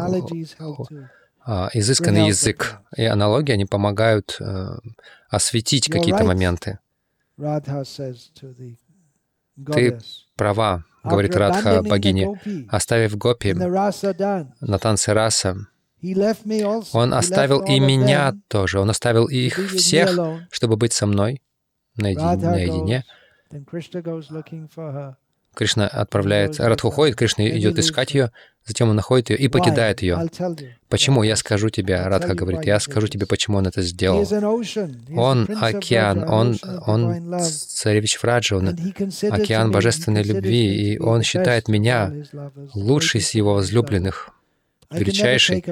а, 1.44 1.70
изысканный 1.72 2.26
язык. 2.26 2.80
И 2.96 3.04
аналогии, 3.04 3.52
они 3.52 3.64
помогают 3.64 4.36
э, 4.38 4.78
осветить 5.30 5.90
какие-то 5.90 6.24
моменты. 6.24 6.78
Ты 9.72 9.98
права, 10.36 10.84
говорит 11.04 11.34
Радха 11.36 11.82
богине, 11.82 12.40
оставив 12.70 13.16
Гопи 13.16 13.52
на 14.60 14.78
танце 14.78 15.12
раса, 15.14 15.56
он 16.92 17.12
оставил 17.14 17.60
и 17.64 17.80
меня 17.80 18.34
тоже, 18.48 18.78
он 18.80 18.90
оставил 18.90 19.26
их 19.26 19.58
всех, 19.70 20.10
чтобы 20.50 20.76
быть 20.76 20.92
со 20.92 21.06
мной 21.06 21.42
наедине. 21.96 23.04
Кришна 25.58 25.88
отправляется, 25.88 26.68
Радха 26.68 26.86
уходит, 26.86 27.16
Кришна 27.16 27.48
идет 27.48 27.80
искать 27.80 28.14
ее, 28.14 28.30
затем 28.64 28.90
он 28.90 28.94
находит 28.94 29.30
ее 29.30 29.38
и 29.38 29.48
покидает 29.48 30.02
ее. 30.02 30.28
Почему? 30.88 31.24
Я 31.24 31.34
скажу 31.34 31.68
тебе, 31.68 32.00
Радха 32.00 32.34
говорит, 32.34 32.64
я 32.64 32.78
скажу 32.78 33.08
тебе, 33.08 33.26
почему 33.26 33.56
он 33.58 33.66
это 33.66 33.82
сделал. 33.82 34.24
Он 35.16 35.48
океан, 35.60 36.22
он, 36.28 36.56
он 36.86 37.40
царевич 37.40 38.22
Враджа, 38.22 38.56
он 38.56 38.68
океан 39.30 39.72
божественной 39.72 40.22
любви, 40.22 40.92
и 40.92 40.98
он 41.00 41.24
считает 41.24 41.66
меня 41.66 42.12
лучшей 42.74 43.20
из 43.20 43.34
его 43.34 43.54
возлюбленных 43.54 44.30
величайший, 44.90 45.64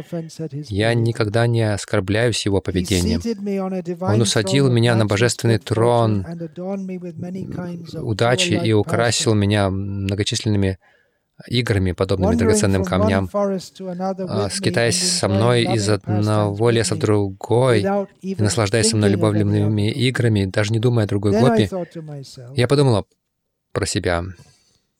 я 0.68 0.94
никогда 0.94 1.46
не 1.46 1.62
оскорбляюсь 1.62 2.44
его 2.44 2.60
поведением. 2.60 3.20
Он 4.00 4.20
усадил 4.20 4.70
меня 4.70 4.94
на 4.94 5.06
божественный 5.06 5.58
трон 5.58 6.26
удачи 7.94 8.60
и 8.62 8.72
украсил 8.72 9.34
меня 9.34 9.70
многочисленными 9.70 10.78
играми, 11.48 11.92
подобными 11.92 12.34
драгоценным 12.34 12.84
камням, 12.84 13.28
а, 13.32 14.48
скитаясь 14.50 15.18
со 15.18 15.28
мной 15.28 15.64
из 15.64 15.88
одного 15.88 16.70
леса 16.70 16.94
в 16.94 16.98
другой, 16.98 17.84
и 18.22 18.34
наслаждаясь 18.36 18.88
со 18.88 18.96
мной 18.96 19.10
любовными 19.10 19.90
играми, 19.90 20.46
даже 20.46 20.72
не 20.72 20.78
думая 20.78 21.04
о 21.04 21.08
другой 21.08 21.32
гопи, 21.32 21.68
я 22.54 22.66
подумала 22.66 23.04
про 23.72 23.84
себя, 23.84 24.24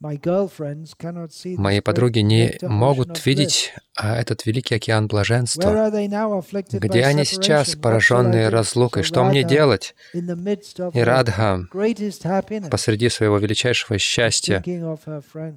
Мои 0.01 1.81
подруги 1.81 2.19
не 2.19 2.59
могут 2.63 3.25
видеть 3.25 3.73
а 3.97 4.19
этот 4.19 4.45
великий 4.45 4.75
океан 4.75 5.09
блаженства. 5.09 5.91
Где 6.71 7.05
они 7.05 7.25
сейчас, 7.25 7.75
пораженные 7.77 8.51
разлукой? 8.51 9.03
Что 9.03 9.25
мне 9.25 9.43
делать? 9.43 9.95
И 10.13 11.01
Радха 11.01 11.67
посреди 12.71 13.09
своего 13.09 13.39
величайшего 13.39 13.99
счастья 13.99 14.63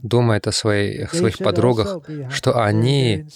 думает 0.01 0.47
о 0.47 0.53
своих, 0.53 1.13
своих 1.13 1.37
подругах, 1.37 1.99
что 2.29 2.63
они 2.63 3.27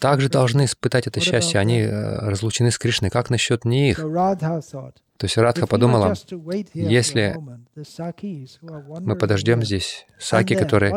также 0.00 0.30
должны 0.30 0.64
испытать 0.64 1.06
это 1.06 1.20
счастье. 1.20 1.60
Они 1.60 1.80
э, 1.80 2.18
разлучены 2.28 2.70
с 2.70 2.78
Кришной. 2.78 3.10
Как 3.10 3.28
насчет 3.28 3.64
них? 3.64 3.98
То 5.22 5.26
есть 5.26 5.38
Радха 5.38 5.68
подумала, 5.68 6.14
если 6.74 7.36
мы 7.76 9.14
подождем 9.14 9.62
здесь, 9.62 10.04
саки, 10.18 10.56
которые, 10.56 10.90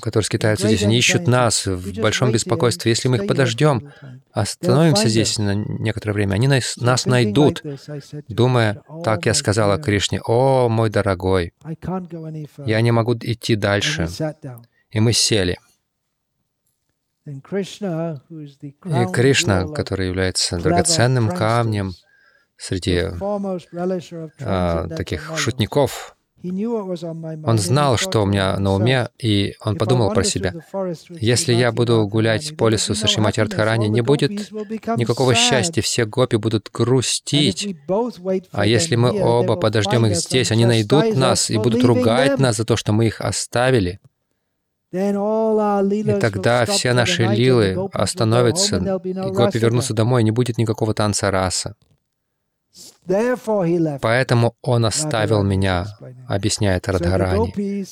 которые 0.00 0.24
скитаются 0.24 0.66
здесь, 0.68 0.82
они 0.82 0.96
ищут 0.96 1.26
нас 1.26 1.66
в 1.66 2.00
большом 2.00 2.32
беспокойстве. 2.32 2.92
Если 2.92 3.08
мы 3.08 3.18
их 3.18 3.26
подождем, 3.26 3.92
остановимся 4.32 5.10
здесь 5.10 5.38
на 5.38 5.54
некоторое 5.54 6.14
время, 6.14 6.36
они 6.36 6.48
нас, 6.48 6.78
нас 6.78 7.04
найдут, 7.04 7.62
думая, 8.28 8.80
так 9.04 9.26
я 9.26 9.34
сказала 9.34 9.76
Кришне, 9.76 10.22
«О, 10.24 10.70
мой 10.70 10.88
дорогой, 10.88 11.52
я 12.64 12.80
не 12.80 12.92
могу 12.92 13.14
идти 13.14 13.56
дальше». 13.56 14.08
И 14.90 15.00
мы 15.00 15.12
сели. 15.12 15.58
И 17.26 17.40
Кришна, 19.12 19.66
который 19.66 20.06
является 20.06 20.56
драгоценным 20.56 21.28
камнем, 21.28 21.92
среди 22.56 23.02
а, 24.40 24.88
таких 24.88 25.32
шутников. 25.36 26.16
Он 27.46 27.58
знал, 27.58 27.96
что 27.96 28.22
у 28.22 28.26
меня 28.26 28.58
на 28.58 28.74
уме, 28.74 29.08
и 29.18 29.54
он 29.64 29.76
подумал 29.76 30.12
про 30.12 30.24
себя. 30.24 30.52
Если 31.08 31.54
я 31.54 31.72
буду 31.72 32.06
гулять 32.06 32.54
по 32.58 32.68
лесу 32.68 32.94
со 32.94 33.06
Шримати 33.06 33.40
Ардхарани, 33.40 33.86
не 33.86 34.02
будет 34.02 34.30
никакого 34.98 35.34
счастья, 35.34 35.80
все 35.80 36.04
гопи 36.04 36.36
будут 36.36 36.68
грустить. 36.70 37.74
А 38.52 38.66
если 38.66 38.96
мы 38.96 39.18
оба 39.22 39.56
подождем 39.56 40.04
их 40.04 40.16
здесь, 40.16 40.52
они 40.52 40.66
найдут 40.66 41.16
нас 41.16 41.48
и 41.48 41.56
будут 41.56 41.82
ругать 41.82 42.38
нас 42.38 42.56
за 42.56 42.66
то, 42.66 42.76
что 42.76 42.92
мы 42.92 43.06
их 43.06 43.22
оставили. 43.22 44.00
И 44.92 46.18
тогда 46.20 46.66
все 46.66 46.92
наши 46.92 47.24
лилы 47.24 47.88
остановятся, 47.92 49.00
и 49.02 49.30
гопи 49.32 49.58
вернутся 49.58 49.94
домой, 49.94 50.20
и 50.20 50.24
не 50.24 50.30
будет 50.30 50.58
никакого 50.58 50.92
танца 50.92 51.30
раса. 51.30 51.74
Поэтому 54.00 54.54
он 54.62 54.86
оставил 54.86 55.42
меня, 55.42 55.86
объясняет 56.28 56.88
Радхарани. 56.88 57.86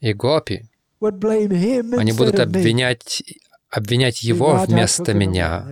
И 0.00 0.12
гопи, 0.12 0.66
они 1.00 2.12
будут 2.12 2.40
обвинять 2.40 3.22
обвинять 3.70 4.22
его 4.22 4.64
вместо 4.66 5.14
меня. 5.14 5.66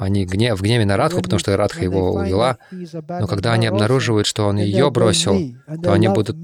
Они 0.00 0.24
гнев, 0.24 0.58
в 0.58 0.62
гневе 0.62 0.86
на 0.86 0.96
Радху, 0.96 1.20
потому 1.20 1.38
что 1.38 1.56
Радха 1.56 1.84
его 1.84 2.12
увела. 2.12 2.56
Но 2.70 3.26
когда 3.26 3.52
они 3.52 3.66
обнаруживают, 3.66 4.26
что 4.26 4.46
он 4.46 4.56
ее 4.56 4.90
бросил, 4.90 5.54
то 5.82 5.92
они 5.92 6.08
будут 6.08 6.38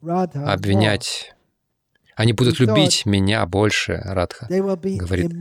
обвинять 0.00 1.34
они 2.22 2.32
будут 2.32 2.60
любить 2.60 3.04
меня 3.04 3.44
больше, 3.46 4.00
Радха 4.04 4.46
говорит. 4.48 5.32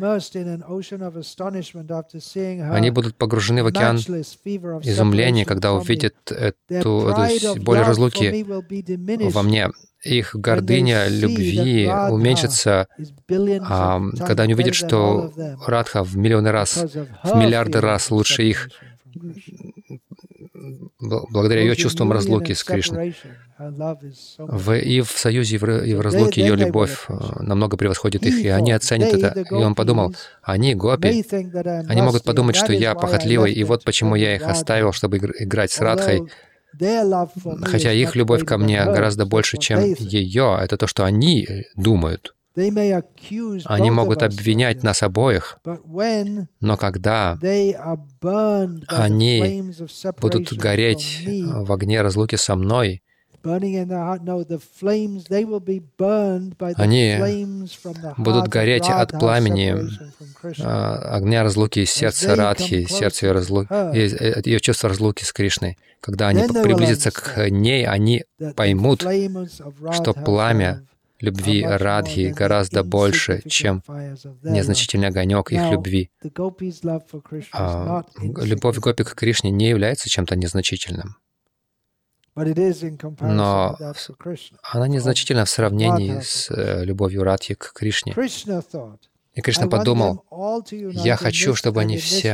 Они 2.74 2.90
будут 2.90 3.16
погружены 3.16 3.64
в 3.64 3.68
океан 3.68 3.98
изумления, 3.98 5.46
когда 5.46 5.74
увидят 5.74 6.16
эту, 6.32 7.10
эту 7.10 7.62
боль 7.62 7.80
разлуки 7.80 8.46
во 9.32 9.44
мне. 9.44 9.70
Их 10.04 10.36
гордыня 10.36 11.08
любви 11.08 11.88
уменьшится, 12.10 12.88
а, 13.62 14.02
когда 14.26 14.44
они 14.44 14.56
увидят, 14.56 14.74
что 14.74 15.32
Радха 15.68 16.04
в 16.04 16.18
миллионы 16.18 16.50
раз, 16.50 16.84
в 17.24 17.36
миллиарды 17.36 17.80
раз 17.80 18.10
лучше 18.10 18.42
их, 18.42 18.70
благодаря 21.00 21.62
ее 21.62 21.76
чувствам 21.76 22.12
разлуки 22.12 22.54
с 22.54 22.64
Кришной. 22.64 23.16
В, 24.38 24.76
и 24.76 25.02
в 25.02 25.12
союзе, 25.12 25.58
и 25.58 25.94
в 25.94 26.02
разлуке 26.02 26.42
ее 26.42 26.56
любовь 26.56 27.06
э, 27.08 27.14
намного 27.40 27.78
превосходит 27.78 28.26
их, 28.26 28.40
и 28.44 28.48
они 28.48 28.72
оценят 28.72 29.14
это. 29.14 29.40
И 29.40 29.54
он 29.54 29.76
подумал, 29.76 30.16
они, 30.42 30.74
гопи, 30.74 31.24
они 31.88 32.02
могут 32.02 32.24
подумать, 32.24 32.56
что 32.56 32.74
я 32.74 32.96
похотливый, 32.96 33.54
и 33.54 33.64
вот 33.64 33.84
почему 33.84 34.16
я 34.16 34.36
их 34.36 34.44
оставил, 34.44 34.92
чтобы 34.94 35.18
играть 35.18 35.72
с 35.72 35.80
Радхой, 35.80 36.24
хотя 37.64 37.92
их 37.92 38.16
любовь 38.16 38.46
ко 38.46 38.58
мне 38.58 38.84
гораздо 38.84 39.26
больше, 39.26 39.58
чем 39.58 39.80
ее. 39.80 40.58
Это 40.62 40.78
то, 40.78 40.88
что 40.88 41.04
они 41.06 41.48
думают. 41.76 42.34
Они 43.66 43.92
могут 43.92 44.24
обвинять 44.24 44.84
нас 44.84 45.04
обоих, 45.04 45.60
но 45.64 46.78
когда 46.78 47.38
они 48.88 49.72
будут 50.20 50.54
гореть 50.54 51.26
в 51.26 51.72
огне 51.72 52.02
разлуки 52.02 52.36
со 52.36 52.56
мной, 52.56 53.04
они 56.76 57.18
будут 58.18 58.48
гореть 58.48 58.90
от 58.90 59.12
пламени 59.12 59.76
а, 60.60 61.16
огня 61.16 61.44
разлуки 61.44 61.80
из 61.80 61.92
сердца 61.92 62.36
Радхи, 62.36 62.86
сердца 62.86 63.28
ее, 63.28 63.32
разлу... 63.32 63.68
Э, 63.70 64.42
ее 64.46 64.60
чувства 64.60 64.90
разлуки 64.90 65.24
с 65.24 65.32
Кришной. 65.32 65.78
Когда 66.00 66.30
они 66.30 66.48
приблизятся 66.48 67.12
к 67.12 67.50
ней, 67.50 67.86
они 67.86 68.24
поймут, 68.56 69.02
что 69.02 70.14
пламя 70.14 70.84
любви 71.22 71.64
Радхи 71.64 72.34
гораздо 72.36 72.84
больше, 72.84 73.42
чем 73.48 73.84
незначительный 74.44 75.08
огонек 75.08 75.52
их 75.52 75.72
любви. 75.72 76.10
А 77.54 78.04
любовь 78.24 78.78
Гопи 78.78 79.04
к 79.04 79.14
Кришне 79.16 79.52
не 79.52 79.70
является 79.70 80.10
чем-то 80.10 80.36
незначительным. 80.36 81.16
Но 83.20 83.78
она 84.64 84.88
незначительна 84.88 85.46
в 85.46 85.50
сравнении 85.50 86.20
с 86.22 86.50
э, 86.52 86.84
любовью 86.84 87.24
Радхи 87.24 87.56
к 87.56 87.74
Кришне. 87.74 88.14
И 89.34 89.40
Кришна 89.40 89.68
подумал, 89.68 90.26
я 90.72 91.16
хочу, 91.16 91.56
чтобы 91.56 91.82
они 91.82 91.98
все 91.98 92.34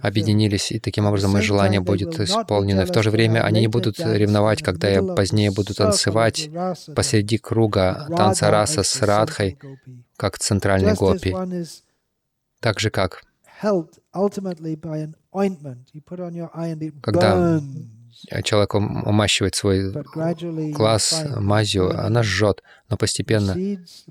объединились, 0.00 0.72
и 0.72 0.80
таким 0.80 1.04
образом 1.04 1.32
мое 1.32 1.42
желание 1.42 1.80
будет 1.80 2.18
исполнено. 2.18 2.86
В 2.86 2.92
то 2.92 3.02
же 3.02 3.10
время 3.10 3.44
они 3.44 3.60
не 3.60 3.68
будут 3.68 4.00
ревновать, 4.00 4.62
когда 4.62 4.88
я 4.88 5.02
позднее 5.02 5.50
буду 5.50 5.74
танцевать 5.74 6.48
посреди 6.94 7.38
круга 7.38 8.06
танца 8.16 8.50
раса 8.50 8.82
с 8.82 9.02
Радхой, 9.02 9.58
как 10.16 10.38
центральный 10.38 10.94
гопи. 10.94 11.34
Так 12.60 12.80
же, 12.80 12.90
как 12.90 13.22
когда 17.02 17.60
человек 18.42 18.74
умащивает 18.74 19.54
свой 19.54 19.92
глаз 20.72 21.24
мазью, 21.36 21.90
она 21.98 22.22
жжет, 22.22 22.62
но 22.88 22.96
постепенно 22.96 23.56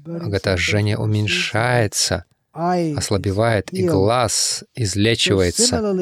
это 0.05 0.57
жжение 0.57 0.97
уменьшается, 0.97 2.25
ослабевает, 2.51 3.73
и 3.73 3.87
глаз 3.87 4.63
излечивается. 4.75 5.95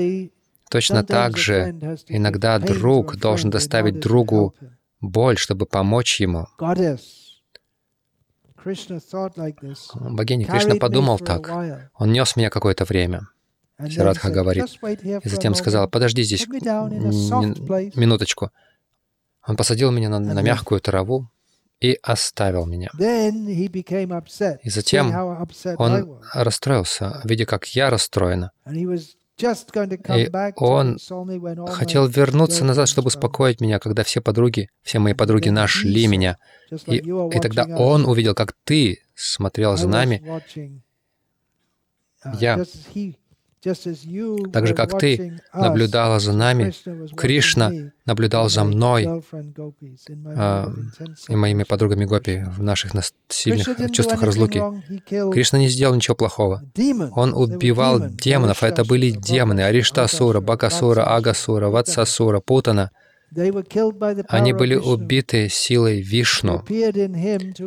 Точно 0.69 1.03
так 1.03 1.37
же 1.37 1.71
иногда 2.07 2.59
друг 2.59 3.17
должен 3.17 3.49
доставить 3.49 3.99
другу 3.99 4.55
боль, 5.01 5.37
чтобы 5.37 5.65
помочь 5.65 6.21
ему. 6.21 6.47
Богиня 9.95 10.45
Кришна 10.45 10.75
подумал 10.75 11.19
так. 11.19 11.49
Он 11.95 12.11
нес 12.11 12.35
меня 12.35 12.49
какое-то 12.49 12.85
время. 12.85 13.27
Сирадха 13.89 14.29
говорит. 14.29 14.65
И 15.23 15.29
затем 15.29 15.55
сказал, 15.55 15.89
подожди 15.89 16.23
здесь 16.23 16.47
минуточку. 16.47 18.51
Он 19.47 19.55
посадил 19.55 19.91
меня 19.91 20.09
на, 20.09 20.19
на 20.19 20.41
мягкую 20.41 20.81
траву 20.81 21.29
и 21.79 21.97
оставил 22.03 22.65
меня. 22.65 22.89
И 24.63 24.69
затем 24.69 25.47
он 25.77 26.19
расстроился, 26.33 27.21
видя, 27.23 27.45
как 27.45 27.65
я 27.67 27.89
расстроена. 27.89 28.51
И 28.67 30.29
он 30.57 30.97
хотел 31.69 32.07
вернуться 32.07 32.63
назад, 32.63 32.87
чтобы 32.87 33.07
успокоить 33.07 33.59
меня, 33.59 33.79
когда 33.79 34.03
все 34.03 34.21
подруги, 34.21 34.69
все 34.83 34.99
мои 34.99 35.13
подруги 35.13 35.49
нашли 35.49 36.05
меня. 36.05 36.37
И, 36.85 36.97
и 36.97 37.39
тогда 37.39 37.65
он 37.65 38.05
увидел, 38.05 38.35
как 38.35 38.53
ты 38.63 38.99
смотрел 39.15 39.77
за 39.77 39.87
нами. 39.87 40.21
Uh, 42.23 42.37
я 42.39 42.63
так 43.63 44.67
же, 44.67 44.73
как 44.73 44.97
ты 44.97 45.39
наблюдала 45.53 46.19
за 46.19 46.33
нами, 46.33 46.73
Кришна 47.15 47.71
наблюдал 48.05 48.49
за 48.49 48.63
мной 48.63 49.23
а, 50.35 50.73
и 51.29 51.35
моими 51.35 51.63
подругами 51.63 52.05
Гопи 52.05 52.43
в 52.57 52.63
наших 52.63 52.91
сильных 53.29 53.67
чувствах 53.91 54.23
разлуки. 54.23 54.63
Кришна 55.31 55.59
не 55.59 55.69
сделал 55.69 55.93
ничего 55.93 56.15
плохого. 56.15 56.63
Он 57.15 57.33
убивал 57.33 58.09
демонов, 58.09 58.63
а 58.63 58.67
это 58.67 58.83
были 58.83 59.11
демоны. 59.11 59.61
Ариштасура, 59.61 60.41
Бакасура, 60.41 61.15
Агасура, 61.15 61.69
Ватсасура, 61.69 62.39
Путана. 62.39 62.89
Они 64.27 64.53
были 64.53 64.75
убиты 64.75 65.49
силой 65.49 66.01
Вишну, 66.01 66.65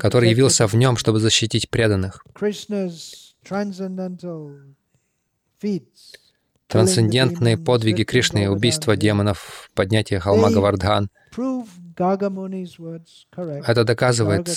который 0.00 0.30
явился 0.30 0.66
в 0.66 0.74
нем, 0.74 0.96
чтобы 0.96 1.20
защитить 1.20 1.70
преданных. 1.70 2.24
Трансцендентные 6.66 7.58
подвиги 7.58 8.04
Кришны, 8.04 8.50
убийство 8.50 8.96
демонов, 8.96 9.70
поднятие 9.74 10.18
холма 10.18 10.50
Гавардхан— 10.50 11.10
это 13.66 13.84
доказывает 13.84 14.48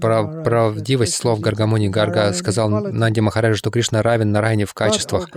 прав 0.00 0.44
правдивость 0.44 1.14
слов 1.14 1.40
Гаргамуни. 1.40 1.88
Гарга 1.88 2.32
сказал 2.32 2.68
Нанди 2.68 3.20
Махараджа, 3.20 3.56
что 3.56 3.70
Кришна 3.70 4.02
равен 4.02 4.32
Нарайне 4.32 4.66
в 4.66 4.74
качествах. 4.74 5.30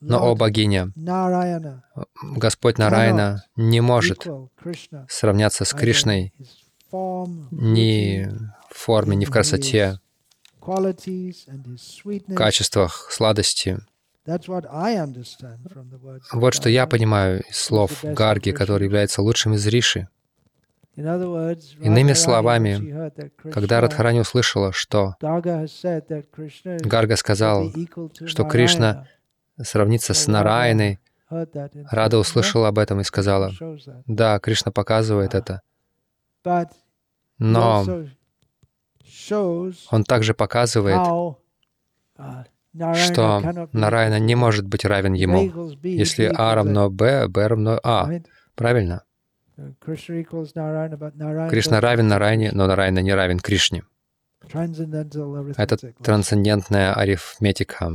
Но, 0.00 0.22
о 0.22 0.34
богиня, 0.34 0.92
Господь 2.22 2.76
Нарайна 2.76 3.44
не 3.56 3.80
может 3.80 4.26
сравняться 5.08 5.64
с 5.64 5.72
Кришной 5.72 6.34
ни 6.92 8.28
в 8.70 8.78
форме, 8.78 9.16
ни 9.16 9.24
в 9.24 9.30
красоте, 9.30 9.98
качествах, 12.34 13.08
сладости. 13.10 13.78
Вот 16.32 16.54
что 16.54 16.68
я 16.68 16.86
понимаю 16.86 17.42
из 17.48 17.56
слов 17.56 18.02
Гарги, 18.02 18.50
который 18.50 18.84
является 18.84 19.22
лучшим 19.22 19.54
из 19.54 19.66
риши. 19.66 20.08
Иными 20.96 22.14
словами, 22.14 23.10
когда 23.50 23.80
Радхарани 23.80 24.20
услышала, 24.20 24.72
что 24.72 25.14
Гарга 25.20 27.16
сказал, 27.16 27.70
что 28.24 28.44
Кришна 28.44 29.06
сравнится 29.60 30.14
с 30.14 30.26
Нарайной, 30.26 30.98
Рада 31.28 32.18
услышала 32.18 32.68
об 32.68 32.78
этом 32.78 33.00
и 33.00 33.04
сказала, 33.04 33.52
да, 34.06 34.38
Кришна 34.38 34.72
показывает 34.72 35.34
это, 35.34 35.60
но 37.38 37.84
он 39.90 40.04
также 40.04 40.34
показывает, 40.34 40.98
что 42.94 43.68
Нарайна 43.72 44.18
не 44.18 44.34
может 44.34 44.66
быть 44.66 44.84
равен 44.84 45.14
ему. 45.14 45.72
Если 45.82 46.30
А 46.34 46.54
равно 46.54 46.90
Б, 46.90 47.28
Б 47.28 47.46
равно 47.46 47.80
А. 47.82 48.10
Правильно? 48.54 49.02
Кришна 51.50 51.80
равен 51.80 52.08
Нарайне, 52.08 52.52
но 52.52 52.66
Нарайна 52.66 53.00
не 53.00 53.14
равен 53.14 53.38
Кришне. 53.38 53.82
Это 55.56 55.76
трансцендентная 56.02 56.94
арифметика. 56.94 57.90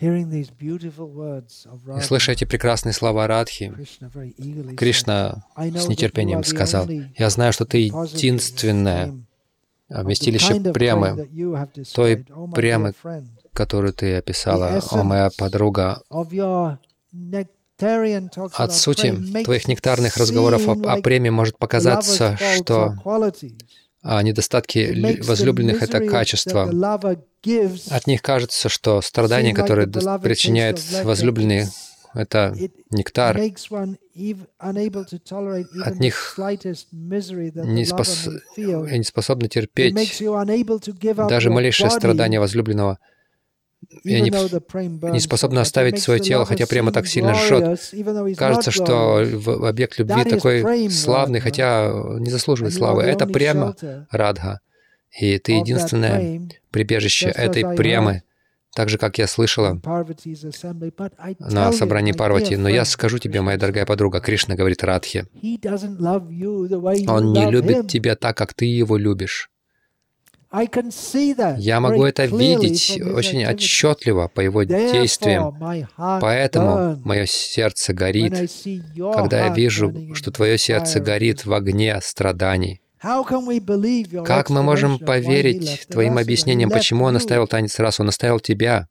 И 0.00 0.46
слыша 2.00 2.32
эти 2.32 2.44
прекрасные 2.44 2.92
слова 2.92 3.28
Радхи, 3.28 3.72
Кришна 4.76 5.44
с 5.56 5.88
нетерпением 5.88 6.42
сказал, 6.42 6.88
«Я 6.88 7.30
знаю, 7.30 7.52
что 7.52 7.64
ты 7.64 7.78
единственная 7.78 9.14
вместилище 9.94 10.72
премы, 10.72 11.28
той 11.94 12.24
премы, 12.54 12.94
которую 13.52 13.92
ты 13.92 14.16
описала, 14.16 14.80
о 14.90 15.02
моя 15.02 15.30
подруга, 15.36 16.02
от 18.56 18.72
сути 18.72 19.42
твоих 19.44 19.68
нектарных 19.68 20.16
разговоров 20.16 20.68
о, 20.68 20.72
о 20.72 21.02
преме 21.02 21.30
может 21.30 21.58
показаться, 21.58 22.38
что 22.56 22.94
а 24.04 24.20
недостатки 24.22 25.22
возлюбленных— 25.22 25.82
это 25.84 26.04
качество. 26.06 26.64
От 27.90 28.06
них 28.06 28.22
кажется, 28.22 28.68
что 28.68 29.00
страдания, 29.00 29.54
которые 29.54 29.86
причиняют 29.86 30.80
возлюбленные, 31.04 31.68
это 32.14 32.54
нектар. 32.90 33.40
От 35.84 35.98
них 36.00 36.34
не, 37.64 37.84
спос... 37.84 38.28
не 38.56 39.04
способны 39.04 39.48
терпеть 39.48 39.94
даже 41.28 41.50
малейшее 41.50 41.90
страдание 41.90 42.40
возлюбленного— 42.40 42.98
и 44.04 44.14
они 44.14 44.30
не 44.30 45.20
способны 45.20 45.58
оставить 45.58 46.00
свое 46.00 46.20
тело, 46.20 46.44
хотя 46.44 46.66
прямо 46.66 46.92
так 46.92 47.06
сильно 47.06 47.34
жжет. 47.34 47.80
Кажется, 48.36 48.70
что 48.70 49.24
объект 49.66 49.98
любви 49.98 50.24
такой 50.24 50.90
славный, 50.90 51.40
хотя 51.40 51.90
не 52.18 52.30
заслуживает 52.30 52.74
славы. 52.74 53.02
Это 53.02 53.26
прямо 53.26 53.74
Радха. 54.10 54.60
И 55.18 55.38
ты 55.38 55.52
единственное 55.52 56.48
прибежище 56.70 57.28
этой 57.28 57.76
прямы, 57.76 58.22
так 58.74 58.88
же, 58.88 58.98
как 58.98 59.18
я 59.18 59.26
слышала 59.26 59.80
на 61.38 61.72
собрании 61.72 62.12
Парвати. 62.12 62.56
Но 62.56 62.68
я 62.68 62.84
скажу 62.84 63.18
тебе, 63.18 63.40
моя 63.40 63.58
дорогая 63.58 63.86
подруга, 63.86 64.20
Кришна 64.20 64.54
говорит 64.54 64.82
Радхе, 64.82 65.26
Он 67.08 67.32
не 67.32 67.50
любит 67.50 67.88
тебя 67.88 68.16
так, 68.16 68.36
как 68.36 68.54
ты 68.54 68.64
его 68.64 68.96
любишь. 68.96 69.48
Я 71.58 71.80
могу 71.80 72.04
это 72.04 72.26
видеть 72.26 73.00
очень 73.00 73.46
отчетливо 73.46 74.28
по 74.28 74.40
его 74.40 74.64
действиям. 74.64 75.56
Поэтому 76.20 77.00
мое 77.04 77.24
сердце 77.26 77.94
горит, 77.94 78.34
когда 79.14 79.46
я 79.46 79.54
вижу, 79.54 79.94
что 80.14 80.30
твое 80.30 80.58
сердце 80.58 81.00
горит 81.00 81.46
в 81.46 81.54
огне 81.54 81.98
страданий. 82.02 82.81
Как 84.24 84.50
мы 84.50 84.62
можем 84.62 84.98
поверить 84.98 85.86
твоим 85.88 86.18
объяснениям, 86.18 86.70
почему 86.70 87.04
он 87.04 87.16
оставил 87.16 87.46
танец 87.46 87.78
раз? 87.78 88.00
Он 88.00 88.08
оставил 88.08 88.40
тебя. 88.40 88.88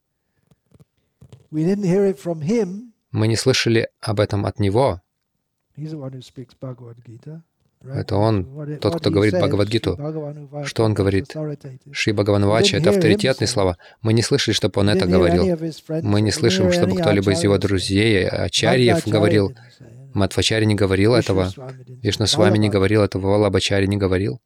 Мы 1.52 3.28
не 3.28 3.36
слышали 3.36 3.90
об 4.00 4.20
этом 4.20 4.46
от 4.46 4.60
него. 4.60 5.02
Это 7.84 8.16
он, 8.16 8.78
тот, 8.80 9.00
кто 9.00 9.10
говорит 9.10 9.34
Бхагавадгиту. 9.34 9.98
Что 10.66 10.84
он 10.84 10.94
говорит? 10.94 11.36
Шри 11.92 12.14
Бхагаванвача— 12.14 12.78
это 12.78 12.92
авторитетные 12.92 13.48
слова. 13.48 13.78
Мы 14.02 14.14
не 14.14 14.22
слышали, 14.22 14.54
чтобы 14.54 14.80
он 14.82 14.90
это 14.90 15.08
говорил. 15.08 15.58
Мы 16.04 16.22
не 16.22 16.32
слышим, 16.32 16.72
чтобы 16.72 16.96
кто-либо 16.98 17.32
из 17.32 17.44
его 17.44 17.58
друзей, 17.58 18.28
Ачарьев, 18.28 19.08
говорил. 19.08 19.56
Матвачари 20.14 20.66
не 20.66 20.76
говорил 20.76 21.14
этого. 21.14 21.52
Вишну 22.02 22.28
с 22.28 22.36
вами 22.36 22.58
не 22.58 22.70
говорил 22.70 23.02
этого. 23.02 23.28
Валабачари 23.28 23.86
не 23.88 23.98
говорил. 23.98 24.42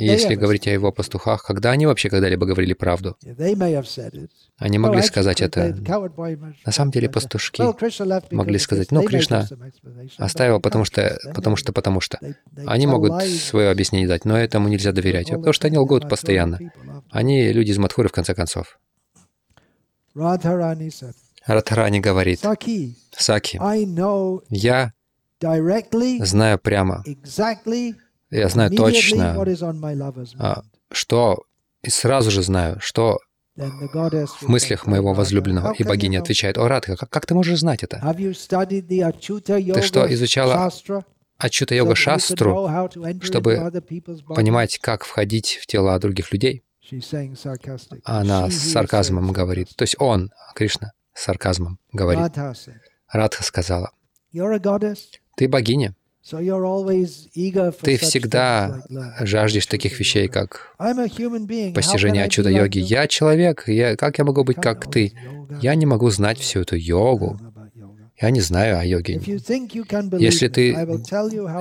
Если 0.00 0.34
говорить 0.36 0.66
о 0.66 0.70
его 0.70 0.92
пастухах, 0.92 1.44
когда 1.44 1.72
они 1.72 1.86
вообще 1.86 2.08
когда-либо 2.08 2.46
говорили 2.46 2.72
правду? 2.72 3.16
Они 4.58 4.78
могли 4.78 5.02
сказать 5.02 5.42
это. 5.42 5.76
На 6.64 6.72
самом 6.72 6.92
деле 6.92 7.10
пастушки 7.10 7.62
могли 8.34 8.58
сказать, 8.58 8.90
ну, 8.92 9.02
Кришна 9.02 9.46
оставил, 10.16 10.60
потому 10.60 10.84
что, 10.84 11.18
потому 11.34 11.56
что, 11.56 11.72
потому 11.72 12.00
что. 12.00 12.18
Они 12.66 12.86
могут 12.86 13.22
свое 13.24 13.70
объяснение 13.70 14.08
дать, 14.08 14.24
но 14.24 14.38
этому 14.38 14.68
нельзя 14.68 14.92
доверять, 14.92 15.28
потому 15.30 15.52
что 15.52 15.66
они 15.66 15.78
лгут 15.78 16.08
постоянно. 16.08 16.58
Они 17.10 17.52
люди 17.52 17.72
из 17.72 17.78
Мадхуры, 17.78 18.08
в 18.08 18.12
конце 18.12 18.34
концов. 18.34 18.78
Радхарани 21.46 22.00
говорит, 22.00 22.40
Саки, 23.16 23.58
я 24.60 24.92
знаю 26.24 26.58
прямо, 26.58 27.04
я 28.30 28.48
знаю 28.48 28.70
точно, 28.70 29.34
а, 30.38 30.62
что, 30.92 31.44
и 31.82 31.90
сразу 31.90 32.30
же 32.30 32.42
знаю, 32.42 32.78
что 32.80 33.18
в 33.56 34.48
мыслях 34.48 34.86
моего 34.86 35.12
возлюбленного. 35.12 35.74
И 35.74 35.84
богиня 35.84 36.20
отвечает, 36.20 36.56
«О, 36.58 36.68
Радха, 36.68 36.96
как, 36.96 37.10
как 37.10 37.26
ты 37.26 37.34
можешь 37.34 37.58
знать 37.58 37.82
это? 37.82 37.98
Ты 37.98 39.82
что, 39.82 40.14
изучала 40.14 40.70
Ачута 41.38 41.74
Йога 41.74 41.94
Шастру, 41.96 42.68
чтобы 43.20 43.70
понимать, 44.34 44.78
как 44.78 45.04
входить 45.04 45.58
в 45.60 45.66
тела 45.66 45.98
других 45.98 46.32
людей?» 46.32 46.62
Она 48.04 48.50
с 48.50 48.54
сарказмом 48.54 49.32
говорит. 49.32 49.68
То 49.76 49.82
есть 49.82 49.96
он, 49.98 50.30
Кришна, 50.54 50.92
с 51.14 51.22
сарказмом 51.24 51.78
говорит. 51.92 52.36
Радха 53.10 53.42
сказала, 53.42 53.90
ты 55.36 55.48
богиня. 55.48 55.94
Ты 57.82 57.96
всегда 57.96 58.82
жаждешь 59.20 59.66
таких 59.66 59.98
вещей, 59.98 60.28
как 60.28 60.74
постижение 61.74 62.28
чуда 62.28 62.48
йоги. 62.50 62.78
Я 62.78 63.08
человек, 63.08 63.64
я, 63.66 63.96
как 63.96 64.18
я 64.18 64.24
могу 64.24 64.44
быть 64.44 64.56
как 64.56 64.90
ты? 64.90 65.12
Я 65.60 65.74
не 65.74 65.84
могу 65.84 66.10
знать 66.10 66.38
всю 66.38 66.60
эту 66.60 66.76
йогу. 66.76 67.38
Я 68.20 68.30
не 68.30 68.40
знаю 68.40 68.78
о 68.78 68.84
йоге. 68.84 69.20
Если 70.18 70.48
ты 70.48 70.74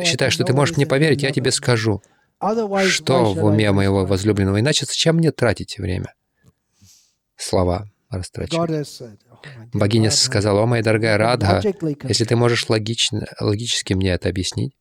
считаешь, 0.06 0.34
что 0.34 0.44
ты 0.44 0.54
можешь 0.54 0.78
мне 0.78 0.86
поверить, 0.86 1.24
я 1.24 1.32
тебе 1.32 1.52
скажу, 1.52 2.04
что 2.88 3.34
в 3.34 3.44
уме 3.44 3.72
моего 3.72 4.06
возлюбленного. 4.06 4.60
Иначе 4.60 4.86
зачем 4.86 5.18
мне 5.18 5.32
тратить 5.32 5.78
время? 5.78 6.14
Слова 7.36 7.88
растрачивать. 8.10 9.02
Богиня 9.74 10.12
сказала, 10.12 10.62
«О, 10.62 10.66
моя 10.66 10.84
дорогая 10.84 11.18
Радха, 11.18 11.62
если 12.04 12.26
ты 12.26 12.36
можешь 12.36 12.70
логично, 12.70 13.26
логически 13.40 13.94
мне 13.94 14.12
это 14.12 14.30
объяснить, 14.30 14.74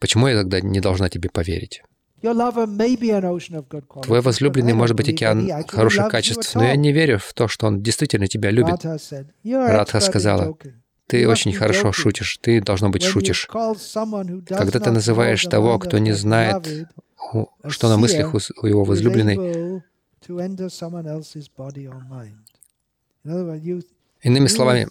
почему 0.00 0.26
я 0.28 0.36
тогда 0.36 0.60
не 0.60 0.80
должна 0.80 1.08
тебе 1.08 1.30
поверить? 1.30 1.82
Твой 4.02 4.20
возлюбленный 4.20 4.72
может 4.72 4.96
быть 4.96 5.08
океан 5.08 5.48
хороших 5.68 6.08
качеств, 6.08 6.54
но 6.56 6.64
я 6.64 6.74
не 6.74 6.92
верю 6.92 7.18
в 7.18 7.32
то, 7.32 7.46
что 7.46 7.68
он 7.68 7.80
действительно 7.80 8.26
тебя 8.26 8.50
любит. 8.50 8.84
Радха 9.44 10.00
сказала, 10.00 10.56
ты 11.08 11.26
очень 11.26 11.52
хорошо 11.54 11.90
шутишь, 11.90 12.38
ты, 12.40 12.60
должно 12.60 12.90
быть, 12.90 13.02
шутишь. 13.02 13.48
Когда 13.48 14.78
ты 14.78 14.90
называешь 14.90 15.42
того, 15.44 15.78
кто 15.78 15.98
не 15.98 16.12
знает, 16.12 16.88
что 17.66 17.88
на 17.88 17.96
мыслях 17.96 18.34
у 18.34 18.66
его 18.66 18.84
возлюбленной, 18.84 19.82
Иными 24.20 24.48
словами, 24.48 24.88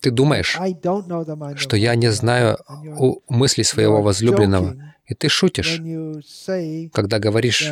ты 0.00 0.10
думаешь, 0.10 0.58
что 1.56 1.76
я 1.76 1.94
не 1.94 2.10
знаю 2.10 2.56
у 2.98 3.20
мысли 3.28 3.62
своего 3.62 4.00
возлюбленного, 4.00 4.94
и 5.06 5.14
ты 5.14 5.28
шутишь, 5.28 5.80
когда 6.92 7.18
говоришь, 7.18 7.70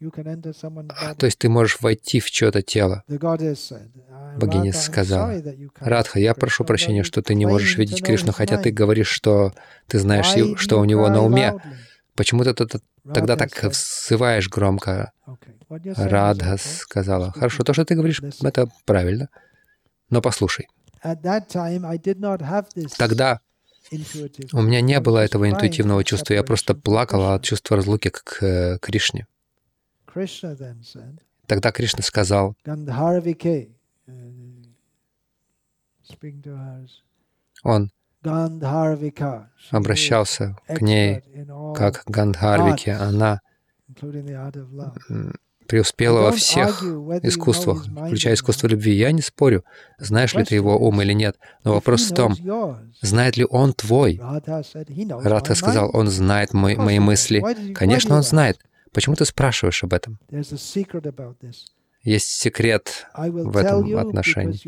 то 0.00 1.26
есть 1.26 1.38
ты 1.38 1.48
можешь 1.48 1.80
войти 1.80 2.20
в 2.20 2.30
чье-то 2.30 2.62
тело. 2.62 3.02
Богиня 3.08 4.72
сказала, 4.72 5.42
Радха, 5.80 6.20
я 6.20 6.34
прошу 6.34 6.64
прощения, 6.64 7.02
что 7.02 7.22
ты 7.22 7.34
не 7.34 7.46
можешь 7.46 7.76
видеть 7.76 8.02
Кришну, 8.02 8.32
хотя 8.32 8.58
ты 8.58 8.70
говоришь, 8.70 9.08
что 9.08 9.52
ты 9.86 9.98
знаешь, 9.98 10.58
что 10.58 10.80
у 10.80 10.84
него 10.84 11.08
на 11.08 11.22
уме. 11.22 11.54
Почему 12.14 12.44
ты 12.44 12.54
тогда 12.54 13.36
так 13.36 13.62
взываешь 13.64 14.48
громко? 14.48 15.12
Радха 15.68 16.56
сказала, 16.58 17.32
хорошо, 17.32 17.62
то, 17.62 17.72
что 17.72 17.84
ты 17.84 17.94
говоришь, 17.94 18.22
это 18.42 18.68
правильно. 18.86 19.28
Но 20.10 20.22
послушай, 20.22 20.68
тогда 22.96 23.40
у 24.52 24.62
меня 24.62 24.80
не 24.80 25.00
было 25.00 25.18
этого 25.18 25.50
интуитивного 25.50 26.04
чувства, 26.04 26.34
я 26.34 26.42
просто 26.42 26.74
плакала 26.74 27.34
от 27.34 27.42
чувства 27.42 27.76
разлуки 27.76 28.10
к 28.10 28.42
э, 28.42 28.78
Кришне. 28.80 29.26
Тогда 31.46 31.72
Кришна 31.72 32.02
сказал, 32.02 32.56
он 37.62 37.90
обращался 39.70 40.56
к 40.66 40.80
ней 40.80 41.22
как 41.74 42.04
к 42.04 42.10
Гандхарвике. 42.10 42.92
Она 42.94 43.40
преуспела 45.66 46.22
во 46.22 46.32
всех 46.32 46.82
искусствах, 47.22 47.84
включая 47.84 48.34
искусство 48.34 48.68
любви. 48.68 48.92
Я 48.94 49.12
не 49.12 49.20
спорю, 49.22 49.64
знаешь 49.98 50.34
ли 50.34 50.44
ты 50.44 50.54
его 50.54 50.78
ум 50.78 51.02
или 51.02 51.12
нет, 51.12 51.36
но 51.62 51.74
вопрос 51.74 52.10
в 52.10 52.14
том, 52.14 52.34
знает 53.02 53.36
ли 53.36 53.46
он 53.48 53.74
твой. 53.74 54.18
Радха 54.20 55.54
сказал, 55.54 55.90
он 55.92 56.08
знает 56.08 56.54
мой, 56.54 56.76
мои 56.76 56.98
мысли. 56.98 57.72
Конечно, 57.74 58.16
он 58.16 58.22
знает. 58.22 58.58
Почему 58.92 59.14
ты 59.14 59.24
спрашиваешь 59.24 59.82
об 59.84 59.92
этом? 59.92 60.18
Есть 62.02 62.28
секрет 62.28 63.06
в 63.14 63.56
этом 63.56 63.96
отношении. 63.96 64.60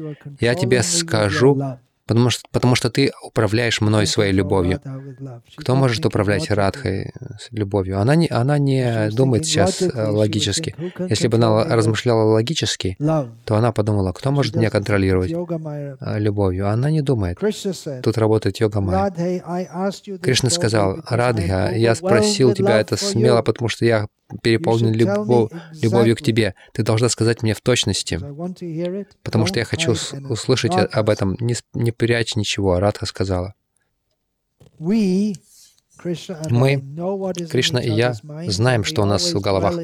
Я 0.42 0.54
тебе 0.54 0.82
скажу, 0.82 1.78
Потому 2.10 2.28
что, 2.28 2.42
потому 2.50 2.74
что 2.74 2.90
ты 2.90 3.12
управляешь 3.22 3.80
мной 3.80 4.04
своей 4.04 4.32
любовью. 4.32 4.80
Кто 5.54 5.76
может 5.76 6.04
управлять 6.04 6.50
Радхой 6.50 7.12
любовью? 7.52 8.00
Она 8.00 8.16
не, 8.16 8.26
она 8.26 8.58
не 8.58 9.10
думает 9.10 9.46
сейчас 9.46 9.80
э, 9.80 10.08
логически. 10.08 10.74
Если 11.08 11.28
бы 11.28 11.36
она 11.36 11.62
размышляла 11.62 12.24
логически, 12.24 12.96
то 12.98 13.54
она 13.54 13.70
подумала, 13.70 14.10
кто 14.10 14.32
может 14.32 14.56
меня 14.56 14.70
контролировать 14.70 15.30
э, 15.30 16.18
любовью? 16.18 16.68
Она 16.68 16.90
не 16.90 17.00
думает. 17.00 17.38
Тут 18.02 18.18
работает 18.18 18.56
йога 18.56 18.80
Майя. 18.80 19.12
Кришна 20.20 20.50
сказал, 20.50 20.98
Радха, 21.08 21.70
я 21.76 21.94
спросил 21.94 22.54
тебя 22.54 22.80
это 22.80 22.96
смело, 22.96 23.42
потому 23.42 23.68
что 23.68 23.84
я 23.84 24.08
переполнен 24.42 24.92
любов, 24.92 25.50
любовью 25.82 26.16
к 26.16 26.22
тебе. 26.22 26.54
Ты 26.72 26.82
должна 26.82 27.08
сказать 27.08 27.42
мне 27.42 27.54
в 27.54 27.60
точности, 27.60 28.20
потому 29.22 29.46
что 29.46 29.58
я 29.58 29.64
хочу 29.64 29.92
услышать 30.28 30.72
об 30.74 31.10
этом. 31.10 31.36
Не, 31.40 31.56
не 31.74 31.92
прячь 31.92 32.36
ничего, 32.36 32.78
Радха 32.78 33.06
сказала. 33.06 33.54
Мы, 36.50 36.82
Кришна 37.50 37.80
и 37.80 37.90
я, 37.90 38.14
знаем, 38.46 38.84
что 38.84 39.02
у 39.02 39.04
нас 39.04 39.32
в 39.32 39.40
головах, 39.40 39.74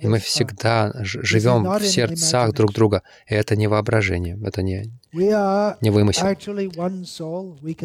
и 0.00 0.06
мы 0.06 0.18
всегда 0.18 0.92
живем 1.02 1.64
в 1.64 1.84
сердцах 1.84 2.52
друг 2.52 2.72
друга. 2.72 3.02
И 3.26 3.34
это 3.34 3.56
не 3.56 3.66
воображение, 3.66 4.38
это 4.44 4.62
не, 4.62 4.92
не 5.12 5.90
вымысел. 5.90 6.26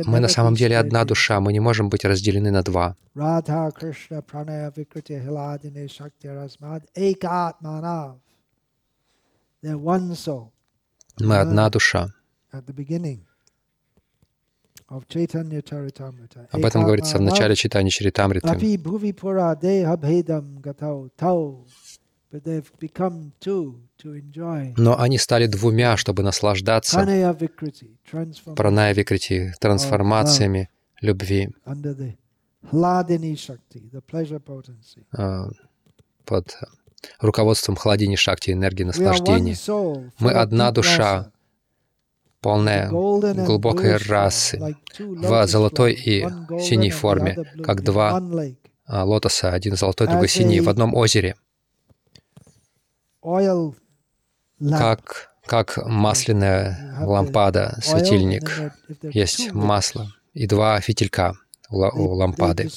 Мы 0.06 0.20
на 0.20 0.28
самом 0.28 0.56
деле 0.56 0.78
одна 0.78 1.06
душа, 1.06 1.40
мы 1.40 1.54
не 1.54 1.60
можем 1.60 1.90
быть 1.90 2.06
разделены 2.06 2.52
на 2.52 2.64
два. 2.64 2.96
Мы 11.20 11.38
одна 11.38 11.70
душа. 11.70 12.10
Об 16.52 16.66
этом 16.66 16.84
говорится 16.84 17.18
в 17.18 17.22
начале 17.22 17.56
читания 17.56 17.90
Чаритамриты. 17.90 18.48
Но 24.78 25.00
они 25.00 25.18
стали 25.20 25.46
двумя, 25.48 25.98
чтобы 25.98 26.24
наслаждаться 26.24 26.98
праная 28.56 28.94
викрити, 28.94 29.54
трансформациями 29.60 30.70
любви. 31.02 31.50
а, 35.16 35.48
под 36.26 36.58
руководством 37.20 37.76
Хладини 37.76 38.16
Шакти, 38.16 38.52
энергии 38.52 38.84
наслаждения. 38.84 39.56
Мы 40.20 40.32
одна 40.32 40.72
душа, 40.72 41.32
полная 42.44 42.90
глубокой 42.90 43.98
расы, 43.98 44.76
в 45.00 45.48
золотой 45.48 45.94
и 45.94 46.28
синей 46.60 46.92
форме, 46.92 47.38
как 47.64 47.82
два 47.82 48.22
а, 48.86 49.06
лотоса, 49.06 49.52
один 49.52 49.76
золотой, 49.76 50.08
другой 50.08 50.28
синий, 50.28 50.60
в 50.60 50.70
одном 50.70 50.94
озере. 50.94 51.36
как, 54.60 55.32
как 55.46 55.78
масляная 55.86 56.98
лампада, 57.00 57.80
светильник. 57.82 58.74
Есть 59.02 59.54
масло 59.54 60.14
и 60.34 60.46
два 60.46 60.80
фитилька 60.82 61.34
лампады. 61.74 62.70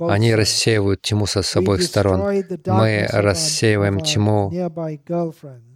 Они 0.00 0.34
рассеивают 0.34 1.02
тьму 1.02 1.26
со 1.26 1.42
с 1.42 1.56
обоих 1.56 1.82
сторон. 1.82 2.20
Мы 2.66 3.06
рассеиваем 3.10 4.00
тьму 4.00 4.52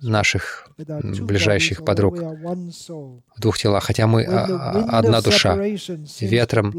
наших 0.02 0.68
ближайших 0.76 1.84
подруг 1.84 2.18
в 2.18 3.40
двух 3.40 3.58
телах, 3.58 3.84
хотя 3.84 4.06
мы 4.06 4.24
а, 4.24 4.46
а, 4.46 4.98
одна 4.98 5.20
душа. 5.20 5.56
Ветром, 6.20 6.72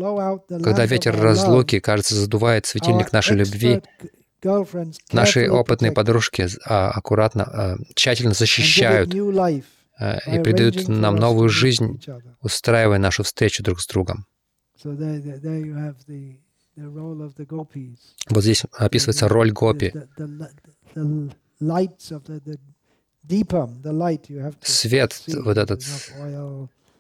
когда 0.47 0.85
ветер 0.85 1.19
разлуки, 1.19 1.79
кажется, 1.79 2.15
задувает 2.15 2.65
светильник 2.65 3.11
нашей 3.11 3.37
любви, 3.37 3.81
Наши 5.11 5.49
опытные 5.49 5.91
подружки 5.91 6.47
а, 6.65 6.91
аккуратно, 6.91 7.77
тщательно 7.95 8.33
защищают 8.33 9.13
и 9.13 10.39
придают 10.43 10.87
нам 10.87 11.15
новую 11.15 11.49
жизнь, 11.49 11.99
устраивая 12.41 12.99
нашу 12.99 13.23
встречу 13.23 13.63
друг 13.63 13.81
с 13.81 13.87
другом. 13.87 14.27
Вот 18.29 18.43
здесь 18.43 18.65
описывается 18.71 19.27
роль 19.27 19.51
гопи. 19.51 19.93
Свет, 24.61 25.23
вот 25.43 25.57
этот 25.57 25.83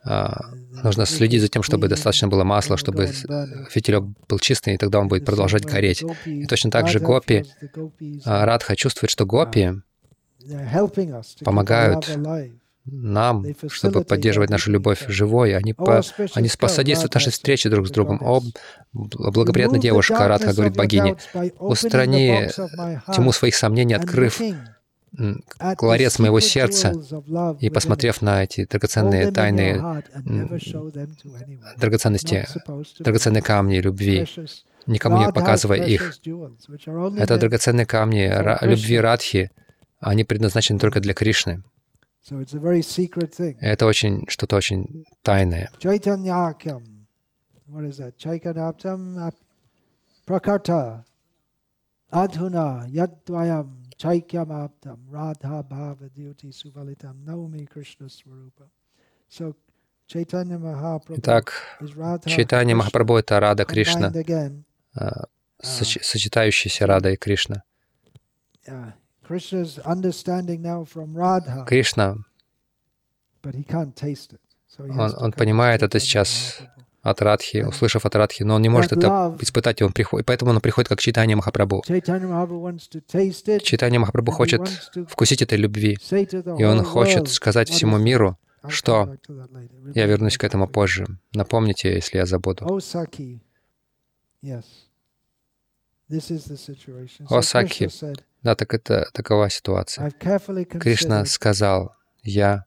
а, 0.03 0.51
нужно 0.83 1.05
следить 1.05 1.41
за 1.41 1.47
тем, 1.49 1.63
чтобы 1.63 1.87
достаточно 1.87 2.27
было 2.27 2.43
масла, 2.43 2.77
чтобы 2.77 3.07
фитилек 3.69 4.03
был 4.27 4.39
чистый, 4.39 4.75
и 4.75 4.77
тогда 4.77 4.99
он 4.99 5.09
будет 5.09 5.25
продолжать 5.25 5.65
гореть. 5.65 6.03
И 6.25 6.45
точно 6.45 6.71
так 6.71 6.87
же 6.87 6.99
гопи, 6.99 7.43
а, 8.23 8.45
Радха 8.45 8.75
чувствует, 8.75 9.11
что 9.11 9.25
гопи 9.25 9.73
помогают 11.43 12.09
нам, 12.89 13.45
чтобы 13.69 14.03
поддерживать 14.03 14.49
нашу 14.49 14.71
любовь 14.71 15.05
живой. 15.07 15.55
Они, 15.55 15.73
по, 15.73 16.01
они 16.33 16.47
способствуют 16.47 17.13
нашей 17.13 17.31
встрече 17.31 17.69
друг 17.69 17.87
с 17.87 17.91
другом. 17.91 18.19
О, 18.21 18.41
благоприятная 18.93 19.79
девушка, 19.79 20.27
Радха 20.27 20.53
говорит 20.53 20.75
богине, 20.75 21.17
устрани 21.59 22.49
тьму 23.13 23.31
своих 23.31 23.55
сомнений, 23.55 23.95
открыв 23.95 24.41
ларец 25.81 26.19
моего 26.19 26.39
сердца 26.39 26.93
и, 27.59 27.69
посмотрев 27.69 28.21
на 28.21 28.43
эти 28.43 28.65
драгоценные 28.65 29.31
тайны, 29.31 30.03
драгоценности, 31.77 32.47
драгоценные 32.99 33.41
камни 33.41 33.79
любви, 33.79 34.27
никому 34.85 35.17
не 35.19 35.31
показывая 35.31 35.83
их. 35.83 36.17
Это 37.17 37.37
драгоценные 37.37 37.85
камни 37.85 38.31
любви 38.65 38.99
Радхи, 38.99 39.51
они 39.99 40.23
предназначены 40.23 40.79
только 40.79 40.99
для 40.99 41.13
Кришны. 41.13 41.63
Это 43.59 43.85
очень 43.85 44.25
что-то 44.27 44.55
очень 44.55 45.05
тайное. 45.21 45.69
Пракарта, 50.25 51.05
Адхуна, 52.09 52.85
Ядваям, 52.89 53.83
Chaikyamaptam 53.97 55.09
Radha 55.09 55.63
Bhava 55.63 56.09
Dyuti 56.09 56.51
Suvalitam 56.51 57.23
Naumi 57.23 57.65
Krishna 57.65 58.09
Swarupa. 58.09 58.69
So 59.29 59.55
Итак, 60.09 61.53
Чайтанья 62.25 62.75
Махапрабху— 62.75 63.17
это 63.17 63.41
Рада 63.41 63.65
Кришна, 63.65 64.13
а, 64.95 65.25
соч, 65.61 65.97
сочетающаяся 66.01 66.87
Рада 66.87 67.11
и 67.11 67.17
Кришна. 67.17 67.63
Кришна, 71.65 72.17
он, 74.77 75.13
он 75.17 75.31
понимает 75.31 75.83
это 75.83 75.99
сейчас 75.99 76.61
от 77.01 77.21
Радхи, 77.21 77.63
услышав 77.63 78.05
от 78.05 78.15
Радхи, 78.15 78.43
но 78.43 78.55
он 78.55 78.61
не 78.61 78.69
может 78.69 78.91
это 78.91 79.35
испытать, 79.39 79.81
и 79.81 79.83
он 79.83 79.93
приходит, 79.93 80.25
поэтому 80.25 80.51
он 80.51 80.59
приходит 80.59 80.89
как 80.89 80.99
читание 80.99 81.35
Махапрабху. 81.35 81.83
Читание 83.63 83.99
Махапрабху 83.99 84.31
хочет 84.31 84.91
вкусить 85.09 85.41
этой 85.41 85.57
любви, 85.57 85.97
и 86.11 86.63
он 86.63 86.83
хочет 86.83 87.29
сказать 87.29 87.69
всему 87.69 87.97
миру, 87.97 88.37
что 88.67 89.15
я 89.95 90.05
вернусь 90.05 90.37
к 90.37 90.43
этому 90.43 90.67
позже. 90.67 91.05
Напомните, 91.33 91.93
если 91.93 92.17
я 92.17 92.25
забуду. 92.25 92.65
О 97.29 97.41
Саки, 97.41 97.89
да, 98.43 98.55
так 98.55 98.73
это 98.73 99.09
такова 99.13 99.49
ситуация. 99.49 100.11
Кришна 100.11 101.25
сказал, 101.25 101.93
я 102.23 102.65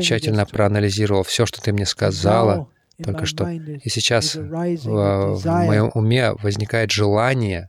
тщательно 0.00 0.46
проанализировал 0.46 1.22
все, 1.22 1.44
что 1.46 1.60
ты 1.60 1.72
мне 1.72 1.86
сказала, 1.86 2.68
только 3.02 3.26
что. 3.26 3.48
И 3.48 3.88
сейчас 3.88 4.34
в, 4.34 4.44
в 4.44 5.44
моем 5.44 5.90
уме 5.94 6.32
возникает 6.32 6.90
желание 6.90 7.68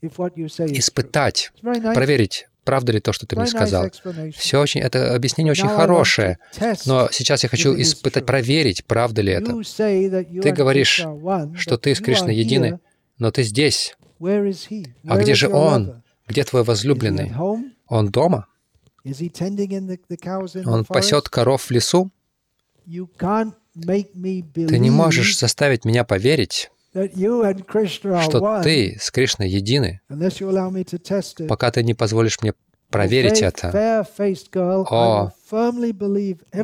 испытать, 0.00 1.52
проверить, 1.60 2.46
правда 2.64 2.92
ли 2.92 3.00
то, 3.00 3.12
что 3.12 3.26
ты 3.26 3.36
мне 3.36 3.46
сказал. 3.46 3.90
Все 4.36 4.60
очень, 4.60 4.80
это 4.80 5.14
объяснение 5.14 5.52
очень 5.52 5.68
хорошее, 5.68 6.38
но 6.84 7.08
сейчас 7.10 7.42
я 7.42 7.48
хочу 7.48 7.74
испытать, 7.80 8.26
проверить, 8.26 8.84
правда 8.84 9.22
ли 9.22 9.32
это. 9.32 9.54
Ты 10.42 10.50
говоришь, 10.52 11.04
что 11.56 11.78
ты 11.78 11.94
с 11.94 12.00
Кришной 12.00 12.34
едины, 12.34 12.80
но 13.18 13.30
ты 13.30 13.42
здесь. 13.42 13.96
А 15.06 15.18
где 15.18 15.34
же 15.34 15.48
Он? 15.48 16.02
Где 16.26 16.44
твой 16.44 16.62
возлюбленный? 16.64 17.32
Он 17.88 18.08
дома? 18.08 18.46
Он 20.66 20.84
пасет 20.84 21.28
коров 21.28 21.62
в 21.62 21.70
лесу? 21.70 22.10
Ты 24.68 24.78
не 24.78 24.90
можешь 24.90 25.38
заставить 25.38 25.84
меня 25.84 26.04
поверить, 26.04 26.70
что 28.22 28.40
ты 28.62 28.96
с 29.00 29.10
Кришной 29.10 29.48
едины, 29.50 30.00
пока 31.46 31.70
ты 31.70 31.82
не 31.84 31.92
позволишь 31.94 32.40
мне 32.40 32.54
проверить 32.90 33.42
это. 33.42 34.06
О, 34.90 35.32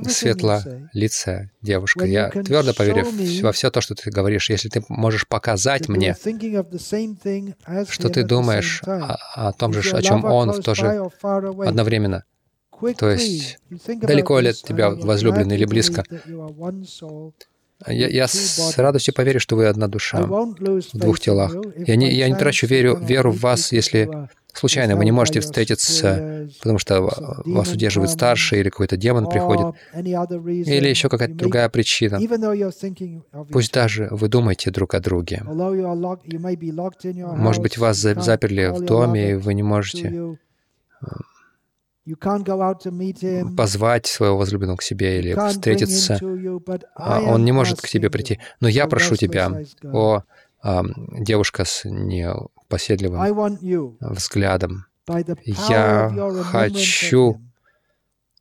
светлолицая 0.08 1.52
девушка, 1.60 2.04
я 2.04 2.30
твердо 2.30 2.74
поверю 2.74 3.06
во 3.42 3.52
все 3.52 3.70
то, 3.70 3.80
что 3.80 3.94
ты 3.94 4.10
говоришь, 4.10 4.50
если 4.50 4.68
ты 4.68 4.82
можешь 4.88 5.26
показать 5.26 5.88
мне, 5.88 6.16
что 7.88 8.08
ты 8.08 8.22
думаешь 8.24 8.82
о, 8.86 9.18
о 9.34 9.52
том 9.52 9.72
же, 9.72 9.96
о 9.96 10.02
чем 10.02 10.24
он 10.24 10.52
в 10.52 10.60
то 10.60 10.74
же 10.74 11.10
одновременно. 11.64 12.24
То 12.98 13.10
есть, 13.10 13.58
далеко 13.86 14.40
ли 14.40 14.48
от 14.48 14.56
тебя 14.56 14.90
возлюбленный 14.90 15.54
или 15.56 15.64
близко? 15.64 16.04
Я, 17.88 18.08
я 18.08 18.28
с 18.28 18.78
радостью 18.78 19.12
поверю, 19.14 19.40
что 19.40 19.56
вы 19.56 19.66
одна 19.66 19.88
душа 19.88 20.22
в 20.22 20.54
двух 20.92 21.18
телах. 21.20 21.54
Я 21.76 21.96
не, 21.96 22.12
я 22.12 22.28
не 22.28 22.36
трачу 22.36 22.66
веру, 22.66 22.96
веру 22.96 23.32
в 23.32 23.40
вас, 23.40 23.72
если 23.72 24.28
случайно 24.52 24.96
вы 24.96 25.04
не 25.04 25.12
можете 25.12 25.40
встретиться, 25.40 26.48
потому 26.58 26.78
что 26.78 27.00
вас 27.44 27.72
удерживает 27.72 28.10
старший 28.10 28.60
или 28.60 28.70
какой-то 28.70 28.96
демон 28.96 29.28
приходит, 29.28 29.74
или 29.94 30.88
еще 30.88 31.08
какая-то 31.08 31.34
другая 31.34 31.68
причина. 31.68 32.20
Пусть 33.50 33.72
даже 33.72 34.08
вы 34.10 34.28
думаете 34.28 34.70
друг 34.70 34.94
о 34.94 35.00
друге. 35.00 35.42
Может 37.36 37.62
быть, 37.62 37.78
вас 37.78 37.96
заперли 37.96 38.66
в 38.66 38.80
доме, 38.84 39.30
и 39.30 39.34
вы 39.34 39.54
не 39.54 39.62
можете 39.62 40.38
позвать 43.56 44.06
своего 44.06 44.36
возлюбленного 44.36 44.76
к 44.76 44.82
себе 44.82 45.20
или 45.20 45.34
встретиться. 45.48 46.18
А 46.96 47.20
он 47.20 47.44
не 47.44 47.52
может 47.52 47.80
к 47.80 47.88
тебе 47.88 48.10
прийти. 48.10 48.40
Но 48.60 48.68
я 48.68 48.86
прошу 48.88 49.14
тебя, 49.16 49.52
о 49.84 50.22
девушка 50.64 51.64
с 51.64 51.84
непоседливым 52.72 53.98
взглядом, 54.00 54.86
я 55.46 56.10
хочу, 56.44 57.40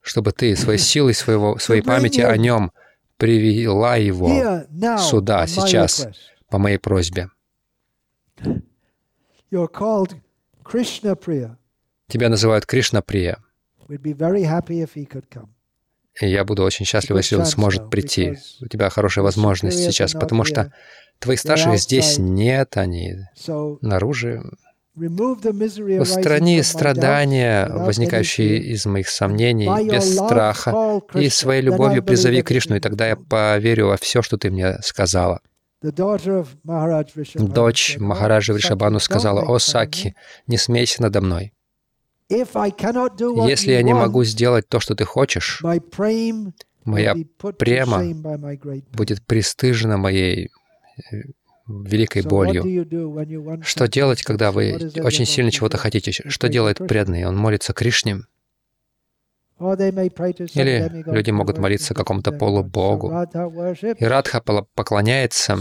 чтобы 0.01 0.31
ты 0.31 0.55
своей 0.55 0.79
силой 0.79 1.13
своего, 1.13 1.57
своей 1.57 1.81
памяти 1.81 2.21
о 2.21 2.35
нем 2.37 2.71
привела 3.17 3.95
его 3.97 4.63
сюда, 4.97 5.47
сейчас, 5.47 6.07
по 6.49 6.57
моей 6.57 6.77
просьбе. 6.77 7.29
Тебя 12.07 12.29
называют 12.29 12.65
Кришна 12.65 13.01
Прия. 13.01 13.37
И 16.19 16.27
я 16.27 16.43
буду 16.43 16.63
очень 16.63 16.85
счастлив, 16.85 17.15
если 17.15 17.35
он 17.35 17.45
сможет 17.45 17.89
прийти. 17.89 18.37
У 18.59 18.67
тебя 18.67 18.89
хорошая 18.89 19.23
возможность 19.23 19.79
сейчас, 19.79 20.13
потому 20.13 20.43
что 20.43 20.73
твоих 21.21 21.39
старших 21.39 21.77
здесь 21.77 22.17
нет, 22.17 22.75
они 22.77 23.19
наружу. 23.81 24.43
Устрани 24.93 26.61
страдания, 26.63 27.69
возникающие 27.69 28.57
из 28.57 28.85
моих 28.85 29.07
сомнений, 29.07 29.69
без 29.89 30.15
страха, 30.15 31.01
и 31.13 31.29
своей 31.29 31.61
любовью 31.61 32.03
призови 32.03 32.41
Кришну, 32.41 32.75
и 32.75 32.79
тогда 32.81 33.07
я 33.07 33.15
поверю 33.15 33.87
во 33.87 33.97
все, 33.97 34.21
что 34.21 34.37
ты 34.37 34.51
мне 34.51 34.77
сказала. 34.81 35.39
Дочь 37.33 37.97
Махараджа 37.97 38.53
Вришабану 38.53 38.99
сказала, 38.99 39.41
«О, 39.41 39.57
Саки, 39.59 40.15
не 40.45 40.57
смейся 40.57 41.01
надо 41.01 41.21
мной. 41.21 41.53
Если 42.29 43.71
я 43.71 43.81
не 43.81 43.93
могу 43.93 44.23
сделать 44.23 44.67
то, 44.67 44.79
что 44.79 44.93
ты 44.95 45.05
хочешь, 45.05 45.63
моя 46.83 47.15
према 47.57 48.03
будет 48.91 49.25
пристыжена 49.25 49.97
моей 49.97 50.51
великой 51.67 52.23
болью. 52.23 52.63
Что 53.63 53.87
делать, 53.87 54.23
когда 54.23 54.51
вы 54.51 54.91
очень 55.03 55.25
сильно 55.25 55.51
чего-то 55.51 55.77
хотите? 55.77 56.11
Что 56.11 56.49
делает 56.49 56.77
преданный? 56.77 57.25
Он 57.25 57.37
молится 57.37 57.73
Кришне. 57.73 58.21
Или 59.59 61.03
люди 61.05 61.29
могут 61.29 61.59
молиться 61.59 61.93
какому-то 61.93 62.31
полубогу. 62.31 63.11
И 63.11 64.05
Радха 64.05 64.41
поклоняется 64.41 65.57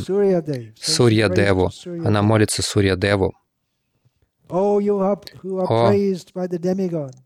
Сурья 0.81 1.29
Деву. 1.29 1.71
Она 2.05 2.23
молится 2.23 2.63
Сурья 2.63 2.97
Деву. 2.97 3.35
О, 4.51 4.81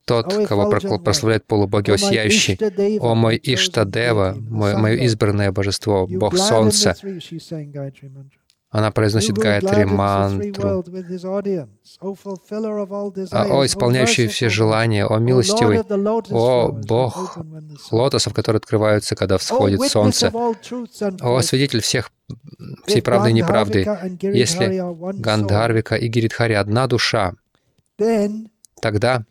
тот, 0.05 0.47
кого 0.47 0.71
прославляют 0.99 1.47
полубоги, 1.47 1.91
о 1.91 1.97
сияющий, 1.99 2.59
о 3.01 3.15
мой 3.15 3.41
Иштадева, 3.43 4.37
мое 4.39 4.97
избранное 5.05 5.53
божество, 5.53 6.07
Бог 6.07 6.37
Солнца. 6.37 6.95
Она 8.75 8.91
произносит 8.91 9.39
Гайатри 9.39 9.85
мантру. 9.85 10.85
А, 13.31 13.47
о, 13.47 13.65
исполняющий 13.65 14.27
все 14.27 14.49
желания, 14.49 15.07
о, 15.07 15.17
милостивый, 15.19 15.79
о, 16.31 16.73
Бог 16.73 17.39
лотосов, 17.93 18.35
которые 18.35 18.59
открываются, 18.59 19.15
когда 19.15 19.39
всходит 19.39 19.81
солнце, 19.83 20.33
о, 21.21 21.41
свидетель 21.43 21.83
всех, 21.83 22.11
всей 22.85 23.01
правды 23.01 23.31
и 23.31 23.35
неправды. 23.35 23.87
Если 24.23 24.83
Гандхарвика 25.21 25.95
и 25.95 26.09
Гиридхари 26.09 26.55
одна 26.55 26.89
душа, 26.89 27.35
тогда 28.81 29.25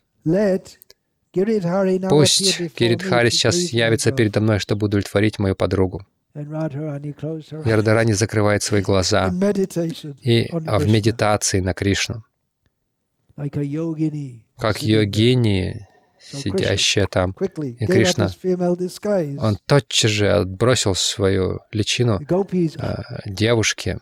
пусть 2.08 2.62
Гиридхари 2.78 3.30
сейчас 3.30 3.58
явится 3.58 4.14
передо 4.14 4.40
мной, 4.40 4.60
чтобы 4.60 4.86
удовлетворить 4.86 5.38
мою 5.38 5.54
подругу. 5.54 6.06
И 6.36 6.40
Радharani 6.40 8.14
закрывает 8.14 8.64
свои 8.64 8.82
глаза 8.82 9.28
и 10.22 10.50
а 10.66 10.80
в 10.80 10.88
медитации 10.88 11.60
на 11.60 11.76
Кришну, 11.76 12.24
как 14.58 14.82
йогини, 14.82 15.88
сидящая 16.20 17.06
там. 17.06 17.36
И 17.80 17.86
Кришна, 17.86 18.32
он 19.40 19.58
тотчас 19.68 20.10
же 20.10 20.32
отбросил 20.32 20.96
свою 20.96 21.60
личину 21.72 22.20
а, 22.80 23.22
девушки 23.26 24.00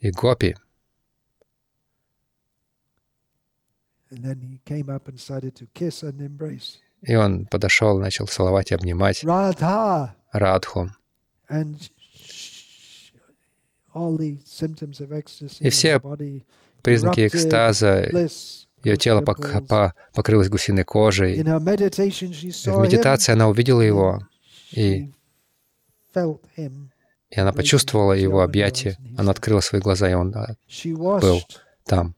и 0.00 0.10
гопи. 0.10 0.54
И 7.02 7.14
он 7.14 7.46
подошел, 7.46 7.98
начал 7.98 8.26
целовать 8.26 8.70
и 8.70 8.74
обнимать. 8.74 9.24
Радху. 10.32 10.90
И 15.60 15.70
все 15.70 16.00
признаки 16.82 17.26
экстаза, 17.26 18.28
ее 18.84 18.96
тело 18.96 19.22
пок 19.22 19.66
по 19.68 19.94
покрылось 20.14 20.48
гусиной 20.48 20.84
кожей. 20.84 21.42
В 21.42 22.82
медитации 22.82 23.32
она 23.32 23.48
увидела 23.48 23.80
его, 23.80 24.20
и, 24.70 25.10
и 27.30 27.40
она 27.40 27.52
почувствовала 27.52 28.12
его 28.12 28.42
объятие. 28.42 28.96
Она 29.16 29.32
открыла 29.32 29.60
свои 29.60 29.80
глаза, 29.80 30.08
и 30.10 30.14
он 30.14 30.34
был 30.94 31.42
там. 31.84 32.14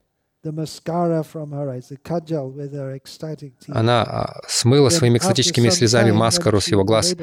Она 3.67 4.03
а, 4.03 4.41
смыла 4.47 4.89
своими 4.89 5.17
экстатическими 5.17 5.69
слезами 5.69 6.11
маскару 6.11 6.59
с 6.59 6.67
его 6.67 6.83
глаз. 6.83 7.15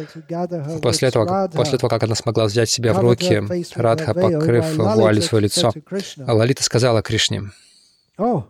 После 0.83 1.09
этого, 1.09 1.51
после 1.53 1.79
того, 1.79 1.89
как 1.89 2.03
она 2.05 2.15
смогла 2.15 2.45
взять 2.47 2.71
себя 2.71 2.93
в 2.93 3.01
руки, 3.01 3.43
Радха, 3.75 4.15
покрыв 4.15 4.77
вуалью 4.77 5.23
свое 5.23 5.45
лицо, 5.45 5.73
Лалита 6.17 6.63
сказала 6.63 7.03
Кришне, 7.03 7.51
oh, 8.19 8.45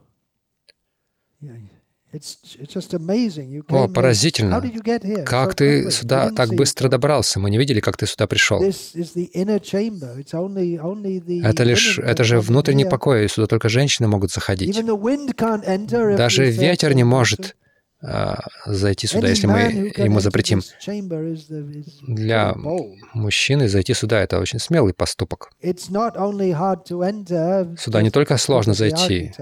о, 3.68 3.88
поразительно! 3.88 4.62
Как 5.26 5.54
ты 5.54 5.90
сюда 5.90 6.30
так 6.30 6.54
быстро 6.54 6.88
добрался? 6.88 7.38
Мы 7.38 7.50
не 7.50 7.58
видели, 7.58 7.80
как 7.80 7.98
ты 7.98 8.06
сюда 8.06 8.26
пришел. 8.26 8.62
Это 11.42 11.64
лишь, 11.64 11.98
это 11.98 12.24
же 12.24 12.40
внутренний 12.40 12.86
покой, 12.86 13.26
и 13.26 13.28
сюда 13.28 13.46
только 13.46 13.68
женщины 13.68 14.08
могут 14.08 14.32
заходить. 14.32 14.80
Даже 16.16 16.50
ветер 16.50 16.94
не 16.94 17.04
может 17.04 17.56
зайти 18.00 19.06
сюда, 19.06 19.28
если 19.28 19.46
мы 19.46 19.92
ему 19.96 20.20
запретим. 20.20 20.62
Для 22.06 22.54
мужчины 23.12 23.68
зайти 23.68 23.94
сюда— 23.94 24.20
это 24.22 24.38
очень 24.38 24.58
смелый 24.58 24.94
поступок. 24.94 25.50
Сюда 27.78 28.02
не 28.02 28.10
только 28.10 28.36
сложно 28.36 28.74
зайти 28.74 29.32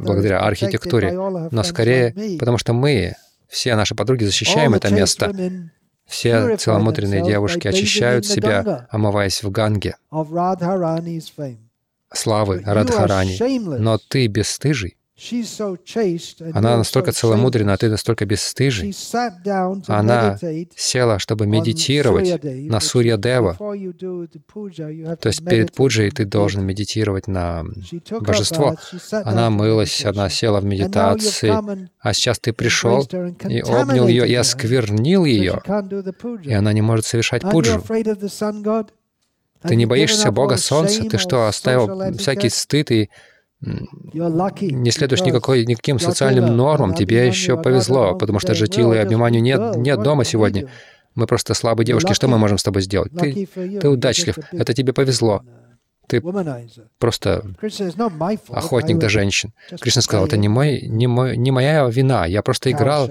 благодаря 0.00 0.40
архитектуре, 0.40 1.12
но 1.12 1.62
скорее 1.62 2.38
потому, 2.38 2.58
что 2.58 2.72
мы, 2.72 3.14
все 3.48 3.74
наши 3.76 3.94
подруги, 3.94 4.24
защищаем 4.24 4.74
это 4.74 4.92
место. 4.92 5.32
Все 6.06 6.56
целомудренные 6.58 7.22
девушки 7.24 7.66
очищают 7.66 8.26
себя, 8.26 8.86
омываясь 8.90 9.42
в 9.42 9.50
Ганге 9.50 9.96
славы 12.12 12.62
Радхарани. 12.64 13.78
Но 13.78 13.98
ты 13.98 14.26
бесстыжий. 14.26 14.96
Она 16.54 16.76
настолько 16.76 17.12
целомудрена, 17.12 17.74
а 17.74 17.76
ты 17.76 17.88
настолько 17.88 18.26
бесстыжий. 18.26 18.92
Она 19.86 20.36
села, 20.74 21.20
чтобы 21.20 21.46
медитировать 21.46 22.42
на 22.42 22.80
Сурья 22.80 23.16
Дева. 23.16 23.56
То 23.56 25.28
есть 25.28 25.44
перед 25.44 25.72
пуджей 25.72 26.10
ты 26.10 26.24
должен 26.24 26.66
медитировать 26.66 27.28
на 27.28 27.64
божество. 28.20 28.76
Она 29.12 29.50
мылась, 29.50 30.04
она 30.04 30.28
села 30.28 30.60
в 30.60 30.64
медитации, 30.64 31.54
а 32.00 32.12
сейчас 32.12 32.40
ты 32.40 32.52
пришел 32.52 33.08
и 33.48 33.60
обнял 33.60 34.08
ее 34.08 34.26
и 34.28 34.34
осквернил 34.34 35.24
ее, 35.24 35.62
и 36.42 36.52
она 36.52 36.72
не 36.72 36.82
может 36.82 37.06
совершать 37.06 37.42
пуджу. 37.42 37.80
Ты 39.62 39.76
не 39.76 39.86
боишься 39.86 40.32
Бога 40.32 40.56
Солнца? 40.56 41.04
Ты 41.04 41.18
что, 41.18 41.46
оставил 41.46 42.14
всякий 42.18 42.48
стыд 42.48 42.90
и 42.90 43.10
не 43.64 44.90
следуешь 44.90 45.22
никакой, 45.22 45.64
никаким 45.64 45.98
социальным 45.98 46.56
нормам, 46.56 46.94
тебе 46.94 47.26
еще 47.26 47.60
повезло, 47.60 48.14
потому 48.16 48.38
что 48.38 48.52
Джатилы 48.52 48.96
и 48.96 48.98
Абиманию 48.98 49.42
нет, 49.42 49.76
нет 49.76 50.02
дома 50.02 50.24
сегодня. 50.24 50.68
Мы 51.14 51.26
просто 51.26 51.54
слабые 51.54 51.86
девушки, 51.86 52.12
что 52.12 52.28
мы 52.28 52.38
можем 52.38 52.58
с 52.58 52.62
тобой 52.62 52.82
сделать? 52.82 53.12
Ты, 53.12 53.48
ты 53.54 53.88
удачлив, 53.88 54.38
это 54.52 54.74
тебе 54.74 54.92
повезло. 54.92 55.42
Ты 56.06 56.22
просто 56.98 57.44
охотник 58.48 58.98
до 58.98 59.08
женщин. 59.08 59.52
Кришна 59.80 60.02
сказал, 60.02 60.26
это 60.26 60.36
не, 60.36 60.48
мой, 60.48 60.82
не, 60.82 61.06
мой, 61.06 61.36
не 61.36 61.50
моя 61.50 61.86
вина, 61.86 62.26
я 62.26 62.42
просто 62.42 62.70
играл, 62.70 63.10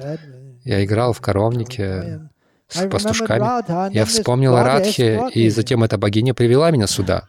я 0.63 0.83
играл 0.83 1.13
в 1.13 1.21
коровнике 1.21 2.29
с 2.67 2.87
пастушками. 2.87 3.93
Я 3.93 4.05
вспомнил 4.05 4.55
о 4.55 4.63
Радхе, 4.63 5.29
и 5.33 5.49
затем 5.49 5.83
эта 5.83 5.97
богиня 5.97 6.33
привела 6.33 6.71
меня 6.71 6.87
сюда. 6.87 7.27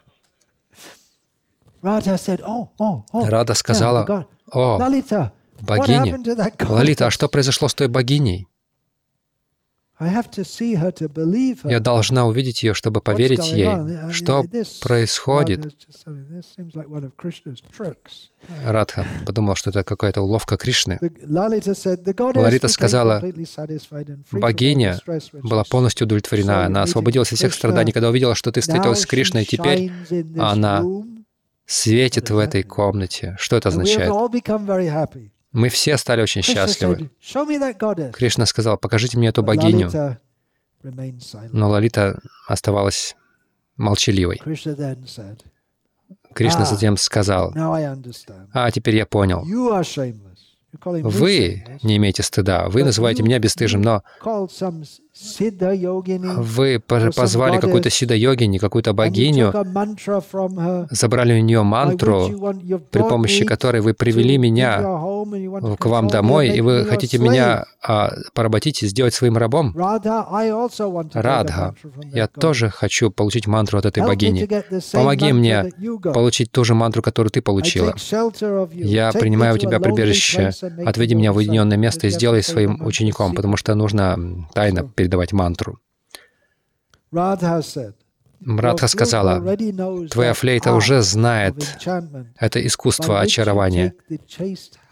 Рада 3.12 3.54
сказала, 3.54 4.26
«О, 4.50 4.78
богиня, 5.60 6.18
Лалита, 6.68 7.06
а 7.06 7.10
что 7.10 7.28
произошло 7.28 7.68
с 7.68 7.74
той 7.74 7.88
богиней?» 7.88 8.48
Я 11.64 11.80
должна 11.80 12.26
увидеть 12.26 12.62
ее, 12.64 12.74
чтобы 12.74 13.00
поверить 13.00 13.52
ей. 13.52 13.68
Что 14.10 14.44
происходит? 14.82 15.72
Радха 18.64 19.06
подумал, 19.24 19.54
что 19.54 19.70
это 19.70 19.84
какая-то 19.84 20.22
уловка 20.22 20.56
Кришны. 20.56 20.98
Лалита 21.00 22.68
сказала, 22.68 23.22
богиня 24.32 24.98
была 25.32 25.64
полностью 25.64 26.06
удовлетворена. 26.06 26.66
Она 26.66 26.82
освободилась 26.82 27.30
от 27.32 27.38
всех 27.38 27.54
страданий, 27.54 27.92
когда 27.92 28.08
увидела, 28.08 28.34
что 28.34 28.50
ты 28.50 28.62
встретилась 28.62 29.00
с 29.00 29.06
Кришной. 29.06 29.44
Теперь 29.44 29.92
она 30.38 30.82
светит 31.66 32.30
в 32.30 32.38
этой 32.38 32.62
комнате. 32.62 33.36
Что 33.38 33.56
это 33.56 33.68
означает? 33.70 34.10
Мы 35.52 35.68
все 35.68 35.96
стали 35.96 36.20
очень 36.20 36.42
счастливы. 36.42 37.10
Кришна 38.12 38.46
сказал, 38.46 38.76
покажите 38.76 39.16
мне 39.18 39.28
эту 39.28 39.42
богиню. 39.42 39.90
Но 41.52 41.68
Лалита 41.70 42.20
оставалась 42.48 43.16
молчаливой. 43.76 44.40
Кришна 46.34 46.64
затем 46.64 46.96
сказал, 46.96 47.52
«А, 48.52 48.70
теперь 48.70 48.96
я 48.96 49.06
понял. 49.06 49.44
Вы 50.82 51.64
не 51.82 51.96
имеете 51.98 52.24
стыда, 52.24 52.68
вы 52.68 52.82
называете 52.82 53.22
меня 53.22 53.38
бесстыжим, 53.38 53.80
но 53.80 54.02
вы 55.14 56.80
позвали 56.80 57.60
какую-то 57.60 57.88
сида-йогини, 57.88 58.58
какую-то 58.58 58.92
богиню, 58.92 59.52
забрали 60.90 61.34
у 61.34 61.42
нее 61.42 61.62
мантру, 61.62 62.28
при 62.90 63.02
помощи 63.02 63.44
которой 63.44 63.80
вы 63.80 63.94
привели 63.94 64.38
меня 64.38 64.80
к 65.78 65.86
вам 65.86 66.08
домой, 66.08 66.48
и 66.48 66.60
вы 66.60 66.84
хотите 66.84 67.18
меня 67.18 67.64
а, 67.82 68.12
поработить 68.32 68.82
и 68.82 68.88
сделать 68.88 69.14
своим 69.14 69.36
рабом? 69.36 69.72
Радха, 71.12 71.74
я 72.12 72.26
тоже 72.26 72.70
хочу 72.70 73.10
получить 73.10 73.46
мантру 73.46 73.78
от 73.78 73.86
этой 73.86 74.02
богини. 74.02 74.48
Помоги 74.92 75.32
мне 75.32 75.70
получить 76.02 76.50
ту 76.50 76.64
же 76.64 76.74
мантру, 76.74 77.02
которую 77.02 77.30
ты 77.30 77.40
получила. 77.40 77.94
Я 78.72 79.12
принимаю 79.12 79.54
у 79.54 79.58
тебя 79.58 79.78
прибежище. 79.78 80.50
Отведи 80.84 81.14
меня 81.14 81.32
в 81.32 81.36
уединенное 81.36 81.76
место 81.76 82.08
и 82.08 82.10
сделай 82.10 82.42
своим 82.42 82.84
учеником, 82.84 83.34
потому 83.34 83.56
что 83.56 83.74
нужно 83.74 84.48
тайно 84.54 84.82
передавать 85.04 85.32
мантру. 85.32 85.80
Радха 88.46 88.88
сказала, 88.88 89.56
«Твоя 90.08 90.34
флейта 90.34 90.72
уже 90.72 91.02
знает 91.02 91.54
это 92.38 92.66
искусство 92.66 93.20
очарования, 93.20 93.94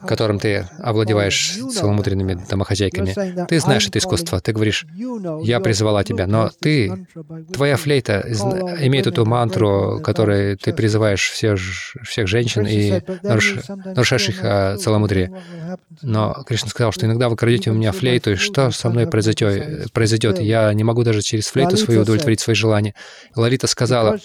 которым 0.07 0.39
ты 0.39 0.69
овладеваешь 0.79 1.59
целомудренными 1.73 2.39
домохозяйками. 2.49 3.47
Ты 3.47 3.61
знаешь 3.61 3.87
это 3.87 3.99
искусство, 3.99 4.41
ты 4.41 4.53
говоришь, 4.53 4.87
«Я 5.43 5.61
призвала 5.61 6.05
тебя», 6.05 6.27
но 6.27 6.51
ты, 6.61 7.07
твоя 7.53 7.77
флейта 7.77 8.21
имеет 8.81 9.07
эту 9.07 9.25
мантру, 9.25 10.01
которой 10.03 10.57
ты 10.57 10.73
призываешь 10.73 11.31
всех, 11.31 11.59
всех 12.03 12.27
женщин 12.27 12.67
и 12.67 13.01
наруш, 13.23 13.57
нарушаешь 13.69 14.29
их 14.29 14.41
а, 14.43 14.77
целомудрие. 14.77 15.33
Но 16.03 16.43
Кришна 16.47 16.69
сказал, 16.69 16.93
что 16.93 17.07
иногда 17.07 17.29
вы 17.29 17.37
крадете 17.37 17.71
у 17.71 17.75
меня 17.75 17.93
флейту, 17.93 18.33
и 18.33 18.37
что 18.37 18.71
со 18.71 18.91
мной 18.91 19.07
произойдет? 19.07 19.93
произойдет? 19.93 20.41
Я 20.41 20.73
не 20.73 20.85
могу 20.85 21.03
даже 21.03 21.23
через 21.23 21.47
флейту 21.49 21.77
свою 21.77 22.03
удовлетворить 22.03 22.41
свои 22.41 22.55
желания. 22.55 22.95
Лалита 23.35 23.67
сказала, 23.67 24.19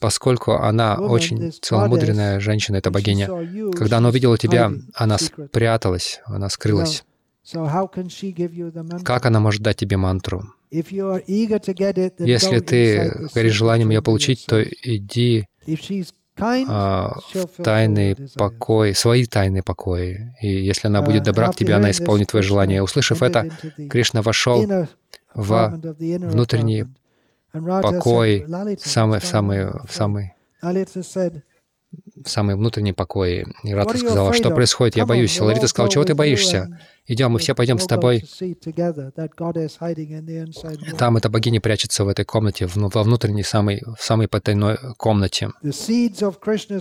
поскольку 0.00 0.52
она 0.52 0.96
очень 0.96 1.52
целомудренная 1.60 2.40
женщина, 2.40 2.76
эта 2.76 2.90
богиня, 2.90 3.28
когда 3.76 3.98
она 3.98 4.08
увидела 4.08 4.38
тебя, 4.38 4.51
тебя, 4.52 4.72
она 4.94 5.18
спряталась, 5.18 6.20
она 6.24 6.48
скрылась. 6.48 7.04
Как 9.04 9.26
она 9.26 9.40
может 9.40 9.62
дать 9.62 9.76
тебе 9.76 9.96
мантру? 9.96 10.44
Если 10.70 12.60
ты 12.60 13.28
горишь 13.34 13.52
желанием 13.52 13.90
ее 13.90 14.00
получить, 14.00 14.46
то 14.46 14.62
иди 14.62 15.46
а, 16.40 17.18
в 17.34 17.62
тайный 17.62 18.16
покой, 18.36 18.94
свои 18.94 19.26
тайные 19.26 19.62
покои. 19.62 20.34
И 20.40 20.48
если 20.48 20.86
она 20.86 21.02
будет 21.02 21.24
добра 21.24 21.52
к 21.52 21.56
тебе, 21.56 21.74
она 21.74 21.90
исполнит 21.90 22.28
твое 22.28 22.42
желание. 22.42 22.82
Услышав 22.82 23.22
это, 23.22 23.50
Кришна 23.90 24.22
вошел 24.22 24.64
в 25.34 25.80
внутренний 25.98 26.86
покой, 27.52 28.46
самый, 28.78 29.20
самый, 29.20 29.68
самый 29.90 30.32
в 32.24 32.28
самый 32.28 32.54
внутренний 32.56 32.92
покой. 32.92 33.46
И 33.62 33.74
Радха 33.74 33.98
сказала, 33.98 34.32
что 34.32 34.50
происходит, 34.50 34.96
я 34.96 35.06
боюсь. 35.06 35.40
Ларита 35.40 35.66
сказала, 35.68 35.90
чего 35.90 36.04
ты 36.04 36.14
боишься? 36.14 36.78
Идем, 37.08 37.32
мы 37.32 37.40
все 37.40 37.52
пойдем 37.54 37.80
с 37.80 37.86
тобой. 37.86 38.24
Там 40.96 41.16
эта 41.16 41.28
богиня 41.28 41.60
прячется 41.60 42.04
в 42.04 42.08
этой 42.08 42.24
комнате, 42.24 42.68
во 42.72 43.02
внутренней 43.02 43.42
самой, 43.42 43.82
в 43.98 44.04
самой 44.04 44.28
потайной 44.28 44.78
комнате. 44.96 45.50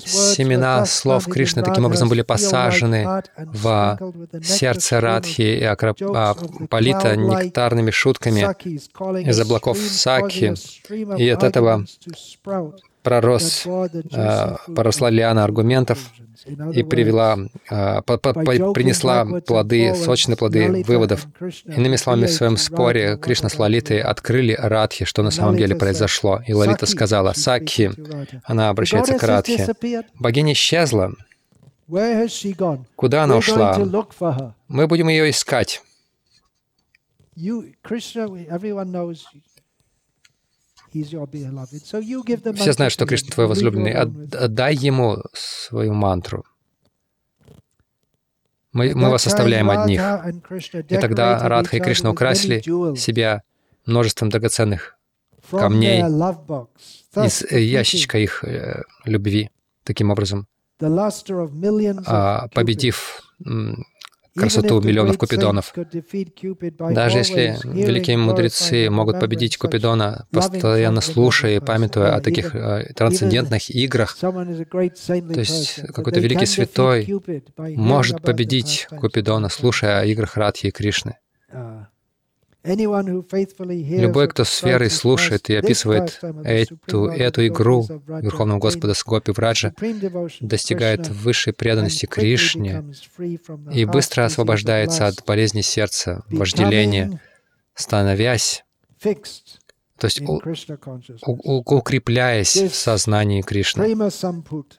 Семена 0.06 0.86
слов 0.86 1.26
Кришны 1.26 1.64
таким 1.64 1.86
образом 1.86 2.08
были 2.08 2.22
посажены 2.22 3.24
в 3.38 3.98
сердце 4.44 5.02
Радхи 5.02 5.42
и 5.42 5.64
а, 5.64 6.36
полита 6.70 7.16
нектарными 7.16 7.90
шутками 7.90 8.42
из 9.28 9.40
облаков 9.40 9.80
Саки. 9.80 10.54
И 11.18 11.30
от 11.30 11.44
этого 11.44 11.84
пророс, 13.04 13.66
а, 14.14 14.58
поросла 14.76 15.10
лиана 15.10 15.44
аргументов 15.44 16.12
и 16.74 16.84
привела, 16.84 17.38
а, 17.70 18.02
принесла 18.02 19.26
плоды, 19.42 19.94
сочные 19.96 20.38
плоды 20.38 20.84
выводов. 20.86 21.28
Иными 21.66 21.96
словами, 21.96 22.26
в 22.26 22.32
своем 22.32 22.58
споре 22.58 23.18
Кришна 23.18 23.50
с 23.50 23.58
Лалитой 23.58 24.02
открыли 24.02 24.56
Радхи, 24.60 25.06
что 25.06 25.24
на 25.24 25.32
самом 25.32 25.58
деле 25.58 25.76
произошло. 25.76 26.42
И 26.48 26.54
Лалита 26.54 26.86
сказала, 26.86 27.34
Сакхи, 27.34 27.92
она 28.44 28.70
обращается 28.70 29.18
к 29.18 29.24
Радхе, 29.24 29.68
богиня 30.20 30.54
исчезла. 30.54 31.14
Куда 32.96 33.24
она 33.24 33.38
ушла? 33.38 33.78
Мы 34.68 34.88
будем 34.88 35.10
ее 35.10 35.30
искать. 35.30 35.82
Все 42.56 42.74
знают, 42.74 42.94
что 42.94 43.06
Кришна 43.06 43.30
твой 43.32 43.48
возлюбленный. 43.48 43.94
Отдай 43.94 44.76
ему 44.76 45.18
свою 45.34 45.94
мантру. 45.94 46.46
Мы, 48.74 48.94
мы 48.96 49.10
вас 49.10 49.28
оставляем 49.28 49.70
одних. 49.70 50.02
И 50.90 50.98
тогда 50.98 51.48
Радха 51.48 51.78
и 51.78 51.80
Кришна 51.80 52.12
украсили 52.12 52.62
себя 52.98 53.44
множеством 53.86 54.30
драгоценных 54.30 54.98
камней 55.50 56.02
из 56.02 57.44
э, 57.44 57.62
ящичка 57.62 58.18
их 58.20 58.44
э, 58.44 58.84
любви. 59.06 59.50
Таким 59.84 60.12
образом, 60.12 60.48
а, 62.06 62.48
победив 62.54 63.22
красоту 64.36 64.82
миллионов 64.82 65.18
Купидонов. 65.18 65.74
Даже 65.74 67.18
если 67.20 67.58
великие 67.64 68.18
мудрецы 68.18 68.90
могут 68.90 69.20
победить 69.20 69.58
Купидона, 69.58 70.28
постоянно 70.32 71.02
слушая 71.02 71.58
и 71.58 71.60
памятуя 71.60 72.16
о 72.16 72.22
таких 72.22 72.56
э, 72.56 72.94
трансцендентных 72.96 73.70
играх, 73.70 74.18
то 74.18 75.40
есть 75.40 75.82
какой-то 75.94 76.20
великий 76.20 76.46
святой 76.46 77.08
может 77.58 78.22
победить 78.22 78.88
Купидона, 78.90 79.50
слушая 79.50 80.02
о 80.02 80.06
играх 80.06 80.38
Радхи 80.38 80.68
и 80.68 80.72
Кришны. 80.72 81.18
Любой, 82.64 84.28
кто 84.28 84.44
с 84.44 84.62
верой 84.62 84.92
слушает 84.92 85.50
и 85.50 85.56
описывает 85.56 86.20
эту, 86.44 87.08
эту 87.08 87.48
игру 87.48 87.88
Верховного 88.08 88.60
Господа 88.60 88.94
с 88.94 89.04
Гопи 89.04 89.32
Враджа, 89.32 89.74
достигает 90.40 91.08
высшей 91.10 91.54
преданности 91.54 92.06
Кришне 92.06 92.84
и 93.72 93.86
быстро 93.86 94.26
освобождается 94.26 95.08
от 95.08 95.26
болезни 95.26 95.62
сердца, 95.62 96.24
вожделения, 96.30 97.20
становясь, 97.74 98.64
то 99.02 100.06
есть 100.06 100.22
у, 100.22 100.42
у, 101.26 101.76
укрепляясь 101.78 102.56
в 102.56 102.76
сознании 102.76 103.42
Кришны. 103.42 103.96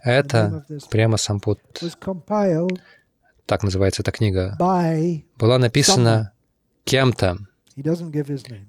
Это 0.03 0.65
Према 0.91 1.17
Сампут, 1.17 1.59
так 3.47 3.63
называется 3.65 4.03
эта 4.03 4.13
книга, 4.13 4.57
была 5.37 5.59
написана 5.59 6.33
кем-то, 6.85 7.39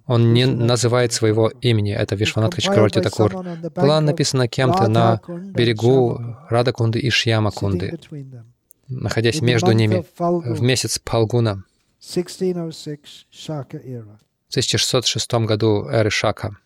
он 0.06 0.34
не 0.34 0.46
называет 0.46 1.14
своего 1.14 1.50
имени. 1.50 1.94
Это 1.94 2.16
Вишванатха 2.16 2.62
Чакраварти 2.62 3.02
Такур. 3.02 3.34
Была 3.76 4.02
написана 4.02 4.48
кем-то 4.48 4.88
на 4.88 5.22
берегу 5.28 6.20
Радакунды 6.50 7.00
и 7.00 7.10
Шьямакунды, 7.10 8.00
находясь 8.88 9.42
между 9.42 9.72
ними 9.72 10.06
в 10.18 10.62
месяц 10.62 11.00
Палгуна. 11.00 11.64
в 14.48 14.52
1606 14.54 15.34
году 15.34 15.86
эры 15.88 16.10
Шака. 16.10 16.58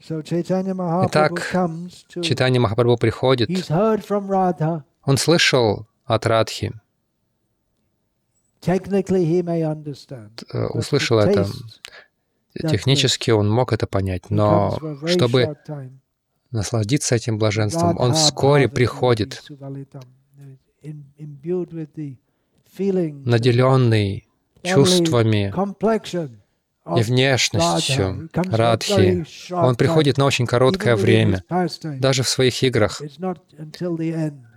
Итак, 0.00 1.56
Читание 2.22 2.60
Махапрабху 2.60 2.96
приходит, 2.98 3.50
он 5.02 5.16
слышал 5.16 5.86
от 6.04 6.26
Радхи, 6.26 6.72
услышал 10.74 11.18
это. 11.18 11.46
Технически 12.54 13.30
он 13.30 13.50
мог 13.50 13.72
это 13.72 13.86
понять, 13.86 14.30
но 14.30 14.78
чтобы 15.06 15.56
насладиться 16.50 17.14
этим 17.14 17.38
блаженством, 17.38 17.98
он 17.98 18.14
вскоре 18.14 18.68
приходит, 18.68 19.44
наделенный 23.24 24.28
чувствами 24.62 25.52
и 26.96 27.02
внешностью 27.02 28.30
Радхи. 28.34 29.26
Он 29.52 29.76
приходит 29.76 30.16
на 30.18 30.24
очень 30.24 30.46
короткое 30.46 30.96
время, 30.96 31.44
даже 31.82 32.22
в 32.22 32.28
своих 32.28 32.62
играх. 32.62 33.02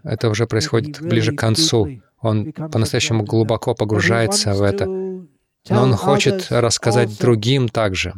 Это 0.03 0.29
уже 0.29 0.47
происходит 0.47 1.01
ближе 1.01 1.33
к 1.33 1.39
концу. 1.39 2.01
Он 2.21 2.51
по-настоящему 2.51 3.23
глубоко 3.23 3.73
погружается 3.75 4.53
в 4.53 4.61
это. 4.61 4.85
Но 4.85 5.83
он 5.83 5.93
хочет 5.93 6.51
рассказать 6.51 7.17
другим 7.19 7.67
также. 7.69 8.13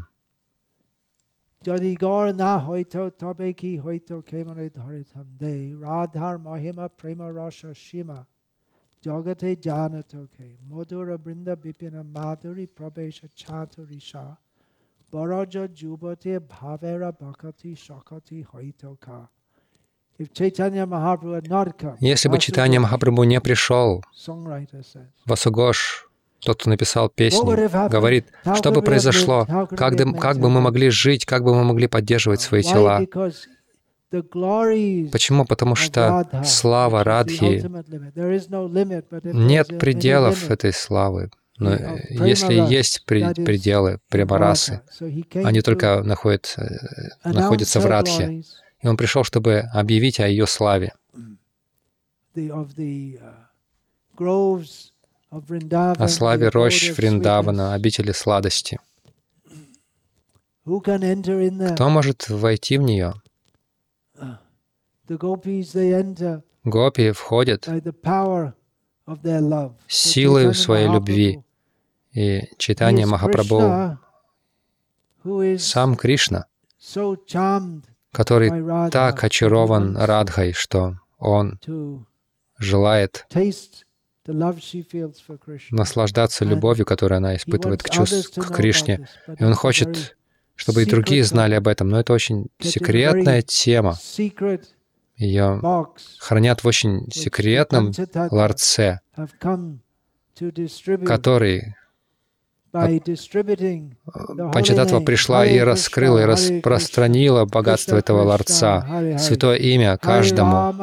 Jagate 9.04 9.58
Janatoke, 9.58 10.58
Madhura 10.66 11.18
Brinda 11.18 11.58
Bipina 11.58 12.04
Madhuri 12.04 12.66
Prabesha 12.68 13.28
Chaturisha, 13.36 14.38
Baraja 15.12 15.68
Jubate 15.68 16.40
Bhavera 16.40 17.12
Bhakati 17.12 17.76
Shakati 17.76 18.46
Haitoka 18.46 19.28
если 22.00 22.30
бы 22.30 22.40
Читания 22.40 22.80
Махапрабху 22.80 23.24
не 23.24 23.42
пришел, 23.42 24.04
Васугош, 25.26 26.08
тот, 26.40 26.60
кто 26.60 26.70
написал 26.70 27.10
песни, 27.10 27.90
говорит, 27.90 28.28
что 28.56 28.72
бы 28.72 28.82
произошло, 28.82 29.48
как, 29.76 29.96
бы, 29.96 30.14
как 30.18 30.38
бы 30.40 30.50
мы 30.50 30.62
могли 30.62 30.90
жить, 30.90 31.26
как 31.26 31.44
бы 31.44 31.56
мы 31.56 31.64
могли 31.64 31.88
поддерживать 31.88 32.42
свои 32.42 32.62
тела. 32.64 33.02
Почему? 35.12 35.46
Потому 35.46 35.76
что 35.76 36.28
слава 36.46 37.04
Радхи, 37.04 37.64
нет 39.24 39.80
пределов 39.80 40.52
этой 40.52 40.74
славы. 40.74 41.32
Но 41.58 41.76
если 42.10 42.54
есть 42.54 43.06
пределы 43.06 44.00
Премарасы, 44.10 44.82
они 45.34 45.62
только 45.62 46.04
находятся, 46.04 47.16
находятся 47.24 47.80
в 47.80 47.86
Радхе. 47.86 48.44
И 48.84 48.88
он 48.88 48.98
пришел, 48.98 49.24
чтобы 49.24 49.60
объявить 49.74 50.20
о 50.20 50.28
ее 50.28 50.46
славе. 50.46 50.94
О 55.96 56.08
славе 56.08 56.50
рощ 56.50 56.92
Вриндавана, 56.92 57.74
обители 57.74 58.12
сладости. 58.12 58.80
Кто 61.74 61.90
может 61.90 62.30
войти 62.30 62.78
в 62.78 62.82
нее? 62.82 63.14
Гопи 66.66 67.12
входят 67.12 67.68
силой 69.88 70.54
своей 70.54 70.88
любви. 70.88 71.44
И 72.12 72.42
читание 72.58 73.06
Махапрабху, 73.06 73.98
сам 75.58 75.96
Кришна, 75.96 76.46
который 78.14 78.90
так 78.92 79.24
очарован 79.24 79.98
Радхой, 79.98 80.54
что 80.54 81.00
он 81.18 81.60
желает 82.58 83.28
наслаждаться 85.72 86.46
любовью, 86.46 86.86
которую 86.86 87.18
она 87.18 87.36
испытывает 87.36 87.84
к, 87.84 87.90
чувств, 87.90 88.38
к 88.38 88.56
Кришне. 88.56 89.08
И 89.38 89.44
он 89.44 89.54
хочет, 89.54 90.16
чтобы 90.56 90.84
и 90.84 90.86
другие 90.86 91.24
знали 91.26 91.56
об 91.56 91.68
этом. 91.68 91.90
Но 91.90 92.00
это 92.00 92.14
очень 92.14 92.48
секретная 92.60 93.42
тема. 93.42 93.98
Ее 95.18 95.62
хранят 96.20 96.64
в 96.64 96.68
очень 96.68 97.12
секретном 97.12 97.92
ларце, 98.32 99.02
который 101.06 101.76
Панчататва 104.54 105.00
пришла 105.02 105.46
и 105.46 105.60
раскрыла, 105.60 106.20
и 106.20 106.26
распространила 106.26 107.46
богатство 107.46 107.98
этого 107.98 108.24
ларца, 108.24 108.84
святое 109.20 109.58
имя 109.58 109.98
каждому. 109.98 110.74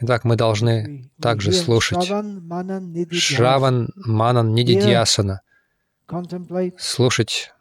Итак, 0.00 0.24
мы 0.24 0.36
должны 0.36 1.10
также 1.20 1.52
слушать. 1.52 2.12
Шраван 3.12 3.90
Манан 3.94 4.54
Нидидьясана, 4.54 5.40
слушать 6.78 7.52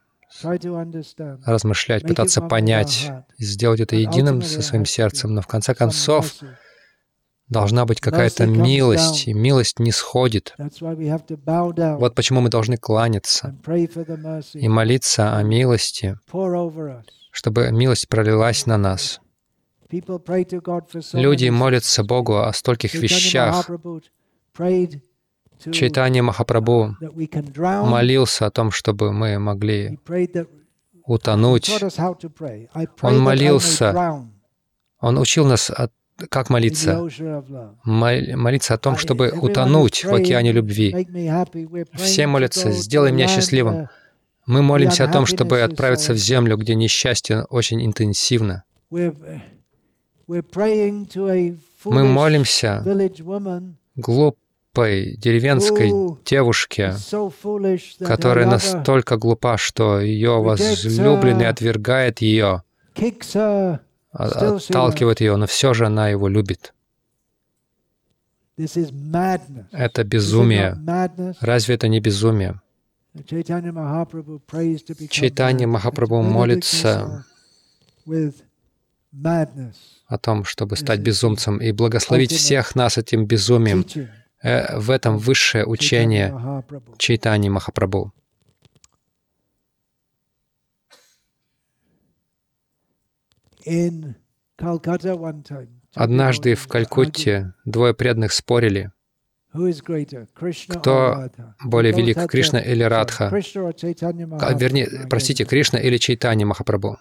размышлять, 0.43 2.03
пытаться 2.03 2.41
понять, 2.41 3.11
сделать 3.37 3.79
это 3.79 3.95
единым 3.95 4.41
со 4.41 4.61
своим 4.61 4.85
сердцем, 4.85 5.33
но 5.33 5.41
в 5.41 5.47
конце 5.47 5.73
концов 5.73 6.33
должна 7.47 7.85
быть 7.85 8.01
какая-то 8.01 8.45
милость, 8.45 9.27
и 9.27 9.33
милость 9.33 9.79
не 9.79 9.91
сходит. 9.91 10.55
Вот 10.57 12.15
почему 12.15 12.41
мы 12.41 12.49
должны 12.49 12.77
кланяться 12.77 13.55
и 14.53 14.67
молиться 14.67 15.35
о 15.37 15.43
милости, 15.43 16.17
чтобы 17.31 17.71
милость 17.71 18.09
пролилась 18.09 18.65
на 18.65 18.77
нас. 18.77 19.21
Люди 21.13 21.49
молятся 21.49 22.03
Богу 22.03 22.37
о 22.37 22.51
стольких 22.53 22.95
вещах, 22.95 23.69
Чайтанья 25.71 26.23
Махапрабху 26.23 26.95
молился 27.85 28.45
о 28.45 28.51
том, 28.51 28.71
чтобы 28.71 29.11
мы 29.11 29.39
могли 29.39 29.99
утонуть. 31.05 31.71
Он 33.01 33.19
молился, 33.19 34.27
он 34.99 35.17
учил 35.17 35.45
нас, 35.45 35.71
как 36.29 36.49
молиться. 36.49 37.07
Молиться 37.83 38.73
о 38.73 38.77
том, 38.77 38.97
чтобы 38.97 39.31
утонуть 39.31 40.03
в 40.03 40.13
океане 40.13 40.51
любви. 40.51 41.07
Все 41.93 42.27
молятся, 42.27 42.71
сделай 42.71 43.11
меня 43.11 43.27
счастливым. 43.27 43.89
Мы 44.45 44.61
молимся 44.61 45.05
о 45.05 45.11
том, 45.11 45.25
чтобы 45.25 45.61
отправиться 45.61 46.13
в 46.13 46.17
землю, 46.17 46.57
где 46.57 46.75
несчастье 46.75 47.43
очень 47.45 47.85
интенсивно. 47.85 48.63
Мы 48.89 49.13
молимся 52.03 52.83
глуп 53.95 54.37
глупой 54.75 55.15
деревенской 55.17 55.91
девушке, 56.25 56.95
которая 57.99 58.45
настолько 58.45 59.17
глупа, 59.17 59.57
что 59.57 59.99
ее 59.99 60.41
возлюбленный 60.41 61.47
отвергает 61.47 62.19
ее, 62.19 62.63
а, 62.97 63.79
отталкивает 64.11 65.21
ее, 65.21 65.35
но 65.37 65.47
все 65.47 65.73
же 65.73 65.85
она 65.85 66.09
его 66.09 66.27
любит. 66.27 66.73
Это 68.57 70.03
безумие. 70.03 70.77
Разве 71.41 71.75
это 71.75 71.87
не 71.87 71.99
безумие? 71.99 72.61
Чайтанья 75.09 75.67
Махапрабху 75.67 76.21
молится 76.21 77.25
о 80.07 80.17
том, 80.17 80.43
чтобы 80.43 80.75
стать 80.75 80.99
безумцем 80.99 81.57
и 81.57 81.71
благословить 81.71 82.31
всех 82.31 82.75
нас 82.75 82.97
этим 82.97 83.25
безумием. 83.25 83.85
Э, 84.45 84.77
в 84.77 84.91
этом 84.91 85.17
высшее 85.17 85.65
учение 85.65 86.63
Чайтани 86.99 87.49
Махапрабху. 87.49 88.13
Однажды 95.95 96.53
в 96.53 96.67
Калькутте 96.67 97.53
двое 97.65 97.95
преданных 97.95 98.33
спорили, 98.33 98.91
кто 100.69 101.29
более 101.63 101.93
велик, 101.93 102.29
Кришна 102.29 102.59
или 102.59 102.83
Радха? 102.83 103.29
Вернее, 104.53 105.07
простите, 105.09 105.45
Кришна 105.45 105.79
или 105.79 105.97
Чайтани 105.97 106.43
Махапрабху? 106.43 106.99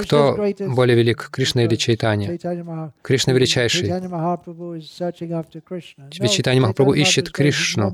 Кто 0.00 0.36
более 0.68 0.96
велик, 0.96 1.28
Кришна 1.30 1.64
или 1.64 1.74
Чайтани? 1.74 2.38
Кришна 3.02 3.32
величайший. 3.32 3.88
Ведь 6.18 6.30
Чайтани 6.30 6.60
Махапрабху 6.60 6.94
ищет 6.94 7.30
Кришну. 7.30 7.92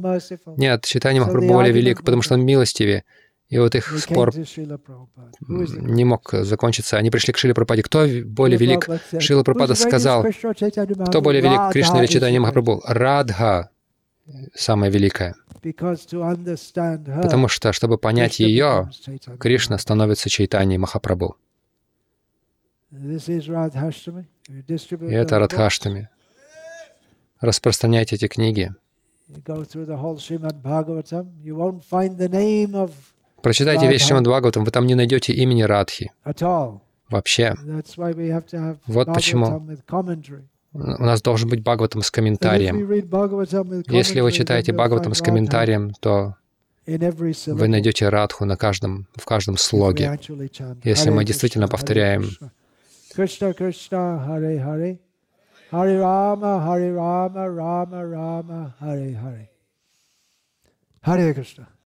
Нет, 0.57 0.85
Чайтани 0.85 1.21
Махапрабху 1.21 1.49
более 1.49 1.73
велик, 1.73 2.05
потому 2.05 2.23
что 2.23 2.35
он 2.35 2.45
милостивее. 2.45 3.05
И 3.49 3.59
вот 3.59 3.75
их 3.75 3.99
спор 3.99 4.33
не 5.47 6.05
мог 6.05 6.31
закончиться. 6.33 6.97
Они 6.97 7.11
пришли 7.11 7.33
к 7.33 7.39
Шиле 7.39 7.55
Прабхупаде. 7.55 7.83
Кто 7.83 8.07
более 8.25 8.59
велик? 8.59 8.89
Шила 9.19 9.43
Прабхупада 9.45 9.75
сказал, 9.75 10.25
кто 10.25 11.21
более 11.21 11.43
велик, 11.43 11.73
Кришна 11.73 12.01
или 12.01 12.07
Чайтани 12.07 12.39
Махапрабху? 12.39 12.83
Радха 12.87 13.71
самая 14.55 14.91
великая. 14.91 15.35
Потому 17.23 17.49
что, 17.49 17.73
чтобы 17.73 17.99
понять 17.99 18.41
ее, 18.41 18.91
Кришна 19.39 19.79
становится 19.79 20.29
Чайтани 20.29 20.77
Махапрабху. 20.77 21.37
И 22.91 23.19
это 25.11 25.39
Радхаштами. 25.39 26.09
Распространяйте 27.41 28.17
эти 28.17 28.29
книги. 28.29 28.73
Прочитайте 33.43 33.89
весь 33.89 34.03
Шримад 34.03 34.25
Бхагаватам, 34.25 34.65
вы 34.65 34.71
там 34.71 34.87
не 34.87 34.95
найдете 34.95 35.33
имени 35.33 35.63
Радхи. 35.63 36.13
Вообще. 37.09 37.55
Вот 38.87 39.13
почему 39.13 39.61
у 40.75 41.05
нас 41.05 41.23
должен 41.23 41.49
быть 41.49 41.63
Бхагаватам 41.63 42.03
с 42.03 42.11
комментарием. 42.11 42.77
Если 43.89 44.21
вы 44.21 44.33
читаете 44.33 44.73
Бхагаватам 44.73 45.15
с 45.15 45.23
комментарием, 45.23 45.93
то 46.01 46.37
вы 46.87 47.69
найдете 47.69 48.09
радху 48.09 48.45
на 48.45 48.57
каждом, 48.57 49.07
в 49.15 49.25
каждом 49.25 49.57
слоге. 49.57 50.19
Если 50.83 51.11
мы 51.11 51.25
действительно 51.25 51.69
повторяем 51.69 52.25
Кришна 53.15 53.53
Кришна 53.53 54.25
Харе 54.27 54.61
Харе 54.61 54.99
Харе 55.71 56.01
Рама 56.01 56.61
Харе 56.67 56.93
Рама 56.93 57.47
Рама 57.47 58.03
Рама 58.03 58.75
Харе 58.81 59.15
Харе 59.15 59.51
Харе 61.01 61.35
Кришна 61.35 61.69